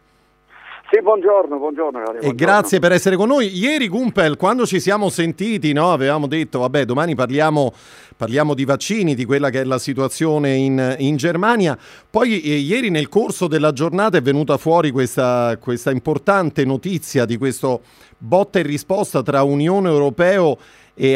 Sì, 0.91 1.03
buongiorno, 1.03 1.59
buongiorno. 1.59 1.99
Cari, 1.99 2.17
E 2.17 2.21
buongiorno. 2.21 2.35
grazie 2.35 2.79
per 2.79 2.93
essere 2.93 3.17
con 3.17 3.29
noi. 3.29 3.55
Ieri 3.55 3.89
Gumpel, 3.89 4.39
quando 4.39 4.65
ci 4.65 4.81
siamo 4.81 5.11
sentiti, 5.11 5.75
no, 5.75 5.93
avevamo 5.93 6.27
detto, 6.27 6.61
vabbè, 6.61 6.87
domani 6.87 7.15
parliamo, 7.15 7.75
parliamo 8.17 8.55
di 8.55 8.65
vaccini, 8.65 9.15
di 9.15 9.27
quella 9.27 9.51
che 9.51 9.61
è 9.61 9.65
la 9.65 9.79
situazione 9.79 10.55
in, 10.55 10.97
in 10.99 11.17
Germania. 11.17 11.77
Poi 12.09 12.41
eh, 12.41 12.55
ieri 12.57 12.89
nel 12.89 13.11
corso 13.11 13.49
della 13.49 13.73
giornata 13.73 14.17
è 14.17 14.23
venuta 14.23 14.57
fuori 14.57 14.91
questa, 14.91 15.59
questa 15.61 15.91
importante 15.91 16.65
notizia 16.65 17.27
di 17.27 17.37
questo 17.37 17.83
botta 18.17 18.59
e 18.59 18.63
risposta 18.63 19.23
tra 19.23 19.43
Unione 19.43 19.89
Europea 19.89 20.33
e 20.41 20.57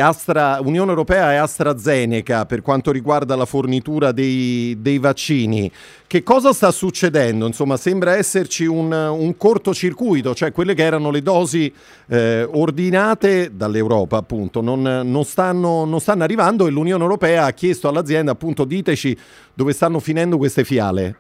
Astra, 0.01 0.59
Unione 0.63 0.91
Europea 0.91 1.33
e 1.33 1.37
AstraZeneca 1.37 2.47
per 2.47 2.63
quanto 2.63 2.91
riguarda 2.93 3.35
la 3.37 3.45
fornitura 3.45 4.13
dei, 4.13 4.77
dei 4.81 4.99
vaccini. 4.99 5.71
Che 6.07 6.23
cosa 6.23 6.53
sta 6.53 6.71
succedendo? 6.71 7.47
Insomma, 7.47 7.77
sembra 7.77 8.17
esserci 8.17 8.65
un, 8.65 8.93
un 8.93 9.37
cortocircuito, 9.37 10.35
cioè 10.35 10.53
quelle 10.53 10.75
che 10.75 10.83
erano 10.83 11.11
le 11.11 11.23
dosi 11.23 11.73
eh, 12.09 12.47
ordinate 12.51 13.51
dall'Europa, 13.55 14.19
appunto, 14.19 14.61
non, 14.61 14.83
non 14.83 15.25
stanno, 15.25 15.85
non 15.85 16.01
stanno 16.01 16.23
arrivando 16.23 16.67
e 16.67 16.71
l'Unione 16.71 17.03
Europea 17.03 17.47
ha 17.47 17.53
chiesto 17.53 17.89
all'azienda, 17.89 18.33
appunto, 18.33 18.65
diteci 18.65 19.17
dove 19.55 19.73
stanno 19.73 20.01
finendo 20.01 20.37
queste 20.37 20.65
fiale. 20.65 21.17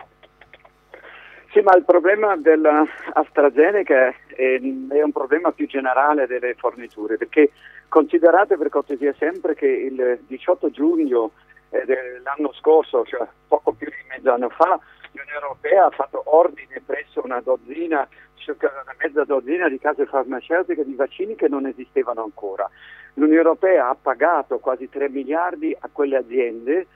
Sì, 1.52 1.60
ma 1.60 1.76
il 1.76 1.84
problema 1.84 2.34
dell'AstraZeneca 2.34 4.14
è, 4.26 4.58
è 4.58 5.02
un 5.02 5.12
problema 5.12 5.52
più 5.52 5.66
generale 5.66 6.26
delle 6.26 6.54
forniture, 6.54 7.18
perché 7.18 7.50
considerate 7.88 8.56
per 8.56 8.70
cortesia 8.70 9.14
sempre 9.18 9.54
che 9.54 9.66
il 9.66 10.20
18 10.26 10.70
giugno 10.70 11.32
eh, 11.68 11.84
dell'anno 11.84 12.54
scorso, 12.54 13.04
cioè 13.04 13.26
poco 13.46 13.72
più 13.72 13.86
di 13.86 14.08
mezzo 14.08 14.32
anno 14.32 14.48
fa, 14.48 14.80
l'Unione 15.10 15.40
Europea 15.42 15.84
ha 15.84 15.90
fatto 15.90 16.22
ordine 16.24 16.80
presso 16.86 17.20
una 17.22 17.42
dozzina, 17.42 18.08
circa 18.36 18.72
una 18.82 18.96
mezza 18.98 19.24
dozzina 19.24 19.68
di 19.68 19.78
case 19.78 20.06
farmaceutiche 20.06 20.86
di 20.86 20.94
vaccini 20.94 21.34
che 21.34 21.48
non 21.48 21.66
esistevano 21.66 22.22
ancora. 22.22 22.66
L'Unione 23.14 23.42
Europea 23.42 23.90
ha 23.90 23.96
pagato 24.00 24.58
quasi 24.58 24.88
3 24.88 25.10
miliardi 25.10 25.76
a 25.78 25.90
quelle 25.92 26.16
aziende 26.16 26.86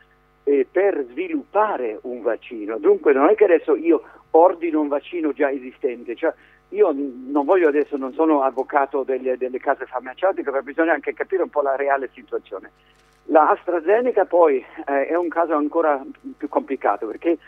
eh, 0.49 0.65
per 0.71 1.05
sviluppare 1.11 1.99
un 2.03 2.23
vaccino. 2.23 2.79
Dunque 2.79 3.13
non 3.13 3.29
è 3.29 3.35
che 3.35 3.45
adesso 3.45 3.75
io 3.75 4.03
ordino 4.31 4.81
un 4.81 4.87
vaccino 4.87 5.33
già 5.33 5.51
esistente, 5.51 6.15
cioè 6.15 6.33
io 6.71 6.95
non 6.95 7.45
voglio 7.45 7.69
adesso, 7.69 7.97
non 7.97 8.13
sono 8.13 8.43
avvocato 8.43 9.03
delle, 9.03 9.37
delle 9.37 9.59
case 9.59 9.87
farmaceutiche, 9.87 10.51
ma 10.51 10.63
bisogna 10.63 10.93
anche 10.93 11.15
capire 11.15 11.43
un 11.43 11.51
po' 11.51 11.63
la 11.63 11.75
reale 11.75 12.11
situazione. 12.13 12.71
La 13.25 13.49
AstraZeneca 13.51 14.25
poi 14.25 14.65
eh, 14.87 15.07
è 15.09 15.17
un 15.17 15.29
caso 15.29 15.55
ancora 15.55 16.01
più 16.37 16.49
complicato 16.49 17.07
perché 17.09 17.39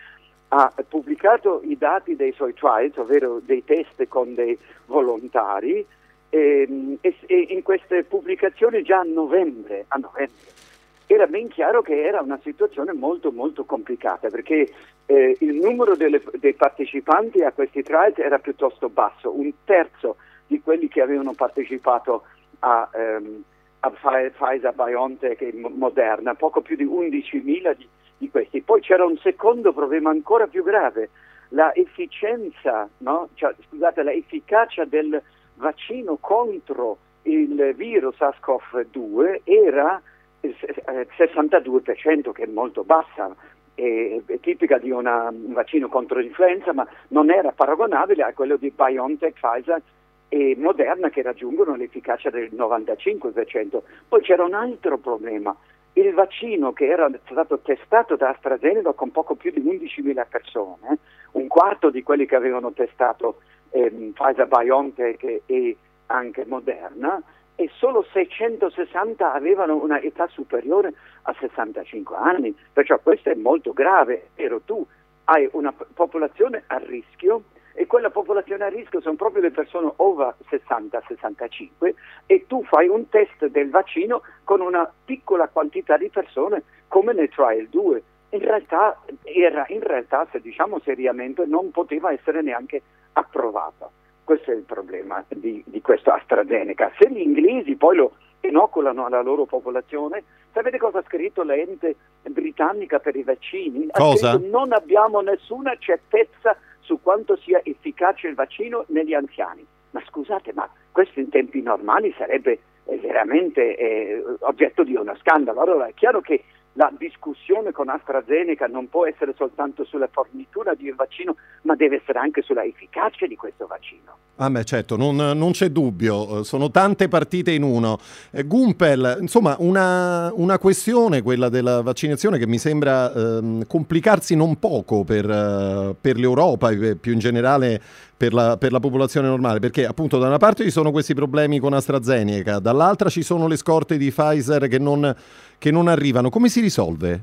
ha 0.49 0.73
pubblicato 0.89 1.61
i 1.63 1.79
dati 1.79 2.17
dei 2.17 2.33
suoi 2.33 2.53
trials, 2.55 2.97
ovvero 2.97 3.41
dei 3.45 3.63
test 3.65 4.09
con 4.09 4.35
dei 4.35 4.59
volontari, 4.87 5.87
ehm, 6.31 6.97
e, 7.01 7.15
e 7.27 7.47
in 7.51 7.63
queste 7.63 8.03
pubblicazioni 8.03 8.83
già 8.83 8.99
a 9.01 9.05
novembre, 9.07 9.85
a 9.87 9.99
novembre 9.99 10.67
era 11.11 11.27
ben 11.27 11.49
chiaro 11.49 11.81
che 11.81 12.03
era 12.03 12.21
una 12.21 12.39
situazione 12.43 12.93
molto 12.93 13.33
molto 13.33 13.65
complicata 13.65 14.29
perché 14.29 14.69
eh, 15.07 15.37
il 15.41 15.55
numero 15.55 15.97
delle- 15.97 16.23
dei 16.35 16.53
partecipanti 16.53 17.43
a 17.43 17.53
questi 17.53 17.83
trials 17.83 18.19
era 18.19 18.39
piuttosto 18.39 18.91
basso, 18.91 19.33
un 19.35 19.51
terzo 19.65 20.17
di 20.47 20.61
quelli 20.61 20.89
che 20.89 21.01
avevano 21.01 21.33
partecipato 21.33 22.25
a, 22.61 22.89
ehm, 22.93 23.43
a 23.81 23.91
Pfi- 23.91 24.31
Pfizer, 24.37 24.75
BioNTech 24.75 25.41
e 25.41 25.53
Mo- 25.55 25.71
Moderna, 25.75 26.35
poco 26.35 26.61
più 26.61 26.77
di 26.77 26.85
11.000 26.85 27.73
di, 27.75 27.89
di 28.19 28.31
questi. 28.31 28.61
Poi 28.61 28.81
c'era 28.83 29.07
un 29.07 29.17
secondo 29.19 29.73
problema 29.73 30.11
ancora 30.11 30.47
più 30.47 30.63
grave, 30.63 31.09
la 31.51 31.75
efficienza, 31.75 32.87
no? 32.99 33.29
Cioè, 33.33 33.55
scusate, 33.69 34.03
la 34.03 34.13
efficacia 34.13 34.85
del 34.85 35.21
vaccino 35.55 36.19
contro 36.21 36.99
il 37.23 37.73
virus 37.75 38.17
SARS-CoV-2 38.19 39.41
era 39.45 40.01
il 40.49 40.57
se- 40.59 40.83
eh, 41.01 41.07
62%, 41.17 42.33
che 42.33 42.45
è 42.45 42.47
molto 42.47 42.85
bassa, 42.85 43.35
è, 43.75 44.21
è 44.27 44.41
tipica 44.41 44.79
di 44.79 44.91
una- 44.91 45.29
un 45.29 45.53
vaccino 45.53 45.89
contro 45.89 46.19
l'influenza, 46.19 46.73
ma 46.73 46.87
non 47.09 47.31
era 47.31 47.53
paragonabile 47.53 48.23
a 48.25 48.33
quello 48.33 48.57
di 48.57 48.73
BioNTech, 48.75 49.35
Pfizer 49.39 49.81
e 50.29 50.57
Moderna 50.59 51.09
che 51.09 51.23
raggiungono 51.23 51.75
l'efficacia 51.75 52.31
del 52.31 52.51
95%. 52.53 53.83
Poi 54.09 54.21
c'era 54.21 54.45
un 54.45 54.55
altro 54.55 54.99
problema. 54.99 55.55
Il 55.95 56.13
vaccino 56.13 56.73
che 56.73 56.87
era 56.87 57.11
stato 57.31 57.59
testato 57.61 58.15
da 58.17 58.29
AstraZeneca 58.31 58.93
con 58.93 59.11
poco 59.11 59.35
più 59.35 59.51
di 59.51 59.61
11.000 59.61 60.27
persone, 60.29 60.99
un 61.33 61.47
quarto 61.49 61.91
di 61.91 62.03
quelli 62.03 62.27
che 62.27 62.37
avevano 62.37 62.73
testato 62.73 63.41
ehm, 63.71 64.13
Pfizer, 64.13 64.47
BioNTech 64.47 65.41
e 65.47 65.77
anche 66.07 66.45
Moderna, 66.47 67.21
e 67.61 67.69
solo 67.75 68.07
660 68.13 69.33
avevano 69.33 69.83
una 69.83 70.01
età 70.01 70.29
superiore 70.29 70.95
a 71.23 71.35
65 71.41 72.17
anni, 72.17 72.57
perciò 72.73 73.01
questo 73.01 73.31
è 73.31 73.35
molto 73.35 73.73
grave, 73.73 74.29
però 74.33 74.61
tu 74.65 74.87
hai 75.25 75.49
una 75.51 75.75
popolazione 75.93 76.63
a 76.69 76.79
rischio 76.79 77.43
e 77.75 77.87
quella 77.87 78.11
popolazione 78.11 78.63
a 78.63 78.69
rischio 78.69 79.01
sono 79.01 79.17
proprio 79.17 79.43
le 79.43 79.51
persone 79.51 79.93
over 79.97 80.37
60-65 80.49 81.95
e 82.27 82.45
tu 82.47 82.63
fai 82.63 82.87
un 82.87 83.09
test 83.09 83.47
del 83.47 83.71
vaccino 83.71 84.23
con 84.45 84.61
una 84.61 84.89
piccola 85.05 85.49
quantità 85.49 85.97
di 85.97 86.11
persone 86.11 86.63
come 86.87 87.13
nel 87.13 87.29
trial 87.29 87.67
2. 87.67 88.03
In 88.31 88.41
realtà, 88.41 89.01
era, 89.25 89.65
in 89.69 89.83
realtà, 89.83 90.29
se 90.31 90.41
diciamo 90.41 90.79
seriamente, 90.79 91.45
non 91.45 91.73
poteva 91.73 92.13
essere 92.13 92.41
neanche 92.41 92.83
approvata. 93.15 93.91
Questo 94.29 94.51
è 94.51 94.55
il 94.55 94.65
problema 94.65 95.25
di, 95.27 95.65
di 95.65 95.81
questo 95.81 96.11
AstraZeneca. 96.11 96.93
Se 96.99 97.09
gli 97.09 97.21
inglesi 97.21 97.77
poi 97.77 97.97
lo 97.97 98.13
inoculano 98.41 99.07
alla 99.07 99.23
loro 99.23 99.47
popolazione, 99.47 100.23
sapete 100.53 100.77
cosa 100.77 100.99
ha 100.99 101.05
scritto 101.07 101.43
l'ente 101.43 101.97
britannica 102.25 102.99
per 102.99 103.17
i 103.17 103.23
vaccini? 103.23 103.87
Cosa? 103.91 104.33
scritto 104.33 104.51
non 104.51 104.75
abbiamo 104.75 105.23
nessuna 105.23 105.75
certezza 105.79 106.55
su 106.81 107.01
quanto 107.01 107.37
sia 107.37 107.63
efficace 107.65 108.29
il 108.29 108.35
vaccino 108.35 108.85
negli 108.89 109.15
anziani. 109.15 109.67
Ma 109.93 110.03
scusate, 110.07 110.53
ma 110.53 110.69
questo 110.93 111.21
in 111.21 111.31
tempi 111.31 111.63
normali 111.63 112.15
sarebbe 112.19 112.59
eh, 112.85 112.99
veramente 112.99 113.77
eh, 113.79 114.23
oggetto 114.41 114.85
di 114.85 114.95
uno 114.95 115.17
scandalo. 115.21 115.63
Allora 115.63 115.87
è 115.87 115.95
chiaro 115.95 116.21
che 116.21 116.45
la 116.79 116.93
discussione 116.97 117.73
con 117.73 117.89
AstraZeneca 117.89 118.67
non 118.67 118.89
può 118.89 119.05
essere 119.05 119.35
soltanto 119.37 119.85
sulla 119.85 120.09
fornitura 120.11 120.75
di 120.75 120.89
un 120.89 120.95
vaccino, 120.95 121.35
ma 121.63 121.75
deve 121.75 121.97
essere 121.97 122.21
anche 122.21 122.41
sulla 122.41 122.63
efficacia 122.63 123.27
di 123.27 123.35
questo 123.35 123.67
vaccino. 123.67 124.17
Ah 124.37 124.49
beh, 124.49 124.63
certo, 124.63 124.97
non, 124.97 125.17
non 125.17 125.51
c'è 125.51 125.71
dubbio, 125.71 126.39
eh, 126.39 126.45
sono 126.45 126.71
tante 126.71 127.09
partite 127.09 127.51
in 127.51 127.65
uno. 127.65 127.99
Eh, 128.31 128.45
Gumpel, 128.45 129.19
insomma, 129.21 129.57
una, 129.59 130.31
una 130.33 130.61
questione, 130.61 131.21
quella 131.23 131.49
della 131.49 131.83
vaccinazione, 131.83 132.39
che 132.39 132.47
mi 132.47 132.59
sembra 132.59 133.13
ehm, 133.13 133.67
complicarsi 133.67 134.37
non 134.37 134.61
poco 134.61 135.03
per, 135.03 135.29
eh, 135.29 135.97
per 136.01 136.17
l'Europa 136.17 136.71
e 136.71 136.95
più 136.95 137.13
in 137.13 137.19
generale 137.19 137.83
per 138.19 138.35
la, 138.35 138.57
per 138.59 138.73
la 138.73 138.81
popolazione 138.81 139.29
normale, 139.29 139.61
perché 139.61 139.87
appunto 139.87 140.19
da 140.19 140.27
una 140.27 140.39
parte 140.39 140.65
ci 140.65 140.71
sono 140.71 140.91
questi 140.91 141.15
problemi 141.15 141.61
con 141.61 141.73
AstraZeneca, 141.73 142.59
dall'altra 142.59 143.09
ci 143.09 143.23
sono 143.23 143.47
le 143.47 143.57
scorte 143.57 143.97
di 143.97 144.11
Pfizer 144.11 144.67
che 144.67 144.79
non, 144.81 145.15
che 145.57 145.71
non 145.71 145.87
arrivano. 145.87 146.29
Come 146.29 146.49
si 146.49 146.61
risolve? 146.61 147.21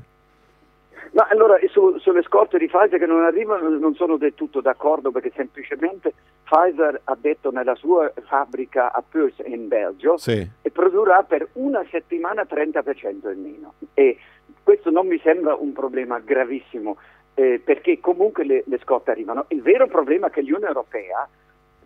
Ma 1.12 1.28
allora 1.30 1.56
su- 1.70 1.98
sulle 1.98 2.22
scorte 2.22 2.56
di 2.58 2.66
Pfizer 2.66 2.98
che 2.98 3.06
non 3.06 3.22
arrivano 3.22 3.68
non 3.78 3.94
sono 3.94 4.16
del 4.16 4.34
tutto 4.34 4.60
d'accordo 4.60 5.10
perché 5.10 5.32
semplicemente 5.34 6.12
Pfizer 6.44 7.00
ha 7.04 7.16
detto 7.20 7.50
nella 7.50 7.74
sua 7.74 8.10
fabbrica 8.26 8.90
a 8.92 9.02
Perth 9.06 9.42
in 9.46 9.68
Belgio 9.68 10.16
Sì. 10.16 10.46
e 10.62 10.70
produrrà 10.70 11.22
per 11.24 11.48
una 11.54 11.84
settimana 11.90 12.46
30% 12.48 13.32
in 13.32 13.40
meno. 13.42 13.74
E 13.94 14.16
questo 14.62 14.90
non 14.90 15.06
mi 15.06 15.18
sembra 15.22 15.54
un 15.54 15.72
problema 15.72 16.18
gravissimo 16.20 16.96
eh, 17.38 17.60
perché 17.62 18.00
comunque 18.00 18.44
le, 18.44 18.64
le 18.66 18.78
scorte 18.82 19.10
arrivano. 19.10 19.44
Il 19.48 19.60
vero 19.60 19.86
problema 19.86 20.28
è 20.28 20.30
che 20.30 20.40
l'Unione 20.40 20.66
Europea, 20.66 21.28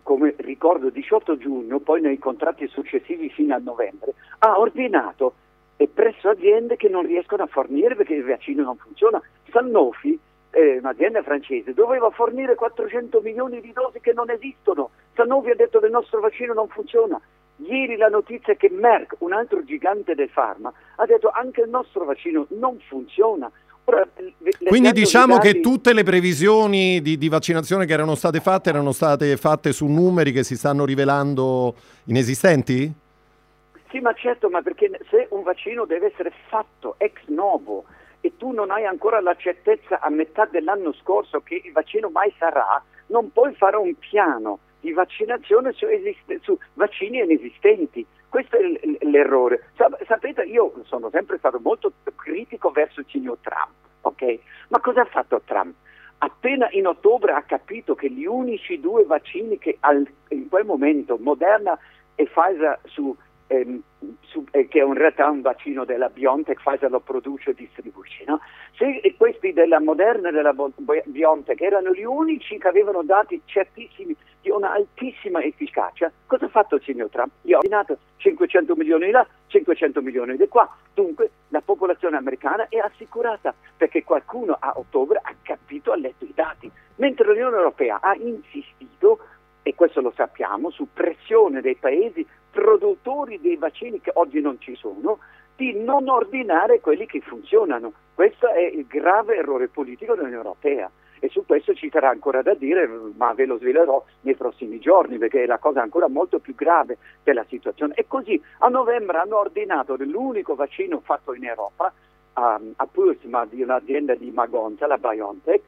come 0.01 0.33
ricordo 0.37 0.89
18 0.89 1.37
giugno, 1.37 1.79
poi 1.79 2.01
nei 2.01 2.17
contratti 2.17 2.67
successivi 2.67 3.29
fino 3.29 3.53
a 3.53 3.59
novembre, 3.59 4.13
ha 4.39 4.57
ordinato 4.57 5.33
e 5.75 5.87
presso 5.87 6.29
aziende 6.29 6.77
che 6.77 6.87
non 6.87 7.05
riescono 7.05 7.43
a 7.43 7.47
fornire 7.47 7.95
perché 7.95 8.13
il 8.13 8.23
vaccino 8.23 8.63
non 8.63 8.77
funziona. 8.77 9.21
Sanofi 9.51 10.17
eh, 10.51 10.77
un'azienda 10.77 11.21
francese, 11.21 11.73
doveva 11.73 12.09
fornire 12.11 12.55
400 12.55 13.19
milioni 13.21 13.59
di 13.59 13.73
dosi 13.73 13.99
che 13.99 14.13
non 14.13 14.29
esistono. 14.29 14.91
Sanofi 15.15 15.49
ha 15.49 15.55
detto 15.55 15.79
che 15.79 15.87
il 15.87 15.91
nostro 15.91 16.21
vaccino 16.21 16.53
non 16.53 16.69
funziona. 16.69 17.19
Ieri 17.57 17.97
la 17.97 18.07
notizia 18.07 18.53
è 18.53 18.57
che 18.57 18.69
Merck, 18.69 19.15
un 19.19 19.33
altro 19.33 19.63
gigante 19.63 20.15
del 20.15 20.29
farma, 20.29 20.71
ha 20.95 21.05
detto 21.05 21.29
anche 21.29 21.61
il 21.61 21.69
nostro 21.69 22.05
vaccino 22.05 22.47
non 22.49 22.79
funziona. 22.87 23.51
Quindi 24.65 24.91
diciamo 24.91 25.37
che 25.37 25.59
tutte 25.59 25.93
le 25.93 26.03
previsioni 26.03 27.01
di, 27.01 27.17
di 27.17 27.29
vaccinazione 27.29 27.85
che 27.85 27.93
erano 27.93 28.15
state 28.15 28.39
fatte 28.39 28.69
erano 28.69 28.91
state 28.91 29.37
fatte 29.37 29.73
su 29.73 29.85
numeri 29.87 30.31
che 30.31 30.43
si 30.43 30.55
stanno 30.55 30.85
rivelando 30.85 31.75
inesistenti? 32.05 32.91
Sì, 33.89 33.99
ma 33.99 34.13
certo, 34.13 34.49
ma 34.49 34.61
perché 34.61 34.89
se 35.09 35.27
un 35.31 35.43
vaccino 35.43 35.85
deve 35.85 36.11
essere 36.13 36.31
fatto 36.47 36.95
ex 36.97 37.13
novo 37.25 37.83
e 38.21 38.33
tu 38.37 38.51
non 38.51 38.71
hai 38.71 38.85
ancora 38.85 39.19
la 39.19 39.35
certezza 39.35 39.99
a 39.99 40.09
metà 40.09 40.45
dell'anno 40.45 40.93
scorso 40.93 41.41
che 41.41 41.61
il 41.65 41.71
vaccino 41.71 42.09
mai 42.09 42.33
sarà, 42.37 42.81
non 43.07 43.31
puoi 43.31 43.53
fare 43.55 43.75
un 43.75 43.93
piano 43.97 44.59
di 44.79 44.93
vaccinazione 44.93 45.73
su, 45.73 45.85
esiste- 45.85 46.39
su 46.41 46.57
vaccini 46.73 47.19
inesistenti. 47.19 48.05
Questo 48.31 48.55
è 48.55 48.61
l'errore. 49.01 49.65
Sa- 49.75 49.91
sapete, 50.07 50.43
io 50.43 50.71
sono 50.85 51.09
sempre 51.09 51.37
stato 51.37 51.59
molto 51.61 51.91
critico 52.15 52.71
verso 52.71 53.01
il 53.01 53.05
signor 53.09 53.37
Trump, 53.41 53.71
ok? 54.03 54.39
Ma 54.69 54.79
cosa 54.79 55.01
ha 55.01 55.05
fatto 55.05 55.41
Trump? 55.43 55.75
Appena 56.19 56.69
in 56.71 56.87
ottobre 56.87 57.33
ha 57.33 57.41
capito 57.41 57.93
che 57.93 58.09
gli 58.09 58.25
unici 58.25 58.79
due 58.79 59.03
vaccini 59.03 59.57
che 59.57 59.75
al- 59.81 60.09
in 60.29 60.47
quel 60.47 60.63
momento, 60.63 61.17
Moderna 61.19 61.77
e 62.15 62.23
Pfizer 62.23 62.79
su 62.85 63.13
ehm, 63.51 63.81
eh, 64.51 64.67
che 64.69 64.79
è 64.79 64.85
in 64.85 64.93
realtà 64.93 65.29
un 65.29 65.41
vaccino 65.41 65.83
della 65.83 66.07
BioNTech, 66.07 66.61
Pfizer 66.61 66.89
lo 66.89 67.01
produce 67.01 67.49
e 67.49 67.53
distribuisce. 67.53 68.23
no? 68.25 68.39
Se 68.77 69.01
questi 69.17 69.51
della 69.51 69.81
Moderna 69.81 70.29
e 70.29 70.31
della 70.31 70.55
BioNTech 71.05 71.61
erano 71.61 71.91
gli 71.91 72.03
unici 72.03 72.57
che 72.57 72.67
avevano 72.67 73.03
dati 73.03 73.41
certissimi 73.45 74.15
di 74.41 74.49
una 74.49 74.71
altissima 74.71 75.43
efficacia, 75.43 76.11
cosa 76.25 76.45
ha 76.45 76.49
fatto 76.49 76.75
il 76.75 76.81
signor 76.83 77.09
Trump? 77.09 77.31
Gli 77.41 77.53
ha 77.53 77.57
ordinato 77.57 77.97
500 78.17 78.75
milioni 78.75 79.05
di 79.05 79.11
là, 79.11 79.27
500 79.47 80.01
milioni 80.01 80.37
di 80.37 80.47
qua. 80.47 80.67
Dunque 80.93 81.29
la 81.49 81.61
popolazione 81.61 82.17
americana 82.17 82.67
è 82.69 82.77
assicurata 82.77 83.53
perché 83.75 84.03
qualcuno 84.03 84.55
a 84.57 84.73
ottobre 84.77 85.19
ha 85.21 85.35
capito, 85.43 85.91
ha 85.91 85.97
letto 85.97 86.23
i 86.25 86.31
dati, 86.33 86.71
mentre 86.95 87.25
l'Unione 87.25 87.57
Europea 87.57 87.99
ha 88.01 88.15
insistito 88.15 89.19
e 89.63 89.75
questo 89.75 90.01
lo 90.01 90.11
sappiamo, 90.15 90.71
su 90.71 90.87
pressione 90.91 91.61
dei 91.61 91.75
paesi 91.75 92.25
produttori 92.51 93.39
dei 93.41 93.55
vaccini 93.55 94.01
che 94.01 94.11
oggi 94.13 94.41
non 94.41 94.59
ci 94.59 94.75
sono, 94.75 95.19
di 95.55 95.73
non 95.73 96.07
ordinare 96.09 96.79
quelli 96.79 97.05
che 97.05 97.21
funzionano. 97.21 97.93
Questo 98.13 98.47
è 98.49 98.61
il 98.61 98.85
grave 98.87 99.37
errore 99.37 99.67
politico 99.67 100.13
dell'Unione 100.13 100.43
Europea 100.43 100.91
e 101.23 101.29
su 101.29 101.45
questo 101.45 101.75
ci 101.75 101.89
sarà 101.91 102.09
ancora 102.09 102.41
da 102.41 102.55
dire, 102.55 102.89
ma 103.15 103.31
ve 103.33 103.45
lo 103.45 103.59
svelerò 103.59 104.03
nei 104.21 104.35
prossimi 104.35 104.79
giorni 104.79 105.19
perché 105.19 105.43
è 105.43 105.45
la 105.45 105.59
cosa 105.59 105.81
ancora 105.81 106.07
molto 106.07 106.39
più 106.39 106.55
grave 106.55 106.97
della 107.23 107.45
situazione. 107.47 107.93
E 107.93 108.05
così 108.07 108.41
a 108.59 108.69
novembre 108.69 109.19
hanno 109.19 109.37
ordinato 109.37 109.95
l'unico 109.97 110.55
vaccino 110.55 110.99
fatto 110.99 111.35
in 111.35 111.45
Europa 111.45 111.93
um, 112.35 112.73
a 112.75 112.87
Pursma 112.87 113.45
di 113.45 113.61
un'azienda 113.61 114.15
di 114.15 114.31
Magonza, 114.31 114.87
la 114.87 114.97
BioNTech, 114.97 115.61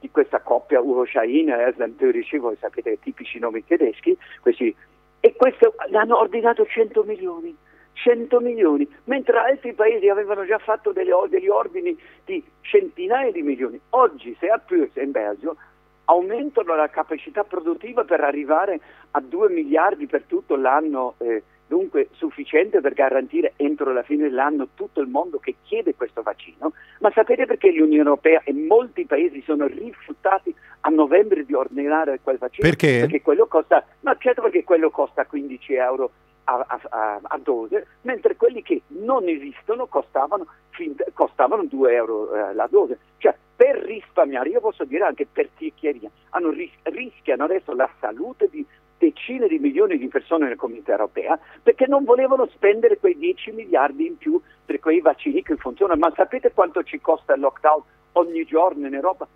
di 0.00 0.10
questa 0.10 0.40
coppia 0.40 0.80
Ugo 0.80 1.06
Shahin 1.06 1.48
e 1.48 1.68
Eslam 1.68 1.96
Törici, 1.96 2.36
voi 2.36 2.56
sapete 2.60 2.98
tipici 3.00 3.38
nomi 3.38 3.64
tedeschi, 3.64 4.16
questi, 4.42 4.74
e 5.20 5.34
questo 5.36 5.74
l'hanno 5.90 6.18
ordinato 6.18 6.66
100 6.66 7.02
milioni. 7.04 7.56
100 7.98 8.38
milioni, 8.40 8.88
mentre 9.04 9.38
altri 9.38 9.72
paesi 9.72 10.08
avevano 10.08 10.46
già 10.46 10.58
fatto 10.58 10.92
delle 10.92 11.12
degli 11.28 11.48
ordini 11.48 11.98
di 12.24 12.42
centinaia 12.60 13.32
di 13.32 13.42
milioni. 13.42 13.80
Oggi, 13.90 14.36
se 14.38 14.46
a 14.46 14.58
Purs 14.58 14.94
in 14.94 15.10
Belgio 15.10 15.56
aumentano 16.04 16.74
la 16.74 16.88
capacità 16.88 17.44
produttiva 17.44 18.04
per 18.04 18.20
arrivare 18.20 18.80
a 19.10 19.20
2 19.20 19.50
miliardi 19.50 20.06
per 20.06 20.22
tutto 20.26 20.56
l'anno, 20.56 21.14
eh, 21.18 21.42
dunque 21.68 22.08
sufficiente 22.12 22.80
per 22.80 22.94
garantire 22.94 23.52
entro 23.56 23.92
la 23.92 24.02
fine 24.02 24.24
dell'anno 24.24 24.68
tutto 24.74 25.00
il 25.00 25.06
mondo 25.08 25.38
che 25.38 25.56
chiede 25.62 25.94
questo 25.94 26.22
vaccino, 26.22 26.72
ma 27.00 27.10
sapete 27.12 27.46
perché 27.46 27.70
l'Unione 27.70 28.08
Europea 28.08 28.40
e 28.44 28.52
molti 28.52 29.04
paesi 29.04 29.42
sono 29.42 29.66
rifiutati 29.66 30.52
a 30.80 30.88
novembre 30.88 31.44
di 31.44 31.54
ordinare 31.54 32.18
quel 32.22 32.38
vaccino? 32.38 32.66
Perché? 32.68 33.00
Perché 33.00 33.22
quello 33.22 33.46
costa, 33.46 33.84
ma 34.00 34.16
certo 34.18 34.42
perché 34.42 34.64
quello 34.64 34.90
costa 34.90 35.26
15 35.26 35.74
euro 35.74 36.10
a, 36.44 36.64
a- 36.66 37.20
a- 37.22 37.38
dose, 37.42 37.86
mentre 38.02 38.36
quelli 38.36 38.62
che 38.62 38.82
non 38.88 39.28
esistono 39.28 39.86
costavano, 39.86 40.46
fin- 40.70 40.96
costavano 41.12 41.64
2 41.64 41.92
euro 41.94 42.34
eh, 42.34 42.54
la 42.54 42.66
dose. 42.70 42.98
Cioè, 43.18 43.34
per 43.54 43.76
risparmiare, 43.80 44.48
io 44.48 44.60
posso 44.60 44.84
dire 44.84 45.04
anche 45.04 45.26
per 45.30 45.48
ticchieria, 45.56 46.08
hanno 46.30 46.50
ris- 46.50 46.72
rischiano 46.84 47.44
adesso 47.44 47.74
la 47.74 47.88
salute 48.00 48.48
di 48.50 48.64
decine 48.98 49.48
di 49.48 49.58
milioni 49.58 49.96
di 49.96 50.08
persone 50.08 50.44
nella 50.44 50.56
comunità 50.56 50.92
europea 50.92 51.38
perché 51.62 51.86
non 51.86 52.04
volevano 52.04 52.46
spendere 52.48 52.98
quei 52.98 53.16
10 53.16 53.52
miliardi 53.52 54.06
in 54.06 54.18
più 54.18 54.40
per 54.64 54.80
quei 54.80 55.00
vaccini 55.00 55.42
che 55.42 55.56
funzionano. 55.56 55.98
Ma 55.98 56.12
sapete 56.14 56.52
quanto 56.52 56.82
ci 56.82 57.00
costa 57.00 57.34
il 57.34 57.40
lockdown 57.40 57.82
ogni 58.12 58.44
giorno 58.44 58.86
in 58.86 58.94
Europa? 58.94 59.26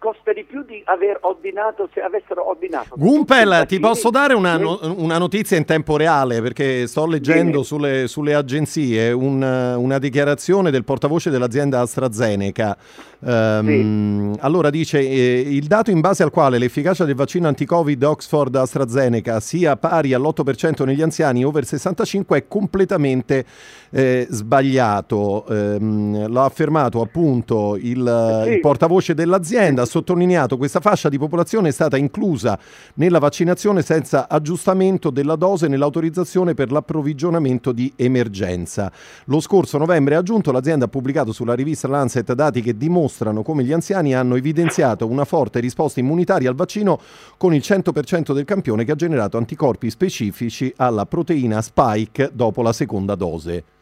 Costa 0.00 0.32
di 0.32 0.44
più 0.44 0.64
di 0.64 0.82
aver 0.86 1.18
ordinato 1.20 1.86
se 1.92 2.00
avessero 2.00 2.48
ordinato. 2.48 2.94
Gumpel, 2.96 3.66
ti 3.68 3.78
posso 3.78 4.08
dare 4.08 4.32
una, 4.32 4.56
no- 4.56 4.80
una 4.96 5.18
notizia 5.18 5.58
in 5.58 5.66
tempo 5.66 5.98
reale 5.98 6.40
perché 6.40 6.86
sto 6.86 7.04
leggendo 7.06 7.62
sulle, 7.62 8.08
sulle 8.08 8.32
agenzie 8.32 9.12
un- 9.12 9.42
una 9.76 9.98
dichiarazione 9.98 10.70
del 10.70 10.84
portavoce 10.84 11.28
dell'azienda 11.28 11.80
AstraZeneca. 11.80 12.76
Ehm, 13.22 14.36
Allora 14.40 14.70
dice 14.70 15.00
eh, 15.00 15.40
il 15.46 15.66
dato 15.66 15.90
in 15.90 16.00
base 16.00 16.22
al 16.22 16.30
quale 16.30 16.56
l'efficacia 16.56 17.04
del 17.04 17.14
vaccino 17.14 17.48
anti-Covid 17.48 18.02
Oxford 18.02 18.54
AstraZeneca 18.56 19.38
sia 19.40 19.76
pari 19.76 20.14
all'8% 20.14 20.84
negli 20.86 21.02
anziani 21.02 21.44
over 21.44 21.64
65 21.66 22.38
è 22.38 22.44
completamente 22.48 23.44
eh, 23.90 24.26
sbagliato. 24.30 25.44
Ehm, 25.48 26.32
l'ha 26.32 26.44
affermato 26.44 27.00
appunto 27.02 27.76
il, 27.76 28.42
Sì. 28.44 28.50
il 28.52 28.60
portavoce 28.60 29.12
dell'azienda, 29.14 29.84
sottolineato 29.90 30.56
questa 30.56 30.80
fascia 30.80 31.08
di 31.08 31.18
popolazione 31.18 31.68
è 31.68 31.72
stata 31.72 31.96
inclusa 31.96 32.58
nella 32.94 33.18
vaccinazione 33.18 33.82
senza 33.82 34.28
aggiustamento 34.28 35.10
della 35.10 35.34
dose 35.34 35.66
nell'autorizzazione 35.66 36.54
per 36.54 36.70
l'approvvigionamento 36.70 37.72
di 37.72 37.92
emergenza. 37.96 38.90
Lo 39.24 39.40
scorso 39.40 39.76
novembre, 39.76 40.14
aggiunto, 40.14 40.52
l'azienda 40.52 40.84
ha 40.84 40.88
pubblicato 40.88 41.32
sulla 41.32 41.54
rivista 41.54 41.88
Lancet 41.88 42.32
dati 42.32 42.62
che 42.62 42.76
dimostrano 42.76 43.42
come 43.42 43.64
gli 43.64 43.72
anziani 43.72 44.14
hanno 44.14 44.36
evidenziato 44.36 45.06
una 45.08 45.24
forte 45.24 45.58
risposta 45.60 46.00
immunitaria 46.00 46.48
al 46.48 46.54
vaccino 46.54 47.00
con 47.36 47.52
il 47.52 47.60
100% 47.62 48.32
del 48.32 48.44
campione 48.44 48.84
che 48.84 48.92
ha 48.92 48.96
generato 48.96 49.36
anticorpi 49.36 49.90
specifici 49.90 50.72
alla 50.76 51.04
proteina 51.04 51.60
spike 51.60 52.30
dopo 52.32 52.62
la 52.62 52.72
seconda 52.72 53.16
dose. 53.16 53.79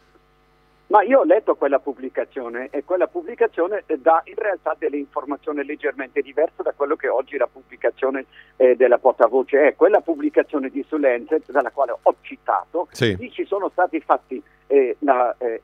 Ma 0.89 1.03
io 1.03 1.21
ho 1.21 1.25
letto 1.25 1.55
quella 1.55 1.79
pubblicazione 1.81 2.69
e 2.71 2.83
quella 2.83 3.07
pubblicazione 3.09 3.83
eh, 3.87 3.99
dà 3.99 4.23
in 4.25 4.37
realtà 4.37 4.75
delle 4.79 4.97
informazioni 4.97 5.63
leggermente 5.63 6.23
diverse 6.23 6.63
da 6.63 6.73
quello 6.75 6.97
che 6.97 7.09
oggi 7.09 7.37
la 7.37 7.47
pubblicazione 7.47 8.25
eh, 8.57 8.75
della 8.75 8.97
portavoce 8.97 9.69
è. 9.69 9.77
Quella 9.77 10.01
pubblicazione 10.01 10.71
di 10.71 10.83
Sulenset, 10.89 11.51
dalla 11.51 11.71
quale 11.71 11.93
ho 12.01 12.15
citato, 12.23 12.89
Sì. 12.93 13.15
lì 13.17 13.31
ci 13.31 13.45
sono 13.45 13.69
stati 13.69 14.01
fatti 14.01 14.43
eh, 14.69 14.97
la 15.01 15.35
eh, 15.39 15.61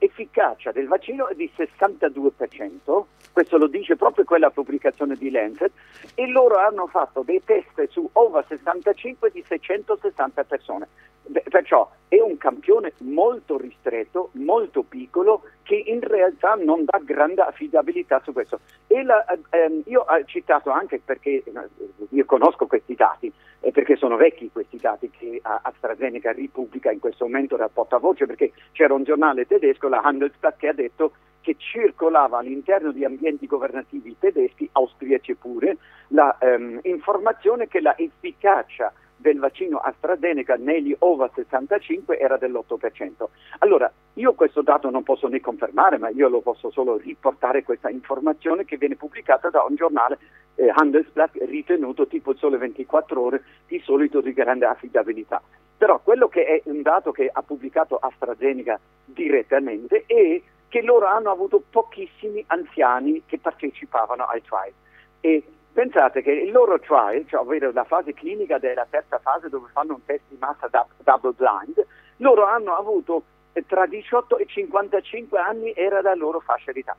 del 0.72 0.88
vaccino 0.88 1.28
è 1.28 1.34
di 1.34 1.50
62%, 1.57 3.05
questo 3.32 3.59
lo 3.59 3.66
dice 3.66 3.96
proprio 3.96 4.24
quella 4.24 4.50
pubblicazione 4.50 5.14
di 5.14 5.30
Lancet, 5.30 5.70
e 6.14 6.26
loro 6.26 6.57
hanno 6.57 6.86
fatto 6.86 7.22
dei 7.22 7.42
test 7.44 7.88
su 7.88 8.09
over 8.12 8.44
65 8.46 9.30
di 9.30 9.44
660 9.46 10.44
persone. 10.44 10.88
Beh, 11.26 11.44
Perciò 11.48 11.90
è 12.09 12.20
un 12.20 12.36
campione 12.36 12.92
molto 12.98 13.57
ristretto, 13.57 14.30
molto 14.32 14.82
piccolo, 14.82 15.42
che 15.62 15.74
in 15.74 16.00
realtà 16.00 16.55
non 16.55 16.84
dà 16.84 17.00
grande 17.02 17.42
affidabilità 17.42 18.20
su 18.24 18.32
questo. 18.32 18.61
La- 18.88 19.24
ehm, 19.50 19.82
io 19.86 20.05
ho 20.07 20.24
citato 20.24 20.70
anche 20.70 21.00
perché 21.05 21.42
eh, 21.44 21.52
io 22.11 22.24
conosco 22.24 22.66
questi 22.66 22.94
dati, 22.94 23.32
e 23.64 23.70
perché 23.70 23.96
sono 23.96 24.16
vecchi 24.16 24.50
questi 24.52 24.76
dati 24.76 25.11
che 25.11 25.36
eh, 25.36 25.40
AstraZeneca 25.42 26.32
ripubblica 26.32 26.92
in 26.92 27.00
questo 27.00 27.24
momento 27.24 27.57
dal 27.57 27.70
portavoce, 27.70 28.26
perché 28.26 28.52
c'era 28.72 28.92
un 28.95 29.05
giornale 29.05 29.47
tedesco, 29.47 29.88
la 29.88 30.01
Handelsblatt, 30.01 30.59
che 30.59 30.68
ha 30.68 30.72
detto 30.72 31.12
che 31.40 31.57
circolava 31.59 32.38
all'interno 32.38 32.90
di 32.90 33.05
ambienti 33.05 33.47
governativi 33.47 34.16
tedeschi, 34.18 34.68
austriaci 34.72 35.34
pure, 35.34 35.76
la 36.09 36.36
ehm, 36.40 36.80
che 37.68 37.80
la 37.80 37.97
efficacia 37.99 38.92
del 39.17 39.39
vaccino 39.39 39.79
AstraZeneca 39.79 40.57
negli 40.57 40.95
over 40.99 41.31
65 41.35 42.19
era 42.19 42.37
dell'8%. 42.37 43.25
Allora, 43.59 43.91
io 44.15 44.35
questo 44.35 44.62
dato 44.62 44.91
non 44.91 45.03
posso 45.03 45.29
né 45.29 45.41
confermare, 45.41 45.99
ma 45.99 46.09
io 46.11 46.29
lo 46.29 46.41
posso 46.41 46.71
solo 46.71 46.97
riportare 46.97 47.62
questa 47.62 47.91
informazione 47.91 48.65
che 48.65 48.77
viene 48.77 48.97
pubblicata 48.97 49.51
da 49.51 49.65
un 49.69 49.75
giornale 49.77 50.19
eh, 50.57 50.73
Handelsblatt 50.73 51.37
ritenuto 51.43 52.07
tipo 52.07 52.33
il 52.33 52.39
Sole 52.39 52.59
24 52.59 53.21
ore, 53.21 53.45
di 53.67 53.81
solito 53.81 54.21
di 54.21 54.33
grande 54.33 54.67
affidabilità. 54.67 55.43
Però 55.77 56.01
quello 56.01 56.29
che 56.29 56.45
è 56.45 56.62
un 56.67 56.83
dato 56.83 57.12
che 57.12 57.29
ha 57.33 57.43
pubblicato 57.43 57.97
AstraZeneca 57.97 58.79
direttamente 59.05 60.05
è 60.07 60.41
che 60.69 60.83
loro 60.83 61.07
hanno 61.07 61.31
avuto 61.31 61.62
pochissimi 61.69 62.43
anziani 62.49 63.23
che 63.27 63.39
partecipavano 63.39 64.25
ai 64.25 64.43
trial. 64.43 64.73
E 65.21 65.43
pensate 65.75 66.22
che 66.22 66.31
il 66.31 66.53
loro 66.53 66.79
trial, 66.79 67.27
cioè 67.29 67.41
ovvero 67.41 67.72
la 67.72 67.85
fase 67.85 68.14
clinica 68.14 68.59
della 68.59 68.87
terza 68.89 69.18
fase 69.18 69.49
dove 69.49 69.68
fanno 69.72 69.95
un 69.95 70.05
test 70.05 70.22
di 70.29 70.37
massa 70.39 70.70
double 70.70 71.33
blind, 71.33 71.85
loro 72.18 72.45
hanno 72.45 72.75
avuto 72.77 73.25
eh, 73.53 73.66
tra 73.66 73.85
18 73.85 74.39
e 74.39 74.47
55 74.47 75.39
anni 75.39 75.72
era 75.75 76.01
la 76.01 76.14
loro 76.14 76.39
fascia 76.41 76.72
d'età. 76.72 76.97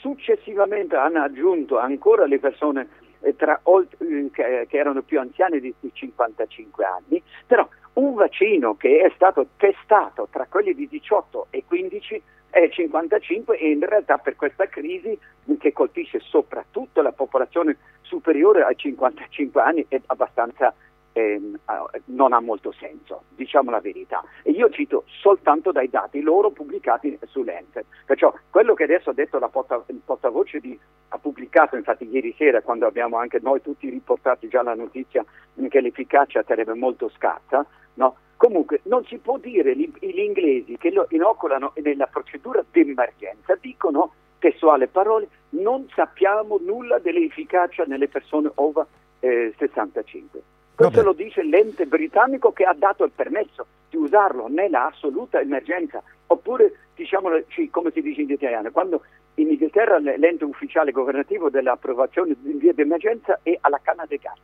Successivamente 0.00 0.96
hanno 0.96 1.22
aggiunto 1.22 1.78
ancora 1.78 2.26
le 2.26 2.38
persone 2.38 2.88
eh, 3.20 3.34
tra 3.34 3.60
eh, 3.64 4.30
che, 4.32 4.66
erano 4.70 5.02
più 5.02 5.18
anziane 5.18 5.58
di 5.58 5.74
55 5.92 6.84
anni, 6.84 7.22
però 7.46 7.68
un 7.94 8.14
vaccino 8.14 8.76
che 8.76 9.00
è 9.00 9.12
stato 9.16 9.48
testato 9.56 10.28
tra 10.30 10.46
quelli 10.48 10.74
di 10.74 10.86
18 10.88 11.48
e 11.50 11.64
15 11.66 12.22
è 12.50 12.68
55 12.68 13.56
e 13.56 13.70
in 13.70 13.86
realtà 13.86 14.18
per 14.18 14.36
questa 14.36 14.66
crisi 14.66 15.18
che 15.58 15.72
colpisce 15.72 16.20
soprattutto 16.20 17.00
la 17.00 17.12
popolazione 17.12 17.76
superiore 18.02 18.62
ai 18.62 18.76
55 18.76 19.62
anni 19.62 19.84
è 19.88 20.00
abbastanza 20.06 20.74
ehm, 21.12 21.58
eh, 21.92 22.02
non 22.06 22.32
ha 22.32 22.40
molto 22.40 22.72
senso, 22.72 23.24
diciamo 23.34 23.70
la 23.70 23.80
verità. 23.80 24.22
E 24.42 24.50
io 24.50 24.70
cito 24.70 25.04
soltanto 25.06 25.72
dai 25.72 25.88
dati 25.88 26.20
loro 26.20 26.50
pubblicati 26.50 27.18
su 27.26 27.42
Lancet. 27.42 27.84
Perciò 28.04 28.32
quello 28.50 28.74
che 28.74 28.84
adesso 28.84 29.10
ha 29.10 29.14
detto 29.14 29.38
la 29.38 29.48
porta, 29.48 29.82
il 29.86 30.00
portavoce 30.04 30.60
di, 30.60 30.78
ha 31.08 31.18
pubblicato, 31.18 31.76
infatti 31.76 32.08
ieri 32.10 32.34
sera 32.36 32.62
quando 32.62 32.86
abbiamo 32.86 33.16
anche 33.16 33.38
noi 33.40 33.60
tutti 33.60 33.88
riportati 33.88 34.48
già 34.48 34.62
la 34.62 34.74
notizia 34.74 35.24
che 35.68 35.80
l'efficacia 35.80 36.42
sarebbe 36.46 36.74
molto 36.74 37.08
scarsa, 37.10 37.64
no? 37.94 38.16
Comunque 38.40 38.80
non 38.84 39.04
si 39.04 39.18
può 39.18 39.36
dire, 39.36 39.76
gli, 39.76 39.92
gli 39.98 40.20
inglesi 40.20 40.78
che 40.78 40.90
lo 40.90 41.04
inoculano 41.10 41.74
nella 41.82 42.06
procedura 42.06 42.64
d'emergenza 42.70 43.54
dicono, 43.60 44.14
testuale 44.38 44.86
parole, 44.86 45.28
non 45.50 45.86
sappiamo 45.94 46.58
nulla 46.58 46.98
dell'efficacia 46.98 47.84
nelle 47.84 48.08
persone 48.08 48.50
over 48.54 48.86
eh, 49.20 49.52
65. 49.58 50.40
Questo 50.74 51.02
Vabbè. 51.02 51.06
lo 51.06 51.12
dice 51.12 51.42
l'ente 51.42 51.84
britannico 51.84 52.50
che 52.54 52.64
ha 52.64 52.72
dato 52.72 53.04
il 53.04 53.10
permesso 53.14 53.66
di 53.90 53.98
usarlo 53.98 54.48
nella 54.48 54.86
assoluta 54.86 55.38
emergenza, 55.38 56.02
oppure 56.28 56.72
diciamolo 56.94 57.44
ci- 57.48 57.68
come 57.68 57.90
si 57.90 58.00
dice 58.00 58.22
in 58.22 58.30
italiano, 58.30 58.70
quando 58.70 59.02
in 59.34 59.50
Inghilterra 59.50 59.98
l'ente 59.98 60.44
ufficiale 60.44 60.92
governativo 60.92 61.50
dell'approvazione 61.50 62.34
in 62.44 62.56
via 62.56 62.72
d'emergenza 62.72 63.40
è 63.42 63.54
alla 63.60 63.80
canna 63.82 64.06
dei 64.06 64.16
gatti. 64.16 64.40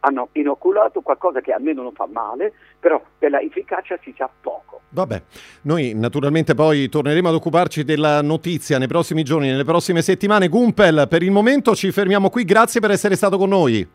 Hanno 0.00 0.28
inoculato 0.32 1.00
qualcosa 1.00 1.40
che 1.40 1.52
almeno 1.52 1.82
non 1.82 1.92
fa 1.92 2.08
male, 2.10 2.52
però 2.78 3.02
per 3.18 3.30
la 3.30 3.40
efficacia 3.40 3.98
si 4.02 4.14
sa 4.16 4.28
poco. 4.40 4.80
Vabbè, 4.88 5.22
noi 5.62 5.94
naturalmente 5.94 6.54
poi 6.54 6.88
torneremo 6.88 7.28
ad 7.28 7.34
occuparci 7.34 7.84
della 7.84 8.22
notizia 8.22 8.78
nei 8.78 8.88
prossimi 8.88 9.22
giorni, 9.22 9.48
nelle 9.48 9.64
prossime 9.64 10.02
settimane. 10.02 10.48
Gumpel, 10.48 11.06
per 11.08 11.22
il 11.22 11.30
momento 11.30 11.74
ci 11.74 11.92
fermiamo 11.92 12.30
qui. 12.30 12.44
Grazie 12.44 12.80
per 12.80 12.90
essere 12.90 13.14
stato 13.14 13.36
con 13.36 13.50
noi. 13.50 13.86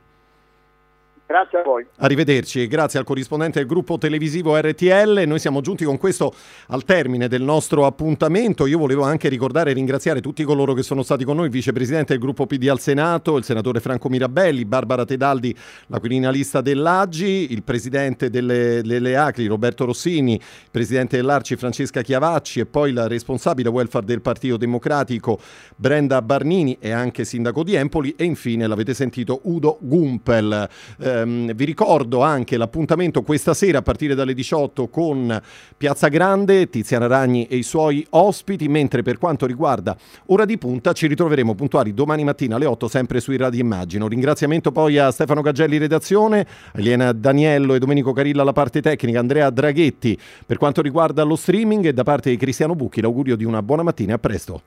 Grazie 1.27 1.57
a 1.57 1.63
voi. 1.63 1.83
Arrivederci 1.97 2.61
e 2.61 2.67
grazie 2.67 2.99
al 2.99 3.05
corrispondente 3.05 3.57
del 3.57 3.67
gruppo 3.67 3.97
televisivo 3.97 4.55
RTL. 4.59 5.23
Noi 5.25 5.39
siamo 5.39 5.61
giunti 5.61 5.83
con 5.83 5.97
questo 5.97 6.31
al 6.67 6.83
termine 6.83 7.27
del 7.27 7.41
nostro 7.41 7.87
appuntamento. 7.87 8.67
Io 8.67 8.77
volevo 8.77 9.01
anche 9.01 9.27
ricordare 9.27 9.71
e 9.71 9.73
ringraziare 9.73 10.21
tutti 10.21 10.43
coloro 10.43 10.73
che 10.73 10.83
sono 10.83 11.01
stati 11.01 11.23
con 11.23 11.37
noi, 11.37 11.45
il 11.45 11.51
vicepresidente 11.51 12.13
del 12.13 12.21
gruppo 12.21 12.45
PD 12.45 12.67
al 12.69 12.79
Senato, 12.79 13.37
il 13.37 13.43
senatore 13.43 13.79
Franco 13.79 14.07
Mirabelli, 14.07 14.65
Barbara 14.65 15.03
Tedaldi, 15.03 15.55
la 15.87 15.99
quirinalista 15.99 16.61
dell'Agi, 16.61 17.51
il 17.51 17.63
presidente 17.63 18.29
delle, 18.29 18.83
delle 18.83 19.15
Acri 19.15 19.47
Roberto 19.47 19.85
Rossini, 19.85 20.33
il 20.33 20.69
presidente 20.69 21.15
dell'Arci 21.15 21.55
Francesca 21.55 22.03
Chiavacci 22.03 22.59
e 22.59 22.67
poi 22.67 22.93
la 22.93 23.07
responsabile 23.07 23.69
welfare 23.69 24.05
del 24.05 24.21
Partito 24.21 24.57
Democratico 24.57 25.39
Brenda 25.75 26.21
Barnini 26.21 26.77
e 26.79 26.91
anche 26.91 27.25
sindaco 27.25 27.63
di 27.63 27.73
Empoli 27.73 28.13
e 28.15 28.25
infine 28.25 28.67
l'avete 28.67 28.93
sentito 28.93 29.39
Udo 29.45 29.79
Gumpel. 29.81 30.69
Ehm, 31.15 31.53
vi 31.53 31.65
ricordo 31.65 32.21
anche 32.21 32.57
l'appuntamento 32.57 33.21
questa 33.21 33.53
sera 33.53 33.77
a 33.79 33.81
partire 33.81 34.15
dalle 34.15 34.33
18 34.33 34.87
con 34.87 35.41
Piazza 35.77 36.07
Grande, 36.09 36.69
Tiziana 36.69 37.07
Ragni 37.07 37.47
e 37.47 37.55
i 37.57 37.63
suoi 37.63 38.05
ospiti, 38.11 38.67
mentre 38.67 39.01
per 39.01 39.17
quanto 39.17 39.45
riguarda 39.45 39.95
Ora 40.27 40.45
di 40.45 40.57
Punta 40.57 40.93
ci 40.93 41.07
ritroveremo 41.07 41.55
puntuali 41.55 41.93
domani 41.93 42.23
mattina 42.23 42.55
alle 42.55 42.65
8 42.65 42.87
sempre 42.87 43.19
sui 43.19 43.37
Radio 43.37 43.61
Immagino. 43.61 44.07
Ringraziamento 44.07 44.71
poi 44.71 44.97
a 44.97 45.11
Stefano 45.11 45.41
Gaggelli 45.41 45.77
redazione, 45.77 46.41
a 46.73 46.79
Eliena 46.79 47.11
Daniello 47.11 47.73
e 47.73 47.79
Domenico 47.79 48.13
Carilla 48.13 48.41
alla 48.41 48.53
parte 48.53 48.81
tecnica, 48.81 49.19
Andrea 49.19 49.49
Draghetti 49.49 50.17
per 50.45 50.57
quanto 50.57 50.81
riguarda 50.81 51.23
lo 51.23 51.35
streaming 51.35 51.85
e 51.85 51.93
da 51.93 52.03
parte 52.03 52.29
di 52.29 52.37
Cristiano 52.37 52.75
Bucchi 52.75 53.01
l'augurio 53.01 53.35
di 53.35 53.43
una 53.43 53.61
buona 53.61 53.83
mattina 53.83 54.15
a 54.15 54.19
presto. 54.19 54.61